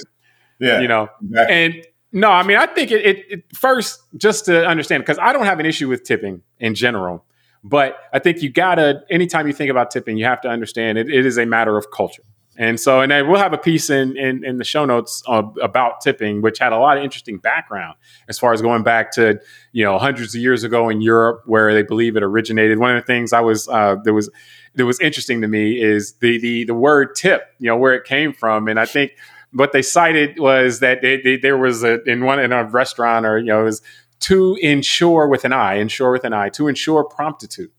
Yeah, 0.60 0.80
you 0.80 0.88
know, 0.88 1.10
exactly. 1.22 1.56
and. 1.56 1.86
No, 2.12 2.30
I 2.30 2.44
mean, 2.44 2.58
I 2.58 2.66
think 2.66 2.92
it, 2.92 3.06
it, 3.06 3.26
it 3.30 3.44
first 3.56 4.02
just 4.18 4.46
to 4.46 4.66
understand 4.66 5.04
because 5.04 5.20
I 5.20 5.32
don't 5.32 5.46
have 5.46 5.60
an 5.60 5.66
issue 5.66 5.88
with 5.88 6.04
tipping 6.04 6.42
in 6.60 6.76
general. 6.76 7.26
But 7.64 7.98
I 8.14 8.20
think 8.20 8.42
you 8.42 8.50
gotta, 8.50 9.04
anytime 9.10 9.46
you 9.46 9.54
think 9.54 9.70
about 9.70 9.92
tipping, 9.92 10.18
you 10.18 10.26
have 10.26 10.42
to 10.42 10.48
understand 10.50 10.98
it, 10.98 11.10
it 11.10 11.26
is 11.26 11.38
a 11.38 11.46
matter 11.46 11.78
of 11.78 11.92
culture. 11.92 12.24
And 12.58 12.78
so, 12.78 13.00
and 13.00 13.12
we'll 13.30 13.40
have 13.40 13.54
a 13.54 13.58
piece 13.58 13.90
in, 13.90 14.18
in, 14.18 14.44
in 14.44 14.58
the 14.58 14.66
show 14.66 14.84
notes 14.84 15.24
about 15.28 16.02
tipping, 16.02 16.42
which 16.42 16.60
had 16.60 16.74
a 16.74 16.78
lot 16.78 16.98
of 16.98 17.04
interesting 17.04 17.38
background 17.38 17.96
as 18.28 18.38
far 18.38 18.52
as 18.52 18.62
going 18.62 18.84
back 18.84 19.12
to, 19.14 19.40
you 19.72 19.86
know, 19.86 19.98
hundreds 19.98 20.36
of 20.36 20.42
years 20.42 20.66
ago 20.66 20.90
in 20.90 21.00
Europe 21.00 21.44
where 21.46 21.74
they 21.74 21.84
believe 21.84 22.18
it 22.18 22.24
originated. 22.24 22.78
One 22.78 22.96
of 22.96 23.02
the 23.02 23.06
things 23.06 23.32
I 23.32 23.40
was, 23.40 23.70
uh, 23.70 23.96
there 24.04 24.14
was, 24.14 24.30
that 24.76 24.86
was 24.86 25.00
interesting 25.00 25.42
to 25.42 25.48
me 25.48 25.82
is 25.82 26.14
the, 26.14 26.38
the, 26.38 26.66
the 26.66 26.74
word 26.74 27.16
tip, 27.16 27.44
you 27.60 27.68
know, 27.68 27.78
where 27.78 27.94
it 27.94 28.04
came 28.04 28.34
from. 28.34 28.68
And 28.68 28.78
I 28.78 28.86
think 28.86 29.14
what 29.52 29.72
they 29.72 29.82
cited 29.82 30.40
was 30.40 30.80
that 30.80 31.02
they, 31.02 31.22
they, 31.22 31.38
there 31.38 31.58
was 31.58 31.84
a, 31.84 32.04
in 32.04 32.24
one, 32.24 32.40
in 32.40 32.52
a 32.52 32.64
restaurant 32.64 33.26
or, 33.26 33.38
you 33.38 33.46
know, 33.46 33.62
it 33.62 33.64
was 33.64 33.82
to 34.22 34.58
ensure 34.62 35.28
with 35.28 35.46
an 35.46 35.54
eye, 35.54 35.76
ensure 35.76 36.12
with 36.12 36.24
an 36.24 36.34
eye, 36.34 36.50
to 36.50 36.68
ensure 36.68 37.04
promptitude. 37.04 37.72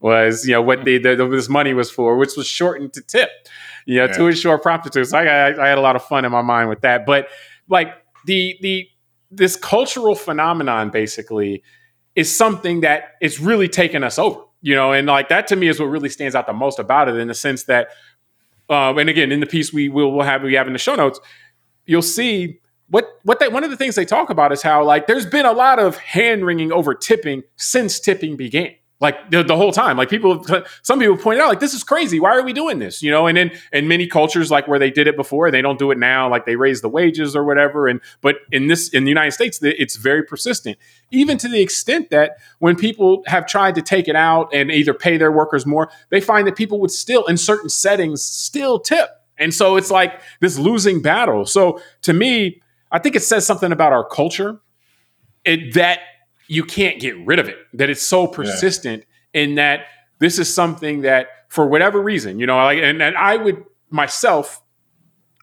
was 0.00 0.46
you 0.46 0.54
know 0.54 0.62
what 0.62 0.84
the, 0.84 0.98
the, 0.98 1.16
this 1.28 1.48
money 1.48 1.74
was 1.74 1.90
for, 1.90 2.16
which 2.16 2.36
was 2.36 2.46
shortened 2.46 2.92
to 2.94 3.02
tip, 3.02 3.30
you 3.84 3.98
know, 3.98 4.06
yeah. 4.06 4.12
to 4.12 4.26
ensure 4.26 4.58
promptitude. 4.58 5.06
So 5.06 5.18
I, 5.18 5.24
I, 5.24 5.64
I 5.64 5.68
had 5.68 5.78
a 5.78 5.80
lot 5.80 5.96
of 5.96 6.04
fun 6.04 6.24
in 6.24 6.32
my 6.32 6.42
mind 6.42 6.68
with 6.68 6.82
that. 6.82 7.04
But 7.06 7.28
like 7.68 7.88
the 8.24 8.56
the 8.60 8.88
this 9.30 9.56
cultural 9.56 10.14
phenomenon 10.14 10.90
basically 10.90 11.62
is 12.14 12.34
something 12.34 12.80
that 12.80 13.14
is 13.20 13.40
really 13.40 13.68
taking 13.68 14.02
us 14.02 14.18
over, 14.18 14.40
you 14.62 14.74
know, 14.74 14.92
and 14.92 15.06
like 15.06 15.28
that 15.28 15.46
to 15.48 15.56
me 15.56 15.68
is 15.68 15.78
what 15.78 15.86
really 15.86 16.08
stands 16.08 16.34
out 16.34 16.46
the 16.46 16.52
most 16.52 16.78
about 16.78 17.08
it 17.08 17.16
in 17.16 17.28
the 17.28 17.34
sense 17.34 17.64
that, 17.64 17.88
um, 18.68 18.98
and 18.98 19.08
again, 19.08 19.32
in 19.32 19.40
the 19.40 19.46
piece 19.46 19.72
we 19.72 19.88
will 19.88 20.12
we'll 20.12 20.24
have 20.24 20.42
we 20.42 20.54
have 20.54 20.66
in 20.66 20.72
the 20.72 20.78
show 20.78 20.94
notes, 20.94 21.20
you'll 21.86 22.02
see 22.02 22.60
what 22.88 23.06
what 23.22 23.40
they 23.40 23.48
one 23.48 23.64
of 23.64 23.70
the 23.70 23.76
things 23.76 23.94
they 23.94 24.04
talk 24.04 24.30
about 24.30 24.52
is 24.52 24.62
how 24.62 24.84
like 24.84 25.06
there's 25.06 25.26
been 25.26 25.46
a 25.46 25.52
lot 25.52 25.78
of 25.78 25.96
hand 25.98 26.44
wringing 26.44 26.72
over 26.72 26.94
tipping 26.94 27.42
since 27.56 28.00
tipping 28.00 28.36
began 28.36 28.74
like 29.00 29.30
the, 29.30 29.44
the, 29.44 29.56
whole 29.56 29.70
time 29.70 29.96
like 29.96 30.10
people 30.10 30.44
some 30.82 30.98
people 30.98 31.16
pointed 31.16 31.40
out 31.40 31.48
like 31.48 31.60
this 31.60 31.74
is 31.74 31.84
crazy. 31.84 32.18
Why 32.18 32.36
are 32.36 32.42
we 32.42 32.52
doing 32.52 32.78
this? 32.78 33.02
You 33.02 33.10
know 33.10 33.26
and 33.26 33.38
in 33.38 33.52
in 33.72 33.86
many 33.86 34.06
cultures 34.06 34.50
like 34.50 34.66
where 34.66 34.78
they 34.78 34.90
did 34.90 35.06
it 35.06 35.16
before 35.16 35.50
they 35.50 35.62
don't 35.62 35.78
do 35.78 35.90
it 35.90 35.98
now 35.98 36.28
like 36.28 36.46
they 36.46 36.56
raise 36.56 36.80
the 36.80 36.88
wages 36.88 37.36
or 37.36 37.44
whatever. 37.44 37.86
And 37.86 38.00
but 38.20 38.36
in 38.50 38.66
this 38.66 38.88
in 38.88 39.04
the 39.04 39.10
united 39.10 39.32
states 39.32 39.60
it's 39.62 39.96
very 39.96 40.24
persistent. 40.24 40.78
Even 41.10 41.38
to 41.38 41.48
the 41.48 41.60
extent 41.60 42.10
that 42.10 42.38
when 42.58 42.76
people 42.76 43.22
have 43.26 43.46
tried 43.46 43.76
to 43.76 43.82
take 43.82 44.08
it 44.08 44.16
out 44.16 44.52
and 44.52 44.70
either 44.70 44.94
pay 44.94 45.16
their 45.16 45.32
workers 45.32 45.64
more 45.64 45.90
they 46.10 46.20
find 46.20 46.46
that 46.46 46.56
people 46.56 46.80
would 46.80 46.90
still 46.90 47.24
in 47.26 47.36
certain 47.36 47.68
settings 47.68 48.22
still 48.22 48.78
tip. 48.80 49.10
And 49.38 49.54
so 49.54 49.76
it's 49.76 49.90
like 49.90 50.20
this 50.40 50.58
losing 50.58 51.00
battle. 51.00 51.46
So 51.46 51.80
to 52.02 52.12
me 52.12 52.62
i 52.90 52.98
think 52.98 53.14
it 53.14 53.22
says 53.22 53.46
something 53.46 53.70
about 53.70 53.92
our 53.92 54.04
culture 54.04 54.60
it, 55.44 55.74
that 55.74 56.00
you 56.48 56.64
can't 56.64 57.00
get 57.00 57.14
rid 57.26 57.38
of 57.38 57.48
it. 57.48 57.58
That 57.74 57.90
it's 57.90 58.02
so 58.02 58.26
persistent 58.26 59.04
yeah. 59.32 59.42
in 59.42 59.54
that 59.56 59.86
this 60.18 60.38
is 60.38 60.52
something 60.52 61.02
that 61.02 61.28
for 61.48 61.66
whatever 61.68 62.00
reason, 62.00 62.38
you 62.38 62.46
know, 62.46 62.56
like 62.56 62.78
and, 62.78 63.00
and 63.00 63.16
I 63.16 63.36
would 63.36 63.64
myself, 63.90 64.60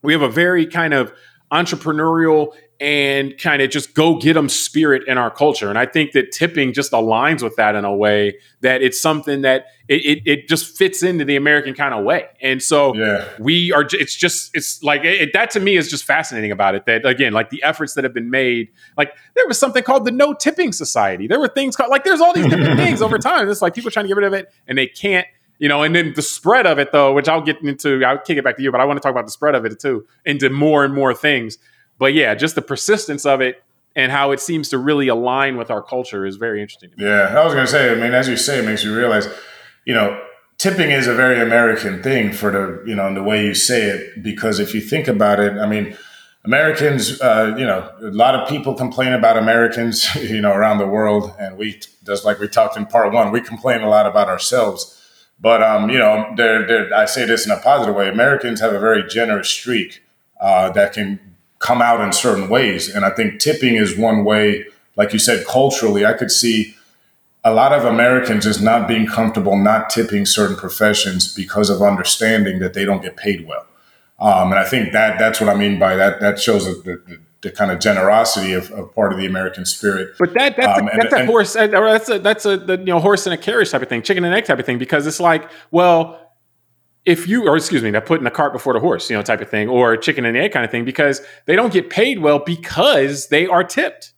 we 0.03 0.13
have 0.13 0.21
a 0.21 0.29
very 0.29 0.65
kind 0.65 0.93
of 0.93 1.13
entrepreneurial 1.51 2.53
and 2.79 3.37
kind 3.37 3.61
of 3.61 3.69
just 3.69 3.93
go 3.93 4.17
get 4.17 4.33
them 4.33 4.49
spirit 4.49 5.07
in 5.07 5.17
our 5.17 5.31
culture. 5.31 5.69
And 5.69 5.77
I 5.77 5.85
think 5.85 6.11
that 6.11 6.31
tipping 6.31 6.73
just 6.73 6.91
aligns 6.91 7.41
with 7.41 7.55
that 7.55 7.73
in 7.75 7.85
a 7.85 7.95
way 7.95 8.37
that 8.61 8.81
it's 8.81 8.99
something 8.99 9.43
that 9.43 9.67
it, 9.87 10.05
it, 10.05 10.23
it 10.25 10.47
just 10.49 10.75
fits 10.75 11.01
into 11.01 11.23
the 11.23 11.37
American 11.37 11.73
kind 11.73 11.93
of 11.93 12.03
way. 12.03 12.25
And 12.41 12.61
so 12.61 12.93
yeah. 12.93 13.29
we 13.39 13.71
are, 13.71 13.87
it's 13.91 14.15
just, 14.15 14.51
it's 14.53 14.83
like, 14.83 15.05
it, 15.05 15.31
that 15.31 15.51
to 15.51 15.61
me 15.61 15.77
is 15.77 15.89
just 15.89 16.03
fascinating 16.03 16.51
about 16.51 16.75
it. 16.75 16.85
That 16.85 17.05
again, 17.05 17.31
like 17.31 17.49
the 17.49 17.63
efforts 17.63 17.93
that 17.93 18.03
have 18.03 18.13
been 18.13 18.29
made, 18.29 18.69
like 18.97 19.13
there 19.35 19.47
was 19.47 19.57
something 19.57 19.83
called 19.83 20.03
the 20.03 20.11
No 20.11 20.33
Tipping 20.33 20.73
Society. 20.73 21.27
There 21.27 21.39
were 21.39 21.47
things 21.47 21.77
called, 21.77 21.91
like 21.91 22.03
there's 22.03 22.19
all 22.19 22.33
these 22.33 22.47
different 22.47 22.77
things 22.77 23.01
over 23.01 23.17
time. 23.17 23.49
It's 23.49 23.61
like 23.61 23.73
people 23.73 23.91
trying 23.91 24.05
to 24.05 24.07
get 24.09 24.17
rid 24.17 24.27
of 24.27 24.33
it 24.33 24.51
and 24.67 24.77
they 24.77 24.87
can't 24.87 25.27
you 25.57 25.69
know, 25.69 25.83
and 25.83 25.95
then 25.95 26.11
the 26.13 26.21
spread 26.21 26.67
of 26.67 26.79
it 26.79 26.91
though, 26.91 27.13
which 27.13 27.29
I'll 27.29 27.41
get 27.41 27.61
into, 27.61 28.03
I'll 28.03 28.17
kick 28.17 28.37
it 28.37 28.43
back 28.43 28.57
to 28.57 28.61
you, 28.61 28.73
but 28.73 28.81
I 28.81 28.83
want 28.83 28.97
to 28.97 29.01
talk 29.01 29.11
about 29.11 29.23
the 29.23 29.31
spread 29.31 29.55
of 29.55 29.63
it 29.63 29.79
too, 29.79 30.05
into 30.25 30.49
more 30.49 30.83
and 30.83 30.93
more 30.93 31.13
things 31.13 31.57
but 31.97 32.13
yeah, 32.13 32.35
just 32.35 32.55
the 32.55 32.61
persistence 32.61 33.25
of 33.25 33.41
it 33.41 33.63
and 33.95 34.11
how 34.11 34.31
it 34.31 34.39
seems 34.39 34.69
to 34.69 34.77
really 34.77 35.07
align 35.07 35.57
with 35.57 35.71
our 35.71 35.81
culture 35.81 36.25
is 36.25 36.35
very 36.35 36.61
interesting. 36.61 36.91
Yeah, 36.97 37.33
I 37.37 37.43
was 37.45 37.53
going 37.53 37.65
to 37.65 37.71
say, 37.71 37.91
I 37.91 37.95
mean, 37.95 38.13
as 38.13 38.27
you 38.27 38.35
say, 38.35 38.59
it 38.59 38.65
makes 38.65 38.83
you 38.83 38.95
realize, 38.95 39.27
you 39.85 39.93
know, 39.93 40.21
tipping 40.57 40.91
is 40.91 41.07
a 41.07 41.13
very 41.13 41.39
American 41.39 42.03
thing 42.03 42.33
for 42.33 42.51
the, 42.51 42.83
you 42.87 42.95
know, 42.95 43.13
the 43.13 43.23
way 43.23 43.45
you 43.45 43.53
say 43.53 43.83
it, 43.83 44.21
because 44.21 44.59
if 44.59 44.73
you 44.73 44.81
think 44.81 45.07
about 45.07 45.39
it, 45.39 45.53
I 45.53 45.65
mean, 45.67 45.97
Americans, 46.43 47.19
uh, 47.21 47.55
you 47.57 47.65
know, 47.65 47.89
a 48.01 48.11
lot 48.11 48.35
of 48.35 48.47
people 48.47 48.75
complain 48.75 49.13
about 49.13 49.37
Americans, 49.37 50.13
you 50.29 50.41
know, 50.41 50.51
around 50.51 50.77
the 50.77 50.87
world, 50.87 51.33
and 51.39 51.57
we, 51.57 51.79
just 52.05 52.25
like 52.25 52.39
we 52.39 52.47
talked 52.47 52.77
in 52.77 52.85
part 52.85 53.13
one, 53.13 53.31
we 53.31 53.41
complain 53.41 53.81
a 53.81 53.89
lot 53.89 54.05
about 54.05 54.27
ourselves. 54.27 55.01
But 55.39 55.61
um, 55.61 55.89
you 55.89 55.97
know, 55.97 56.33
they're, 56.37 56.65
they're, 56.65 56.93
I 56.93 57.05
say 57.05 57.25
this 57.25 57.45
in 57.45 57.51
a 57.51 57.57
positive 57.57 57.95
way. 57.95 58.07
Americans 58.07 58.61
have 58.61 58.73
a 58.73 58.79
very 58.79 59.05
generous 59.07 59.49
streak 59.49 60.01
uh, 60.39 60.69
that 60.71 60.93
can 60.93 61.34
come 61.65 61.81
out 61.81 61.99
in 61.99 62.13
certain 62.13 62.47
ways. 62.47 62.93
And 62.93 63.03
I 63.03 63.09
think 63.09 63.39
tipping 63.39 63.75
is 63.75 63.97
one 63.97 64.23
way, 64.23 64.65
like 64.95 65.13
you 65.13 65.19
said, 65.19 65.47
culturally, 65.47 66.05
I 66.05 66.13
could 66.13 66.29
see 66.29 66.75
a 67.43 67.51
lot 67.51 67.73
of 67.73 67.85
Americans 67.85 68.43
just 68.43 68.61
not 68.61 68.87
being 68.87 69.07
comfortable 69.07 69.57
not 69.57 69.89
tipping 69.89 70.27
certain 70.27 70.55
professions 70.55 71.33
because 71.33 71.71
of 71.71 71.81
understanding 71.81 72.59
that 72.59 72.75
they 72.75 72.85
don't 72.85 73.01
get 73.01 73.17
paid 73.17 73.47
well. 73.47 73.65
Um, 74.19 74.51
and 74.51 74.59
I 74.59 74.63
think 74.63 74.93
that 74.93 75.17
that's 75.17 75.41
what 75.41 75.49
I 75.49 75.55
mean 75.55 75.79
by 75.79 75.95
that. 75.95 76.21
That 76.21 76.39
shows 76.39 76.65
the, 76.65 77.01
the, 77.07 77.19
the 77.41 77.51
kind 77.51 77.71
of 77.71 77.79
generosity 77.79 78.53
of, 78.53 78.71
of, 78.71 78.93
part 78.95 79.11
of 79.11 79.19
the 79.19 79.25
American 79.25 79.65
spirit. 79.65 80.15
But 80.17 80.33
that 80.35 80.55
that's, 80.55 80.79
um, 80.79 80.87
a, 80.87 80.91
that's 80.95 81.13
and, 81.13 81.23
a 81.23 81.25
horse. 81.25 81.55
Uh, 81.55 81.67
that's 81.67 82.09
a 82.09 82.19
that's 82.19 82.45
a 82.45 82.57
the, 82.57 82.77
you 82.77 82.85
know 82.85 82.99
horse 82.99 83.25
and 83.27 83.33
a 83.33 83.37
carriage 83.37 83.71
type 83.71 83.81
of 83.81 83.89
thing, 83.89 84.03
chicken 84.03 84.23
and 84.23 84.33
egg 84.33 84.45
type 84.45 84.57
of 84.57 84.65
thing. 84.65 84.77
Because 84.77 85.05
it's 85.05 85.19
like, 85.19 85.49
well, 85.71 86.24
if 87.05 87.27
you 87.27 87.47
or 87.47 87.55
excuse 87.55 87.83
me 87.83 87.91
that 87.91 88.05
putting 88.05 88.23
the 88.23 88.31
cart 88.31 88.53
before 88.53 88.73
the 88.73 88.79
horse 88.79 89.09
you 89.09 89.15
know 89.15 89.21
type 89.21 89.41
of 89.41 89.49
thing 89.49 89.69
or 89.69 89.95
chicken 89.95 90.25
and 90.25 90.35
egg 90.35 90.51
kind 90.51 90.65
of 90.65 90.71
thing 90.71 90.85
because 90.85 91.21
they 91.45 91.55
don't 91.55 91.71
get 91.73 91.89
paid 91.89 92.19
well 92.19 92.39
because 92.39 93.27
they 93.27 93.47
are 93.47 93.63
tipped. 93.63 94.13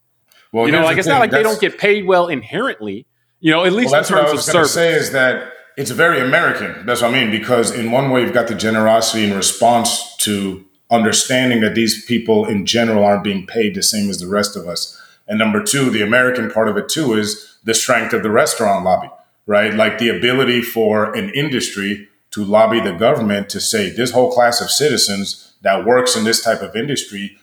Well 0.51 0.65
you 0.65 0.71
know 0.71 0.83
like 0.83 0.97
it's 0.97 1.05
thing. 1.05 1.13
not 1.13 1.19
like 1.19 1.31
That's, 1.31 1.43
they 1.43 1.49
don't 1.49 1.59
get 1.59 1.77
paid 1.77 2.05
well 2.05 2.27
inherently 2.27 3.05
you 3.39 3.51
know 3.51 3.65
at 3.65 3.73
least 3.73 3.91
well, 3.91 4.01
in 4.01 4.07
terms 4.07 4.31
of 4.31 4.41
service 4.41 4.73
say 4.73 4.93
is 4.93 5.11
that 5.11 5.53
it's 5.77 5.91
very 5.91 6.19
american. 6.19 6.85
That's 6.85 7.01
what 7.01 7.13
i 7.13 7.13
mean 7.13 7.31
because 7.31 7.71
in 7.71 7.91
one 7.91 8.09
way 8.09 8.21
you've 8.21 8.33
got 8.33 8.47
the 8.47 8.55
generosity 8.55 9.23
in 9.23 9.35
response 9.35 10.15
to 10.17 10.65
understanding 10.89 11.59
that 11.61 11.75
these 11.75 12.05
people 12.05 12.45
in 12.45 12.65
general 12.65 13.03
aren't 13.03 13.23
being 13.23 13.45
paid 13.45 13.75
the 13.75 13.83
same 13.83 14.09
as 14.09 14.19
the 14.19 14.27
rest 14.27 14.55
of 14.55 14.67
us. 14.67 14.99
And 15.27 15.37
number 15.37 15.61
two 15.61 15.89
the 15.89 16.01
american 16.01 16.49
part 16.49 16.69
of 16.69 16.77
it 16.77 16.87
too 16.87 17.13
is 17.13 17.57
the 17.63 17.73
strength 17.73 18.13
of 18.13 18.23
the 18.23 18.31
restaurant 18.31 18.85
lobby 18.85 19.09
right? 19.47 19.73
Like 19.73 19.97
the 19.97 20.09
ability 20.09 20.61
for 20.61 21.15
an 21.15 21.29
industry 21.29 22.07
to 22.37 22.45
lobby 22.45 22.79
the 22.79 22.93
government 22.93 23.49
to 23.49 23.59
say 23.59 23.89
this 23.89 24.11
whole 24.11 24.31
class 24.31 24.61
of 24.61 24.69
citizens 24.69 25.55
that 25.63 25.85
works 25.85 26.15
in 26.15 26.23
this 26.23 26.43
type 26.43 26.61
of 26.61 26.75
industry, 26.75 27.35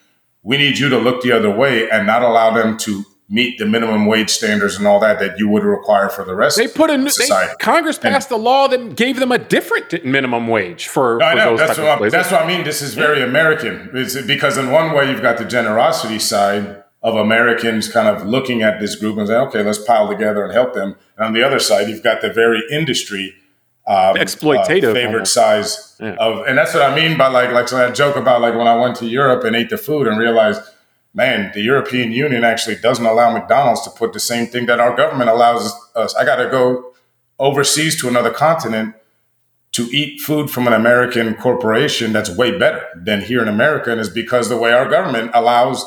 we 0.45 0.57
need 0.57 0.79
you 0.79 0.89
to 0.89 0.99
look 0.99 1.21
the 1.21 1.33
other 1.33 1.51
way 1.51 1.91
and 1.91 2.07
not 2.07 2.23
allow 2.23 2.55
them 2.55 2.79
to 2.79 3.05
meet 3.29 3.59
the 3.59 3.67
minimum 3.67 4.07
wage 4.07 4.31
standards 4.31 4.77
and 4.77 4.87
all 4.87 5.01
that 5.01 5.19
that 5.19 5.37
you 5.37 5.49
would 5.49 5.65
require 5.65 6.09
for 6.09 6.25
the 6.25 6.33
rest. 6.33 6.57
They 6.57 6.69
put 6.69 6.91
a 6.91 7.11
society. 7.11 7.51
They, 7.59 7.65
Congress 7.65 7.99
passed 7.99 8.31
and, 8.31 8.39
a 8.39 8.43
law 8.45 8.69
that 8.69 8.95
gave 8.95 9.19
them 9.19 9.33
a 9.33 9.39
different 9.39 10.05
minimum 10.05 10.47
wage 10.47 10.87
for. 10.87 11.21
I 11.21 11.35
know 11.35 11.57
that's 11.57 11.77
what, 11.77 12.03
I, 12.03 12.09
that's 12.09 12.31
what 12.31 12.43
I 12.43 12.47
mean. 12.47 12.63
This 12.63 12.81
is 12.81 12.95
very 12.95 13.21
American 13.21 13.91
it's 13.95 14.21
because 14.23 14.57
in 14.57 14.71
one 14.71 14.95
way 14.95 15.11
you've 15.11 15.23
got 15.23 15.39
the 15.39 15.45
generosity 15.45 16.21
side 16.21 16.85
of 17.03 17.17
Americans 17.17 17.91
kind 17.91 18.07
of 18.07 18.25
looking 18.25 18.63
at 18.63 18.79
this 18.79 18.95
group 18.95 19.19
and 19.19 19.27
saying, 19.27 19.49
okay, 19.49 19.65
let's 19.65 19.83
pile 19.83 20.09
together 20.09 20.45
and 20.45 20.53
help 20.53 20.73
them. 20.73 20.95
And 21.17 21.27
on 21.27 21.33
the 21.33 21.43
other 21.43 21.59
side, 21.59 21.89
you've 21.89 22.05
got 22.05 22.21
the 22.23 22.33
very 22.33 22.63
industry 22.71 23.35
um, 23.87 24.17
exploitative 24.17 24.91
uh, 24.91 24.95
favorite 24.95 25.13
almost. 25.13 25.35
size 25.35 25.97
yeah. 26.01 26.17
of, 26.19 26.47
and 26.47 26.57
that's 26.57 26.73
what 26.73 26.83
I 26.83 26.95
mean 26.95 27.19
by 27.19 27.29
like 27.29 27.53
like 27.53 27.69
so 27.69 27.87
I 27.87 27.91
joke 27.91 28.17
about 28.17 28.41
like 28.41 28.55
when 28.55 28.67
I 28.67 28.77
went 28.77 28.97
to 28.97 29.07
Europe 29.07 29.45
and 29.45 29.55
ate 29.55 29.71
the 29.71 29.77
food 29.77 30.07
and 30.07 30.19
realized, 30.19 30.63
man, 31.13 31.51
the 31.55 31.61
European 31.61 32.13
Union 32.13 32.45
actually 32.45 32.77
doesn't 32.77 33.05
allow 33.05 33.33
McDonald's 33.33 33.83
to 33.83 33.91
put 33.91 34.13
the 34.13 34.21
same 34.21 34.47
thing 34.47 34.67
that 34.67 34.81
our 34.81 34.97
government 34.97 35.31
allows 35.31 35.75
us. 35.95 36.15
I 36.15 36.25
got 36.25 36.37
to 36.37 36.49
go 36.49 36.93
overseas 37.39 38.01
to 38.01 38.09
another 38.09 38.31
continent 38.31 38.95
to 39.73 39.83
eat 39.93 40.21
food 40.21 40.51
from 40.51 40.67
an 40.69 40.73
American 40.73 41.35
corporation 41.35 42.13
that's 42.13 42.31
way 42.31 42.57
better 42.57 42.87
than 42.97 43.21
here 43.21 43.43
in 43.43 43.49
America, 43.49 43.91
and 43.91 44.01
it's 44.01 44.09
because 44.09 44.49
the 44.49 44.57
way 44.57 44.73
our 44.73 44.89
government 44.89 45.33
allows 45.35 45.85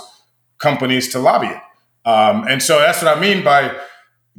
companies 0.59 1.09
to 1.13 1.19
lobby 1.19 1.47
it. 1.47 1.61
Um, 2.07 2.45
and 2.47 2.61
so 2.61 2.79
that's 2.79 3.01
what 3.01 3.17
I 3.17 3.19
mean 3.19 3.43
by 3.43 3.75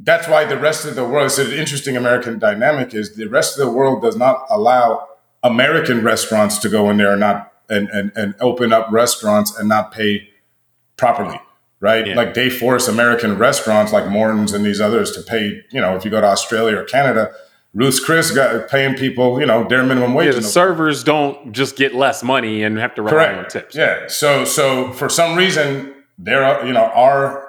that's 0.01 0.27
why 0.27 0.45
the 0.45 0.57
rest 0.57 0.85
of 0.85 0.95
the 0.95 1.03
world 1.03 1.25
is 1.25 1.39
an 1.39 1.51
interesting 1.51 1.97
American 1.97 2.39
dynamic 2.39 2.93
is 2.93 3.15
the 3.15 3.27
rest 3.27 3.59
of 3.59 3.65
the 3.65 3.71
world 3.71 4.01
does 4.01 4.15
not 4.15 4.45
allow 4.49 5.07
American 5.43 6.03
restaurants 6.03 6.57
to 6.59 6.69
go 6.69 6.89
in 6.89 6.97
there 6.97 7.11
and 7.11 7.19
not 7.19 7.53
and, 7.69 7.87
and, 7.89 8.11
and 8.15 8.33
open 8.39 8.73
up 8.73 8.87
restaurants 8.91 9.55
and 9.57 9.69
not 9.69 9.91
pay 9.91 10.29
properly. 10.97 11.39
Right. 11.81 12.07
Yeah. 12.07 12.15
Like 12.15 12.33
they 12.33 12.49
force 12.49 12.87
American 12.87 13.37
restaurants 13.37 13.93
like 13.93 14.09
Morton's 14.09 14.53
and 14.53 14.65
these 14.65 14.81
others 14.81 15.11
to 15.13 15.21
pay, 15.21 15.61
you 15.71 15.79
know, 15.79 15.95
if 15.95 16.03
you 16.03 16.11
go 16.11 16.19
to 16.19 16.27
Australia 16.27 16.77
or 16.77 16.83
Canada, 16.83 17.31
Ruth's 17.73 17.99
Chris 18.03 18.31
got 18.31 18.69
paying 18.69 18.95
people, 18.95 19.39
you 19.39 19.45
know, 19.45 19.65
their 19.67 19.83
minimum 19.83 20.13
wage. 20.13 20.33
Yeah, 20.33 20.41
the 20.41 20.47
servers 20.47 21.03
don't 21.03 21.53
just 21.53 21.77
get 21.77 21.93
less 21.93 22.23
money 22.23 22.63
and 22.63 22.77
have 22.79 22.95
to 22.95 23.01
rely 23.01 23.11
Correct. 23.11 23.37
on 23.37 23.47
tips. 23.49 23.75
Yeah. 23.75 24.07
So 24.07 24.43
so 24.43 24.91
for 24.91 25.07
some 25.07 25.37
reason, 25.37 25.93
there, 26.17 26.43
are 26.43 26.65
you 26.65 26.73
know, 26.73 26.85
our 26.85 27.48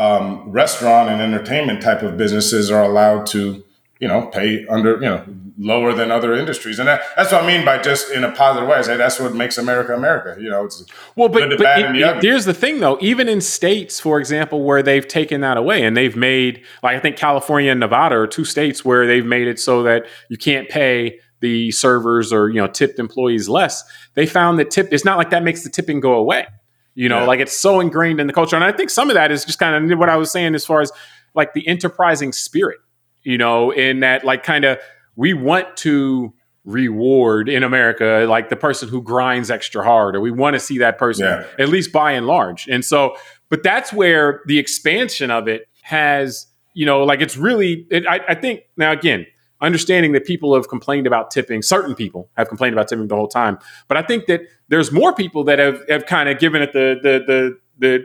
um, 0.00 0.50
restaurant 0.50 1.10
and 1.10 1.20
entertainment 1.20 1.82
type 1.82 2.02
of 2.02 2.16
businesses 2.16 2.70
are 2.70 2.82
allowed 2.82 3.26
to, 3.26 3.62
you 3.98 4.08
know, 4.08 4.26
pay 4.28 4.66
under, 4.66 4.94
you 4.94 5.00
know, 5.00 5.24
lower 5.58 5.92
than 5.92 6.10
other 6.10 6.34
industries. 6.34 6.78
And 6.78 6.88
that, 6.88 7.02
that's 7.16 7.32
what 7.32 7.44
I 7.44 7.46
mean 7.46 7.66
by 7.66 7.76
just 7.76 8.10
in 8.10 8.24
a 8.24 8.32
positive 8.32 8.66
way. 8.66 8.76
I 8.76 8.80
say 8.80 8.96
that's 8.96 9.20
what 9.20 9.34
makes 9.34 9.58
America 9.58 9.94
America. 9.94 10.40
You 10.40 10.48
know, 10.48 10.64
it's 10.64 10.82
well, 11.16 11.28
but, 11.28 11.40
but 11.40 11.52
it, 11.52 11.58
the 11.58 12.18
here's 12.22 12.46
the 12.46 12.54
thing 12.54 12.80
though, 12.80 12.96
even 13.02 13.28
in 13.28 13.42
states, 13.42 14.00
for 14.00 14.18
example, 14.18 14.64
where 14.64 14.82
they've 14.82 15.06
taken 15.06 15.42
that 15.42 15.58
away 15.58 15.84
and 15.84 15.94
they've 15.94 16.16
made, 16.16 16.64
like 16.82 16.96
I 16.96 17.00
think 17.00 17.18
California 17.18 17.70
and 17.70 17.80
Nevada 17.80 18.16
are 18.16 18.26
two 18.26 18.46
states 18.46 18.82
where 18.82 19.06
they've 19.06 19.26
made 19.26 19.48
it 19.48 19.60
so 19.60 19.82
that 19.82 20.06
you 20.30 20.38
can't 20.38 20.66
pay 20.70 21.18
the 21.40 21.70
servers 21.72 22.32
or, 22.32 22.48
you 22.48 22.60
know, 22.60 22.68
tipped 22.68 22.98
employees 22.98 23.50
less. 23.50 23.84
They 24.14 24.24
found 24.24 24.58
that 24.60 24.70
tip, 24.70 24.88
it's 24.92 25.04
not 25.04 25.18
like 25.18 25.28
that 25.30 25.42
makes 25.42 25.62
the 25.62 25.70
tipping 25.70 26.00
go 26.00 26.14
away. 26.14 26.46
You 26.94 27.08
know, 27.08 27.20
yeah. 27.20 27.26
like 27.26 27.40
it's 27.40 27.56
so 27.56 27.80
ingrained 27.80 28.20
in 28.20 28.26
the 28.26 28.32
culture. 28.32 28.56
And 28.56 28.64
I 28.64 28.72
think 28.72 28.90
some 28.90 29.10
of 29.10 29.14
that 29.14 29.30
is 29.30 29.44
just 29.44 29.58
kind 29.58 29.90
of 29.92 29.98
what 29.98 30.08
I 30.08 30.16
was 30.16 30.30
saying 30.30 30.54
as 30.54 30.66
far 30.66 30.80
as 30.80 30.90
like 31.34 31.52
the 31.54 31.66
enterprising 31.66 32.32
spirit. 32.32 32.78
you 33.22 33.38
know, 33.38 33.70
in 33.70 34.00
that 34.00 34.24
like 34.24 34.42
kind 34.42 34.64
of 34.64 34.78
we 35.16 35.34
want 35.34 35.76
to 35.78 36.32
reward 36.64 37.48
in 37.48 37.62
America 37.62 38.26
like 38.28 38.48
the 38.48 38.56
person 38.56 38.88
who 38.88 39.02
grinds 39.02 39.50
extra 39.50 39.82
hard, 39.84 40.14
or 40.16 40.20
we 40.20 40.30
want 40.30 40.54
to 40.54 40.60
see 40.60 40.78
that 40.78 40.98
person 40.98 41.24
Yeah. 41.24 41.44
at 41.58 41.68
least 41.68 41.92
by 41.92 42.12
and 42.12 42.26
large. 42.26 42.66
And 42.68 42.84
so, 42.84 43.16
but 43.48 43.62
that's 43.62 43.92
where 43.92 44.40
the 44.46 44.58
expansion 44.58 45.30
of 45.30 45.48
it 45.48 45.68
has, 45.82 46.46
you 46.74 46.86
know, 46.86 47.02
like 47.04 47.20
it's 47.20 47.36
really. 47.36 47.86
It, 47.90 48.06
I, 48.06 48.20
I 48.28 48.34
think 48.34 48.60
now 48.76 48.92
again, 48.92 49.26
understanding 49.60 50.12
that 50.12 50.24
people 50.24 50.54
have 50.54 50.68
complained 50.68 51.06
about 51.06 51.30
tipping, 51.30 51.62
certain 51.62 51.94
people 51.94 52.30
have 52.36 52.48
complained 52.48 52.74
about 52.74 52.88
tipping 52.88 53.08
the 53.08 53.16
whole 53.16 53.28
time, 53.28 53.58
but 53.88 53.96
I 53.96 54.02
think 54.02 54.26
that 54.26 54.42
there's 54.68 54.92
more 54.92 55.14
people 55.14 55.44
that 55.44 55.58
have 55.58 55.82
have 55.88 56.06
kind 56.06 56.28
of 56.28 56.38
given 56.38 56.62
it 56.62 56.72
the 56.72 56.98
the 57.02 57.24
the 57.26 57.58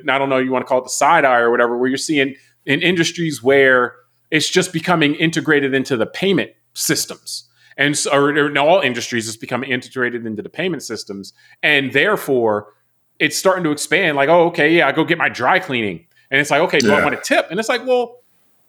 the 0.04 0.12
I 0.12 0.18
don't 0.18 0.30
know 0.30 0.38
you 0.38 0.52
want 0.52 0.66
to 0.66 0.68
call 0.68 0.80
it 0.80 0.84
the 0.86 0.90
side 0.90 1.26
eye 1.26 1.40
or 1.40 1.52
whatever, 1.52 1.78
where 1.78 1.88
you're 1.88 1.98
seeing 1.98 2.36
in 2.66 2.82
industries 2.82 3.44
where 3.44 3.96
it's 4.32 4.50
just 4.50 4.74
becoming 4.74 5.16
integrated 5.16 5.74
into 5.74 5.96
the 5.98 6.06
payment 6.06 6.52
systems. 6.74 7.48
And 7.78 7.98
so, 7.98 8.12
or, 8.12 8.48
in 8.48 8.58
all 8.58 8.80
industries, 8.80 9.28
it's 9.28 9.38
becoming 9.38 9.70
integrated 9.70 10.26
into 10.26 10.42
the 10.42 10.50
payment 10.50 10.84
systems. 10.84 11.34
And 11.62 11.92
therefore, 11.92 12.74
it's 13.20 13.38
starting 13.38 13.64
to 13.66 13.72
expand 13.72 14.16
like, 14.16 14.30
oh, 14.30 14.48
okay, 14.48 14.78
yeah, 14.78 14.88
I 14.88 14.92
go 14.92 15.04
get 15.04 15.18
my 15.18 15.30
dry 15.30 15.60
cleaning. 15.60 16.08
And 16.32 16.42
it's 16.42 16.52
like, 16.52 16.62
okay, 16.62 16.80
do 16.80 16.92
I 16.92 17.04
want 17.04 17.16
a 17.16 17.22
tip? 17.22 17.48
And 17.52 17.60
it's 17.60 17.70
like, 17.70 17.86
well, 17.86 18.24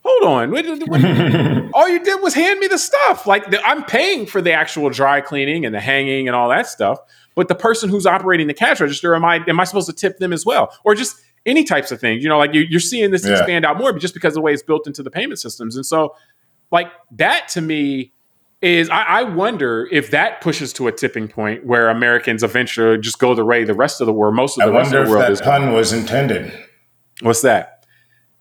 hold 0.07 0.23
on. 0.33 0.51
What- 0.51 0.65
what- 0.89 1.71
all 1.75 1.89
you 1.89 2.03
did 2.05 2.23
was 2.23 2.35
hand 2.35 2.61
me 2.61 2.67
the 2.69 2.79
stuff. 2.79 3.27
Like, 3.27 3.51
the, 3.51 3.61
I'm 3.67 3.85
paying 3.85 4.27
for 4.27 4.41
the 4.41 4.53
actual 4.53 4.89
dry 4.91 5.21
cleaning 5.21 5.65
and 5.67 5.75
the 5.75 5.81
hanging 5.81 6.29
and 6.29 6.35
all 6.37 6.49
that 6.51 6.67
stuff. 6.67 6.99
But 7.35 7.49
the 7.49 7.55
person 7.55 7.91
who's 7.91 8.07
operating 8.07 8.47
the 8.47 8.55
cash 8.55 8.81
register, 8.81 9.15
am 9.15 9.25
I 9.25 9.45
am 9.47 9.61
I 9.61 9.65
supposed 9.65 9.89
to 9.89 9.93
tip 9.93 10.19
them 10.19 10.33
as 10.33 10.47
well, 10.47 10.73
or 10.85 10.95
just 10.95 11.17
any 11.45 11.65
types 11.65 11.93
of 11.93 12.01
things? 12.01 12.23
You 12.23 12.29
know, 12.31 12.39
like 12.39 12.55
you, 12.55 12.63
you're 12.63 12.81
seeing 12.81 13.11
this 13.11 13.27
Yeah. 13.27 13.33
expand 13.33 13.65
out 13.67 13.77
more, 13.79 13.93
but 13.93 14.01
just 14.01 14.15
because 14.15 14.31
of 14.33 14.35
the 14.37 14.41
way 14.41 14.55
it's 14.55 14.63
built 14.63 14.87
into 14.87 15.03
the 15.03 15.11
payment 15.11 15.39
systems. 15.39 15.77
And 15.77 15.85
so, 15.85 16.15
like 16.71 16.87
that 17.13 17.49
to 17.49 17.61
me 17.61 18.13
is 18.63 18.89
I, 18.89 19.03
I 19.03 19.23
wonder 19.25 19.87
if 19.93 20.11
that 20.13 20.41
pushes 20.41 20.73
to 20.75 20.87
a 20.89 20.93
tipping 20.93 21.29
point 21.29 21.67
where 21.67 21.91
Americans 21.91 22.43
eventually 22.43 22.97
just 22.99 23.19
go 23.19 23.35
the 23.35 23.45
way 23.45 23.65
the 23.65 23.75
rest 23.75 24.01
of 24.01 24.07
the 24.07 24.15
world, 24.15 24.35
most 24.35 24.57
of 24.57 24.63
I 24.63 24.67
the 24.67 24.73
rest 24.73 24.93
wonder 24.95 24.99
of 25.01 25.05
if 25.05 25.09
the 25.09 25.11
world 25.13 25.25
that 25.25 25.33
is. 25.33 25.41
pun 25.43 25.73
was 25.75 25.93
intended. 25.93 26.51
What's 27.21 27.43
that? 27.43 27.76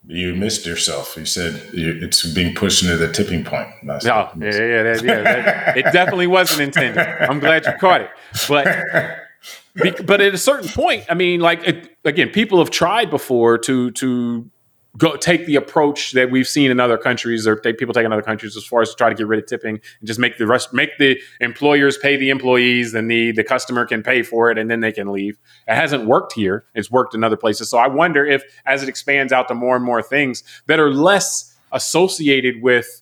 You 0.08 0.36
missed 0.36 0.66
yourself. 0.66 1.16
You 1.18 1.26
said 1.26 1.62
it's 1.74 2.26
being 2.34 2.54
pushed 2.54 2.84
into 2.84 2.98
the 2.98 3.12
tipping 3.12 3.44
point. 3.44 3.70
I 3.90 4.00
said, 4.00 4.12
Oh, 4.12 4.30
yeah, 4.40 4.46
yeah, 4.46 4.84
that, 4.84 5.04
yeah. 5.04 5.22
That, 5.22 5.78
it 5.78 5.84
definitely 5.92 6.28
wasn't 6.28 6.62
intended. 6.62 7.00
I'm 7.00 7.40
glad 7.40 7.66
you 7.66 7.74
caught 7.80 8.02
it. 8.02 8.10
But 8.48 10.06
but 10.06 10.22
at 10.22 10.34
a 10.34 10.38
certain 10.38 10.70
point, 10.70 11.06
I 11.10 11.16
mean, 11.16 11.40
like 11.42 11.68
it, 11.68 11.98
again, 12.06 12.30
people 12.30 12.60
have 12.60 12.70
tried 12.70 13.10
before 13.10 13.58
to 13.60 13.92
to 13.92 14.50
go 14.98 15.16
take 15.16 15.46
the 15.46 15.56
approach 15.56 16.12
that 16.14 16.32
we've 16.32 16.48
seen 16.48 16.72
in 16.72 16.80
other 16.80 16.98
countries, 16.98 17.46
or 17.48 17.56
people 17.56 17.94
take 17.94 18.06
in 18.06 18.14
other 18.14 18.22
countries 18.22 18.56
as 18.56 18.66
far 18.66 18.82
as 18.82 18.90
to 18.90 18.96
try 18.96 19.10
to 19.10 19.16
get 19.16 19.28
rid 19.28 19.40
of 19.40 19.48
tipping 19.48 19.80
and 20.00 20.08
just 20.08 20.20
make 20.20 20.38
the 20.38 20.48
rest 20.48 20.74
make 20.74 20.98
the 20.98 21.20
employers 21.42 21.98
pay 21.98 22.16
the 22.16 22.30
employees, 22.30 22.94
and 22.94 23.10
the 23.10 23.32
the 23.32 23.44
customer 23.44 23.86
can 23.86 24.04
pay 24.04 24.24
for 24.24 24.52
it, 24.52 24.58
and 24.58 24.70
then 24.70 24.80
they 24.80 24.92
can 24.92 25.12
leave. 25.12 25.38
It 25.68 25.76
hasn't 25.76 26.06
worked 26.06 26.34
here. 26.34 26.66
It's 26.74 26.90
worked 26.90 27.16
in 27.16 27.24
other 27.24 27.38
places. 27.38 27.70
So 27.70 27.78
I 27.78 27.88
wonder 27.88 28.26
if, 28.26 28.44
as 28.66 28.84
it 28.84 28.90
expands 28.90 29.34
out 29.34 29.48
to 29.50 29.56
more 29.56 29.76
and 29.76 29.86
more 29.86 30.02
things 30.02 30.44
that 30.68 30.80
are 30.80 30.90
less 30.90 31.56
associated 31.72 32.62
with 32.62 33.02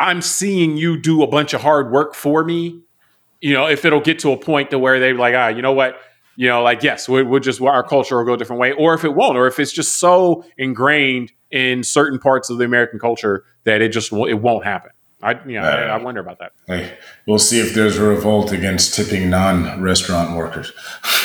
I'm 0.00 0.22
seeing 0.22 0.76
you 0.76 0.96
do 0.96 1.22
a 1.22 1.26
bunch 1.26 1.54
of 1.54 1.60
hard 1.60 1.90
work 1.90 2.14
for 2.14 2.44
me. 2.44 2.80
You 3.40 3.54
know, 3.54 3.66
if 3.66 3.84
it'll 3.84 4.00
get 4.00 4.18
to 4.20 4.32
a 4.32 4.36
point 4.36 4.70
to 4.70 4.78
where 4.78 5.00
they're 5.00 5.14
like, 5.14 5.34
ah, 5.34 5.48
you 5.48 5.62
know 5.62 5.72
what, 5.72 6.00
you 6.38 6.46
know, 6.46 6.62
like 6.62 6.84
yes, 6.84 7.08
we, 7.08 7.24
we'll 7.24 7.40
just 7.40 7.60
our 7.60 7.82
culture 7.82 8.16
will 8.16 8.24
go 8.24 8.34
a 8.34 8.36
different 8.36 8.60
way, 8.60 8.70
or 8.70 8.94
if 8.94 9.04
it 9.04 9.12
won't, 9.12 9.36
or 9.36 9.48
if 9.48 9.58
it's 9.58 9.72
just 9.72 9.96
so 9.96 10.44
ingrained 10.56 11.32
in 11.50 11.82
certain 11.82 12.20
parts 12.20 12.48
of 12.48 12.58
the 12.58 12.64
American 12.64 13.00
culture 13.00 13.44
that 13.64 13.82
it 13.82 13.88
just 13.88 14.12
won't- 14.12 14.30
it 14.30 14.34
won't 14.34 14.64
happen. 14.64 14.92
I, 15.20 15.32
you 15.48 15.54
know, 15.60 15.62
I, 15.62 15.82
I 15.82 15.96
uh, 15.96 15.98
wonder 15.98 16.20
about 16.20 16.38
that. 16.38 16.52
We'll 17.26 17.40
see 17.40 17.58
if 17.58 17.74
there's 17.74 17.96
a 17.98 18.04
revolt 18.04 18.52
against 18.52 18.94
tipping 18.94 19.28
non-restaurant 19.28 20.36
workers. 20.36 20.72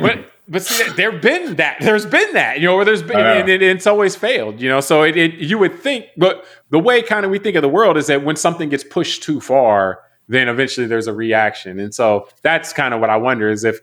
but 0.00 0.32
but 0.48 0.62
see, 0.62 0.90
there've 0.92 1.20
been 1.20 1.56
that. 1.56 1.76
There's 1.80 2.06
been 2.06 2.32
that, 2.32 2.60
you 2.60 2.66
know, 2.66 2.76
where 2.76 2.86
there's 2.86 3.02
been, 3.02 3.16
I 3.18 3.34
and 3.34 3.48
it, 3.50 3.60
it's 3.60 3.86
always 3.86 4.16
failed, 4.16 4.58
you 4.58 4.70
know. 4.70 4.80
So 4.80 5.02
it, 5.02 5.18
it 5.18 5.34
you 5.34 5.58
would 5.58 5.78
think, 5.80 6.06
but 6.16 6.46
the 6.70 6.78
way 6.78 7.02
kind 7.02 7.26
of 7.26 7.30
we 7.30 7.38
think 7.38 7.56
of 7.56 7.62
the 7.62 7.68
world 7.68 7.98
is 7.98 8.06
that 8.06 8.24
when 8.24 8.36
something 8.36 8.70
gets 8.70 8.84
pushed 8.84 9.22
too 9.22 9.38
far, 9.42 10.00
then 10.28 10.48
eventually 10.48 10.86
there's 10.86 11.08
a 11.08 11.12
reaction, 11.12 11.78
and 11.78 11.94
so 11.94 12.28
that's 12.40 12.72
kind 12.72 12.94
of 12.94 13.00
what 13.00 13.10
I 13.10 13.16
wonder 13.18 13.50
is 13.50 13.64
if 13.64 13.80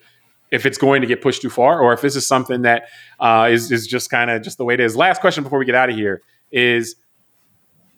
if 0.54 0.68
it's 0.68 0.78
going 0.78 1.02
to 1.02 1.08
get 1.08 1.22
pushed 1.22 1.42
too 1.42 1.50
far, 1.50 1.80
or 1.82 1.94
if 1.94 2.02
this 2.02 2.16
is 2.16 2.28
something 2.28 2.62
that 2.62 2.84
uh, 3.20 3.50
is 3.52 3.72
is 3.72 3.88
just 3.88 4.10
kind 4.10 4.30
of 4.30 4.42
just 4.42 4.58
the 4.58 4.64
way 4.64 4.76
it 4.76 4.80
is. 4.80 4.96
Last 4.96 5.20
question 5.20 5.44
before 5.44 5.60
we 5.60 5.66
get 5.66 5.76
out 5.76 5.90
of 5.90 5.96
here 5.96 6.22
is 6.52 6.96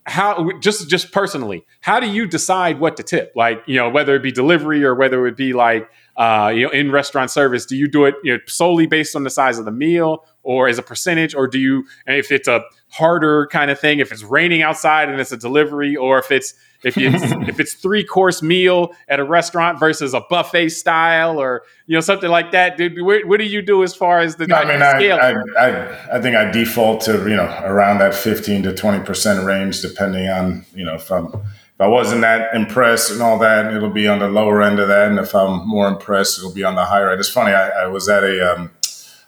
how 0.08 0.52
just 0.60 0.88
just 0.88 1.12
personally 1.12 1.66
how 1.82 2.00
do 2.00 2.08
you 2.08 2.28
decide 2.28 2.80
what 2.80 2.96
to 2.96 3.02
tip 3.02 3.34
like 3.36 3.64
you 3.66 3.76
know 3.76 3.90
whether 3.90 4.16
it 4.16 4.22
be 4.22 4.32
delivery 4.32 4.84
or 4.84 4.94
whether 4.94 5.26
it 5.26 5.36
be 5.36 5.52
like 5.52 5.90
uh, 6.16 6.52
you 6.54 6.64
know 6.64 6.70
in 6.70 6.92
restaurant 6.92 7.32
service 7.32 7.66
do 7.66 7.76
you 7.76 7.88
do 7.88 8.06
it 8.06 8.14
you 8.24 8.34
know, 8.34 8.40
solely 8.46 8.86
based 8.86 9.16
on 9.16 9.24
the 9.24 9.32
size 9.32 9.58
of 9.58 9.66
the 9.66 9.72
meal 9.72 10.24
or 10.44 10.68
as 10.68 10.78
a 10.78 10.84
percentage 10.84 11.34
or 11.34 11.48
do 11.48 11.58
you 11.58 11.84
if 12.06 12.32
it's 12.32 12.48
a 12.48 12.64
harder 12.90 13.48
kind 13.48 13.72
of 13.72 13.80
thing 13.80 13.98
if 13.98 14.12
it's 14.12 14.24
raining 14.24 14.62
outside 14.62 15.10
and 15.10 15.20
it's 15.20 15.32
a 15.32 15.38
delivery 15.38 15.96
or 15.96 16.20
if 16.20 16.32
it's 16.32 16.54
if 16.86 16.98
it's 16.98 17.24
if 17.50 17.60
it's 17.60 17.74
three 17.74 18.04
course 18.06 18.42
meal 18.42 18.94
at 19.10 19.20
a 19.20 19.24
restaurant 19.24 19.80
versus 19.80 20.14
a 20.14 20.22
buffet 20.30 20.70
style 20.70 21.42
or 21.42 21.64
you 21.88 21.96
know 21.96 22.02
something 22.02 22.30
like 22.30 22.52
that 22.52 22.78
dude 22.78 23.02
what, 23.02 23.26
what 23.26 23.40
do 23.40 23.46
you 23.46 23.62
do 23.62 23.84
as 23.84 23.94
far 23.94 24.20
as 24.20 24.38
the 24.38 24.46
I 24.56 24.64
mean, 24.66 24.82
I, 24.82 24.98
scale 24.98 25.18
I, 25.18 25.62
I, 25.62 26.18
I 26.18 26.22
think 26.22 26.36
I 26.36 26.50
default 26.50 27.02
to 27.02 27.28
you 27.30 27.36
know 27.36 27.50
around 27.64 27.98
that 27.98 28.14
fifteen 28.14 28.64
to 28.64 28.74
twenty 28.74 29.04
percent 29.04 29.46
range, 29.46 29.82
depending 29.82 30.30
on 30.30 30.66
you 30.74 30.86
know 30.86 30.96
if 30.96 31.12
I'm 31.12 31.26
if 31.26 31.82
I 31.82 31.88
wasn't 31.88 32.22
that 32.22 32.56
impressed 32.56 33.12
and 33.12 33.22
all 33.22 33.38
that, 33.40 33.74
it'll 33.74 33.90
be 33.90 34.08
on 34.08 34.20
the 34.20 34.30
lower 34.30 34.62
end 34.62 34.80
of 34.80 34.88
that, 34.88 35.10
and 35.10 35.20
if 35.20 35.36
I'm 35.36 35.68
more 35.68 35.90
impressed, 35.90 36.38
it'll 36.38 36.54
be 36.54 36.64
on 36.64 36.76
the 36.76 36.86
higher 36.86 37.12
end. 37.12 37.20
It's 37.20 37.28
funny. 37.28 37.52
I, 37.52 37.84
I 37.84 37.88
was 37.88 38.08
at 38.08 38.24
a 38.24 38.54
um, 38.54 38.72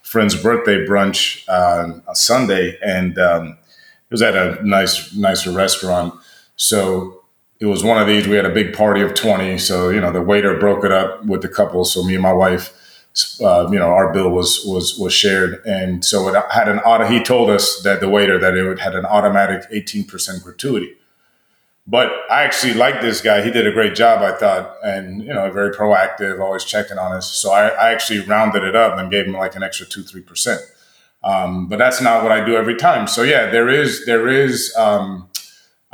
friend's 0.01 0.41
birthday 0.41 0.85
brunch 0.85 1.43
uh, 1.49 1.99
on 2.07 2.15
Sunday, 2.15 2.77
and 2.81 3.19
um, 3.19 3.47
it 3.47 4.11
was 4.11 4.21
at 4.21 4.35
a 4.35 4.65
nice 4.65 5.13
nicer 5.13 5.51
restaurant. 5.51 6.13
So 6.55 7.16
it 7.59 7.65
was 7.65 7.83
one 7.83 8.01
of 8.01 8.07
these. 8.07 8.27
We 8.27 8.35
had 8.35 8.45
a 8.45 8.53
big 8.53 8.73
party 8.73 9.01
of 9.01 9.13
twenty. 9.13 9.57
So 9.57 9.89
you 9.89 9.99
know 9.99 10.11
the 10.11 10.21
waiter 10.21 10.57
broke 10.57 10.83
it 10.83 10.91
up 10.91 11.25
with 11.25 11.41
the 11.41 11.49
couple. 11.49 11.85
So 11.85 12.03
me 12.03 12.13
and 12.13 12.23
my 12.23 12.33
wife 12.33 12.73
uh, 13.41 13.67
you 13.71 13.79
know, 13.79 13.89
our 13.89 14.13
bill 14.13 14.29
was 14.29 14.63
was 14.65 14.97
was 14.97 15.13
shared, 15.13 15.65
and 15.65 16.05
so 16.05 16.27
it 16.27 16.43
had 16.51 16.67
an 16.67 16.79
auto. 16.79 17.05
He 17.07 17.23
told 17.23 17.49
us 17.49 17.81
that 17.83 17.99
the 17.99 18.09
waiter 18.09 18.39
that 18.39 18.53
it 18.53 18.79
had 18.79 18.95
an 18.95 19.05
automatic 19.05 19.63
eighteen 19.71 20.03
percent 20.03 20.43
gratuity. 20.43 20.95
But 21.87 22.11
I 22.29 22.43
actually 22.43 22.73
liked 22.73 23.01
this 23.01 23.21
guy. 23.21 23.41
He 23.41 23.49
did 23.49 23.65
a 23.65 23.71
great 23.71 23.95
job, 23.95 24.21
I 24.21 24.37
thought, 24.37 24.75
and 24.83 25.23
you 25.23 25.33
know, 25.33 25.49
very 25.51 25.71
proactive, 25.71 26.41
always 26.41 26.65
checking 26.65 26.97
on 26.97 27.13
us. 27.13 27.29
So 27.29 27.51
I, 27.51 27.69
I 27.69 27.91
actually 27.91 28.19
rounded 28.19 28.63
it 28.63 28.75
up 28.75 28.99
and 28.99 29.09
gave 29.09 29.25
him 29.25 29.33
like 29.33 29.55
an 29.55 29.63
extra 29.63 29.85
two, 29.85 30.03
three 30.03 30.21
percent. 30.21 30.61
Um, 31.23 31.67
but 31.67 31.79
that's 31.79 32.01
not 32.01 32.23
what 32.23 32.31
I 32.31 32.45
do 32.45 32.55
every 32.55 32.75
time. 32.75 33.07
So 33.07 33.23
yeah, 33.23 33.49
there 33.49 33.69
is 33.69 34.05
there 34.05 34.27
is. 34.27 34.75
Um, 34.77 35.29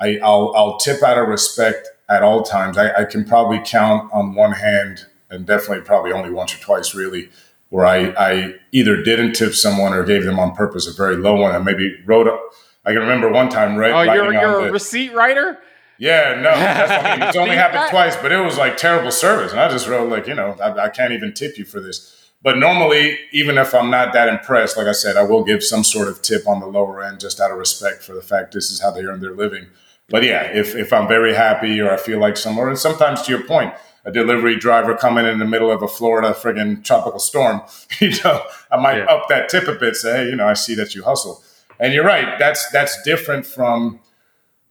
I, 0.04 0.20
I'll 0.24 0.54
I'll 0.56 0.78
tip 0.78 1.02
out 1.02 1.18
of 1.18 1.28
respect 1.28 1.88
at 2.10 2.24
all 2.24 2.44
times. 2.44 2.78
I, 2.78 2.92
I 3.02 3.06
can 3.06 3.24
probably 3.24 3.62
count 3.64 4.12
on 4.14 4.36
one 4.36 4.52
hand 4.54 5.06
and 5.30 5.46
definitely 5.46 5.84
probably 5.84 6.12
only 6.12 6.30
once 6.30 6.54
or 6.54 6.60
twice 6.60 6.94
really 6.94 7.30
where 7.70 7.86
I, 7.86 8.14
I 8.18 8.56
either 8.72 9.02
didn't 9.02 9.34
tip 9.34 9.54
someone 9.54 9.94
or 9.94 10.04
gave 10.04 10.26
them 10.26 10.38
on 10.40 10.54
purpose 10.54 10.86
a 10.88 10.94
very 10.94 11.16
low 11.16 11.36
one 11.36 11.56
and 11.56 11.66
maybe 11.66 11.98
wrote 12.06 12.28
up. 12.28 12.40
I 12.86 12.92
can 12.92 13.00
remember 13.00 13.32
one 13.32 13.50
time 13.50 13.78
right. 13.78 13.92
oh 13.92 14.14
you're, 14.14 14.32
you're 14.32 14.60
a 14.60 14.66
the- 14.66 14.72
receipt 14.72 15.14
writer 15.14 15.60
yeah, 15.98 16.42
no, 16.42 16.50
I 16.54 17.18
mean. 17.18 17.28
It's 17.28 17.38
only 17.38 17.56
happened 17.56 17.90
twice, 17.90 18.16
but 18.18 18.32
it 18.32 18.40
was 18.40 18.58
like 18.58 18.78
terrible 18.78 19.12
service, 19.12 19.52
and 19.52 19.62
I 19.62 19.70
just 19.70 19.88
wrote 19.88 20.10
like, 20.10 20.28
you 20.28 20.34
know, 20.34 20.58
I, 20.62 20.86
I 20.86 20.90
can't 20.90 21.14
even 21.14 21.34
tip 21.34 21.58
you 21.58 21.66
for 21.66 21.80
this. 21.80 22.32
But 22.42 22.58
normally, 22.58 23.20
even 23.32 23.58
if 23.58 23.74
I'm 23.74 23.90
not 23.90 24.12
that 24.14 24.28
impressed, 24.28 24.76
like 24.76 24.88
I 24.88 24.92
said, 24.92 25.16
I 25.16 25.24
will 25.24 25.46
give 25.46 25.64
some 25.64 25.84
sort 25.84 26.10
of 26.10 26.22
tip 26.22 26.46
on 26.46 26.60
the 26.60 26.66
lower 26.66 27.02
end, 27.02 27.22
just 27.22 27.40
out 27.40 27.52
of 27.52 27.58
respect 27.58 28.04
for 28.04 28.14
the 28.14 28.22
fact 28.22 28.54
this 28.54 28.70
is 28.70 28.82
how 28.82 28.92
they 28.92 29.06
earn 29.06 29.22
their 29.22 29.32
living. 29.32 29.68
But 30.10 30.24
yeah, 30.24 30.44
if 30.44 30.76
if 30.76 30.92
I'm 30.94 31.08
very 31.08 31.34
happy 31.34 31.80
or 31.82 31.92
I 31.92 31.98
feel 31.98 32.20
like 32.20 32.38
somewhere, 32.38 32.70
and 32.70 32.78
sometimes 32.78 33.22
to 33.24 33.32
your 33.32 33.44
point, 33.44 33.74
a 34.06 34.12
delivery 34.12 34.58
driver 34.58 34.96
coming 34.96 35.26
in 35.26 35.40
the 35.40 35.46
middle 35.46 35.72
of 35.72 35.82
a 35.82 35.88
Florida 35.88 36.32
friggin' 36.34 36.84
tropical 36.84 37.20
storm, 37.20 37.62
you 38.00 38.12
know, 38.24 38.44
I 38.72 38.78
might 38.78 38.98
Yeah. 38.98 39.06
up 39.06 39.30
that 39.30 39.50
tip 39.50 39.68
a 39.68 39.74
bit, 39.76 39.96
say, 39.96 40.18
hey, 40.18 40.30
you 40.30 40.36
know, 40.36 40.48
I 40.48 40.54
see 40.54 40.76
that 40.76 40.94
you 40.94 41.04
hustle. 41.04 41.42
And 41.80 41.94
you're 41.94 42.06
right, 42.06 42.38
that's 42.38 42.70
that's 42.72 43.02
different 43.04 43.46
from 43.46 44.00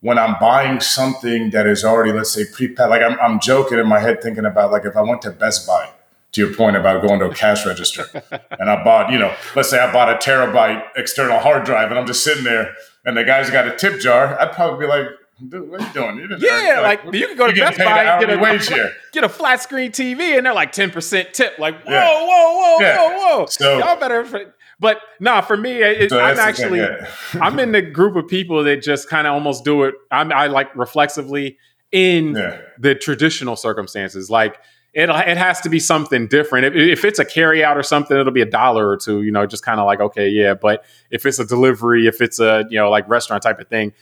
when 0.01 0.19
I'm 0.19 0.37
buying 0.41 0.81
something 0.81 1.51
that 1.51 1.67
is 1.67 1.85
already, 1.85 2.13
let's 2.13 2.33
say, 2.33 2.45
pre-packed. 2.53 2.91
Like 2.91 3.03
I'm, 3.03 3.19
I'm 3.21 3.41
joking 3.41 3.79
in 3.79 3.87
my 3.87 4.01
head, 4.01 4.21
thinking 4.23 4.45
about 4.45 4.71
like 4.71 4.85
if 4.85 4.97
I 4.97 5.03
went 5.03 5.23
to 5.23 5.31
Best 5.31 5.67
Buy, 5.67 5.89
to 6.33 6.41
your 6.45 6.55
point 6.55 6.77
about 6.77 7.07
going 7.07 7.21
to 7.21 7.27
a 7.27 7.35
cash 7.35 7.65
register, 7.67 8.05
and 8.61 8.69
I 8.71 8.83
bought, 8.85 9.11
you 9.13 9.19
know, 9.19 9.35
let's 9.57 9.71
say 9.71 9.79
I 9.79 9.93
bought 9.93 10.11
a 10.11 10.17
terabyte 10.17 10.83
external 10.97 11.39
hard 11.39 11.65
drive, 11.65 11.91
and 11.91 11.99
I'm 11.99 12.07
just 12.07 12.23
sitting 12.23 12.45
there, 12.45 12.75
and 13.05 13.17
the 13.17 13.25
guy's 13.25 13.51
got 13.51 13.67
a 13.67 13.75
tip 13.77 13.99
jar, 14.01 14.39
I'd 14.41 14.53
probably 14.53 14.87
be 14.87 14.91
like, 14.91 15.07
dude, 15.49 15.71
what 15.71 15.81
are 15.81 15.87
you 15.87 15.93
doing? 15.93 16.17
You 16.19 16.37
Yeah, 16.39 16.77
earn- 16.77 16.83
like 16.83 17.05
you 17.13 17.27
can 17.29 17.37
go 17.37 17.47
to 17.47 17.55
Best 17.55 17.79
Buy 17.79 18.05
and 18.05 18.21
get 18.27 18.39
a, 18.39 18.41
wage 18.41 18.69
here. 18.69 18.93
get 19.13 19.25
a 19.25 19.29
flat 19.29 19.63
screen 19.63 19.91
TV 19.91 20.37
and 20.37 20.47
they're 20.47 20.55
like 20.55 20.73
ten 20.73 20.91
percent 20.91 21.33
tip. 21.35 21.59
Like 21.59 21.83
whoa, 21.85 21.93
Yeah. 21.93 22.11
whoa, 22.11 22.53
whoa, 22.59 22.77
Yeah. 22.81 22.97
whoa, 22.99 23.39
whoa. 23.39 23.47
So- 23.47 23.79
y'all 23.79 23.99
better. 23.99 24.53
But 24.81 24.99
nah, 25.21 25.43
for 25.43 25.57
me, 25.57 25.81
it, 25.81 26.11
So 26.11 26.19
I'm 26.19 26.35
that's 26.35 26.59
the 26.61 26.69
thing, 26.69 26.81
actually. 26.81 27.09
I'm 27.41 27.59
in 27.61 27.71
the 27.71 27.83
group 27.83 28.17
of 28.17 28.27
people 28.27 28.65
that 28.65 28.83
just 28.83 29.09
kind 29.09 29.29
of 29.29 29.33
almost 29.35 29.65
do 29.65 29.85
it. 29.85 29.95
I'm, 30.11 30.33
I 30.33 30.49
like 30.49 30.75
reflexively 30.75 31.57
in 31.93 32.35
yeah. 32.35 32.61
the 32.81 32.97
traditional 32.97 33.55
circumstances. 33.55 34.29
Like 34.29 34.59
it, 34.93 35.09
it 35.09 35.37
has 35.37 35.61
to 35.61 35.69
be 35.69 35.79
something 35.79 36.27
different. 36.27 36.67
If, 36.67 36.75
if 36.75 37.05
it's 37.05 37.21
a 37.21 37.25
carry 37.25 37.63
out 37.63 37.79
or 37.79 37.85
something, 37.85 38.17
it'll 38.17 38.33
be 38.33 38.43
a 38.43 38.47
dollar 38.47 38.89
or 38.89 38.97
two. 38.97 39.23
You 39.23 39.31
know, 39.31 39.47
just 39.47 39.65
kind 39.65 39.79
of 39.79 39.87
like 39.87 40.01
okay, 40.01 40.29
yeah. 40.29 40.55
But 40.55 40.85
if 41.11 41.25
it's 41.27 41.39
a 41.39 41.47
delivery, 41.47 42.09
if 42.09 42.21
it's 42.21 42.41
a 42.41 42.65
you 42.69 42.79
know 42.79 42.91
like 42.91 43.09
restaurant 43.09 43.43
type 43.43 43.61
of 43.61 43.69
thing, 43.69 43.93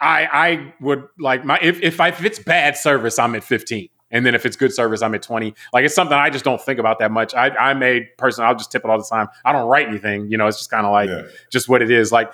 I 0.00 0.28
I 0.32 0.74
would 0.80 1.08
like 1.18 1.44
my 1.44 1.58
if 1.62 1.82
if, 1.82 2.00
I, 2.00 2.08
if 2.08 2.24
it's 2.24 2.38
bad 2.38 2.76
service, 2.76 3.18
I'm 3.18 3.34
at 3.34 3.44
15. 3.44 3.88
And 4.12 4.24
then 4.24 4.36
if 4.36 4.46
it's 4.46 4.56
good 4.56 4.72
service, 4.72 5.02
I'm 5.02 5.14
at 5.16 5.22
20. 5.22 5.52
Like 5.72 5.84
it's 5.84 5.94
something 5.94 6.16
I 6.16 6.30
just 6.30 6.44
don't 6.44 6.60
think 6.60 6.78
about 6.78 7.00
that 7.00 7.10
much. 7.10 7.34
I, 7.34 7.48
I'm 7.50 7.82
a 7.82 8.02
person, 8.18 8.44
I'll 8.44 8.54
just 8.54 8.70
tip 8.70 8.84
it 8.84 8.90
all 8.90 8.98
the 8.98 9.04
time. 9.04 9.26
I 9.44 9.52
don't 9.52 9.68
write 9.68 9.88
anything, 9.88 10.30
you 10.30 10.38
know, 10.38 10.46
it's 10.46 10.58
just 10.58 10.70
kind 10.70 10.86
of 10.86 10.92
like 10.92 11.08
yeah. 11.08 11.22
just 11.50 11.68
what 11.68 11.82
it 11.82 11.90
is. 11.90 12.12
Like 12.12 12.32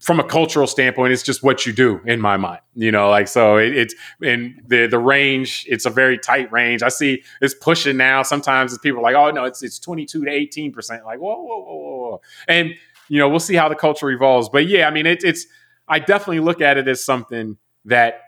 from 0.00 0.20
a 0.20 0.24
cultural 0.24 0.66
standpoint, 0.66 1.14
it's 1.14 1.22
just 1.22 1.42
what 1.42 1.64
you 1.64 1.72
do 1.72 1.98
in 2.04 2.20
my 2.20 2.36
mind, 2.36 2.60
you 2.74 2.92
know, 2.92 3.08
like 3.08 3.26
so 3.26 3.56
it, 3.56 3.74
it's 3.74 3.94
in 4.20 4.60
the 4.66 4.86
the 4.86 4.98
range, 4.98 5.64
it's 5.66 5.86
a 5.86 5.90
very 5.90 6.18
tight 6.18 6.52
range. 6.52 6.82
I 6.82 6.88
see 6.88 7.22
it's 7.40 7.54
pushing 7.54 7.96
now. 7.96 8.22
Sometimes 8.22 8.74
it's 8.74 8.82
people 8.82 9.00
are 9.00 9.02
like, 9.02 9.16
oh 9.16 9.30
no, 9.30 9.44
it's 9.44 9.62
it's 9.62 9.78
22 9.78 10.26
to 10.26 10.30
18 10.30 10.72
percent. 10.72 11.06
Like, 11.06 11.20
whoa, 11.20 11.40
whoa, 11.40 11.58
whoa, 11.58 11.74
whoa, 11.74 12.10
whoa. 12.10 12.20
And 12.48 12.74
you 13.08 13.18
know, 13.18 13.30
we'll 13.30 13.40
see 13.40 13.54
how 13.54 13.68
the 13.68 13.74
culture 13.74 14.10
evolves. 14.10 14.50
But 14.50 14.66
yeah, 14.66 14.88
I 14.88 14.90
mean, 14.90 15.06
it, 15.06 15.24
it's 15.24 15.46
I 15.88 15.98
definitely 15.98 16.40
look 16.40 16.60
at 16.60 16.78
it 16.78 16.88
as 16.88 17.04
something 17.04 17.58
that 17.84 18.20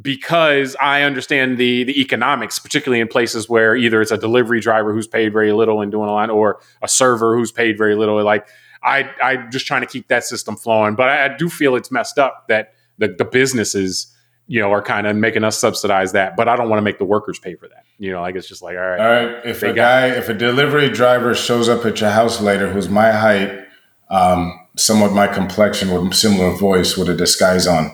because 0.00 0.76
I 0.80 1.02
understand 1.02 1.58
the 1.58 1.84
the 1.84 2.00
economics, 2.00 2.58
particularly 2.58 3.00
in 3.00 3.08
places 3.08 3.48
where 3.48 3.74
either 3.74 4.00
it's 4.02 4.10
a 4.10 4.18
delivery 4.18 4.60
driver 4.60 4.92
who's 4.92 5.06
paid 5.06 5.32
very 5.32 5.52
little 5.52 5.80
and 5.80 5.90
doing 5.90 6.08
a 6.08 6.12
lot, 6.12 6.30
or 6.30 6.60
a 6.82 6.88
server 6.88 7.36
who's 7.36 7.52
paid 7.52 7.78
very 7.78 7.94
little. 7.94 8.22
Like 8.22 8.46
I 8.82 9.10
I'm 9.22 9.50
just 9.50 9.66
trying 9.66 9.80
to 9.80 9.86
keep 9.86 10.08
that 10.08 10.24
system 10.24 10.56
flowing, 10.56 10.94
but 10.94 11.08
I, 11.08 11.26
I 11.26 11.36
do 11.36 11.48
feel 11.48 11.76
it's 11.76 11.90
messed 11.90 12.18
up 12.18 12.46
that 12.48 12.74
the, 12.98 13.08
the 13.08 13.24
businesses 13.24 14.12
you 14.46 14.60
know 14.60 14.70
are 14.70 14.82
kind 14.82 15.06
of 15.06 15.16
making 15.16 15.44
us 15.44 15.58
subsidize 15.58 16.12
that, 16.12 16.36
but 16.36 16.48
I 16.48 16.56
don't 16.56 16.68
want 16.68 16.78
to 16.78 16.84
make 16.84 16.98
the 16.98 17.04
workers 17.04 17.38
pay 17.38 17.54
for 17.54 17.68
that. 17.68 17.84
You 17.98 18.12
know, 18.12 18.20
like 18.20 18.36
it's 18.36 18.48
just 18.48 18.62
like 18.62 18.76
all 18.76 18.82
right, 18.82 19.00
All 19.00 19.26
right. 19.34 19.46
If 19.46 19.62
a 19.62 19.72
guy, 19.72 20.08
if 20.08 20.28
a 20.28 20.34
delivery 20.34 20.90
driver 20.90 21.34
shows 21.34 21.68
up 21.68 21.86
at 21.86 22.00
your 22.00 22.10
house 22.10 22.40
later 22.42 22.70
who's 22.70 22.88
my 22.88 23.12
height, 23.12 23.64
um, 24.10 24.65
somewhat 24.76 25.12
my 25.12 25.26
complexion 25.26 25.90
with 25.90 26.14
similar 26.14 26.50
voice 26.56 26.96
with 26.96 27.08
a 27.08 27.14
disguise 27.14 27.66
on, 27.66 27.90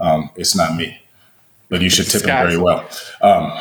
um, 0.00 0.30
it's 0.36 0.54
not 0.56 0.76
me. 0.76 1.00
But 1.70 1.80
you 1.80 1.88
should 1.90 2.06
tip 2.06 2.22
him 2.22 2.28
very 2.28 2.58
well. 2.58 2.88
Um, 3.22 3.52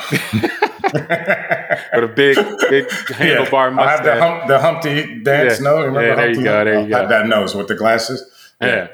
with 0.91 2.03
a 2.03 2.11
big 2.15 2.35
big 2.69 2.85
handlebar 3.17 3.73
mustache. 3.73 3.77
I'll 3.77 3.87
have 3.87 4.03
the, 4.03 4.09
mustache. 4.11 4.19
hump, 4.19 4.47
the 4.47 4.59
Humpty 4.59 5.23
dance. 5.23 5.59
Yeah. 5.59 5.63
No, 5.63 5.77
remember 5.77 6.07
Yeah, 6.07 6.15
there 6.15 6.29
you 6.31 6.43
go, 6.43 6.65
there 6.65 6.73
you 6.73 6.79
I'll 6.81 6.87
go. 6.89 6.97
Have 6.97 7.09
that 7.09 7.27
nose 7.27 7.55
with 7.55 7.67
the 7.67 7.75
glasses. 7.75 8.23
yeah. 8.61 8.87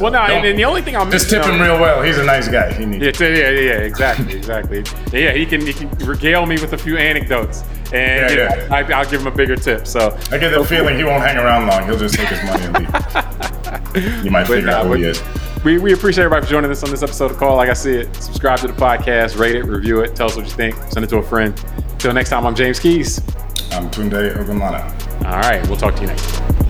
Well, 0.00 0.12
no, 0.12 0.20
and, 0.20 0.44
and 0.46 0.58
the 0.58 0.64
only 0.64 0.82
thing 0.82 0.96
I'll 0.96 1.08
Just 1.10 1.30
tip 1.30 1.44
him 1.44 1.60
real 1.60 1.78
well. 1.80 2.02
He's 2.02 2.18
a 2.18 2.24
nice 2.24 2.48
guy. 2.48 2.72
He 2.72 2.84
needs. 2.86 3.20
Yeah, 3.20 3.28
yeah, 3.28 3.50
yeah, 3.50 3.72
exactly, 3.78 4.34
exactly. 4.34 4.84
Yeah, 5.12 5.32
he 5.32 5.46
can 5.46 5.64
he 5.64 5.72
can 5.72 5.88
regale 6.06 6.46
me 6.46 6.56
with 6.60 6.72
a 6.72 6.78
few 6.78 6.96
anecdotes, 6.96 7.62
and 7.92 8.30
Yeah, 8.36 8.56
yeah. 8.66 8.74
I, 8.74 8.82
I'll 8.92 9.08
give 9.08 9.20
him 9.20 9.26
a 9.26 9.30
bigger 9.36 9.56
tip. 9.56 9.86
So, 9.86 10.16
I 10.32 10.38
get 10.38 10.50
the 10.50 10.64
feeling 10.64 10.96
he 10.96 11.04
won't 11.04 11.22
hang 11.22 11.36
around 11.36 11.68
long. 11.68 11.84
He'll 11.86 11.98
just 11.98 12.14
take 12.14 12.28
his 12.28 12.42
money 12.44 12.64
and 12.64 12.78
leave. 12.78 14.24
You 14.24 14.30
might 14.30 14.48
But 14.48 14.54
figure 14.56 14.70
nah, 14.70 14.78
out 14.78 14.86
who 14.86 14.94
he 14.94 15.04
is. 15.04 15.22
we, 15.64 15.78
we 15.78 15.92
appreciate 15.92 16.24
everybody 16.24 16.44
for 16.46 16.50
joining 16.50 16.70
us 16.70 16.82
on 16.82 16.90
this 16.90 17.02
episode 17.04 17.30
of 17.30 17.36
Call 17.36 17.56
Like 17.56 17.70
I 17.70 17.74
See 17.74 17.92
It. 17.92 18.14
Subscribe 18.16 18.58
to 18.60 18.66
the 18.66 18.72
podcast, 18.72 19.38
rate 19.38 19.54
it, 19.54 19.64
review 19.66 20.00
it, 20.00 20.16
tell 20.16 20.26
us 20.26 20.34
what 20.36 20.44
you 20.46 20.50
think, 20.50 20.74
send 20.90 21.04
it 21.04 21.08
to 21.10 21.18
a 21.18 21.22
friend. 21.22 21.54
Till 21.98 22.12
next 22.12 22.30
time, 22.30 22.44
I'm 22.44 22.56
James 22.56 22.80
Keys. 22.80 23.18
I'm 23.70 23.88
Tunde 23.90 24.34
Ogunlana. 24.36 25.24
All 25.24 25.40
right, 25.40 25.64
we'll 25.68 25.76
talk 25.76 25.94
to 25.94 26.00
you 26.00 26.08
next. 26.08 26.34
time. 26.34 26.63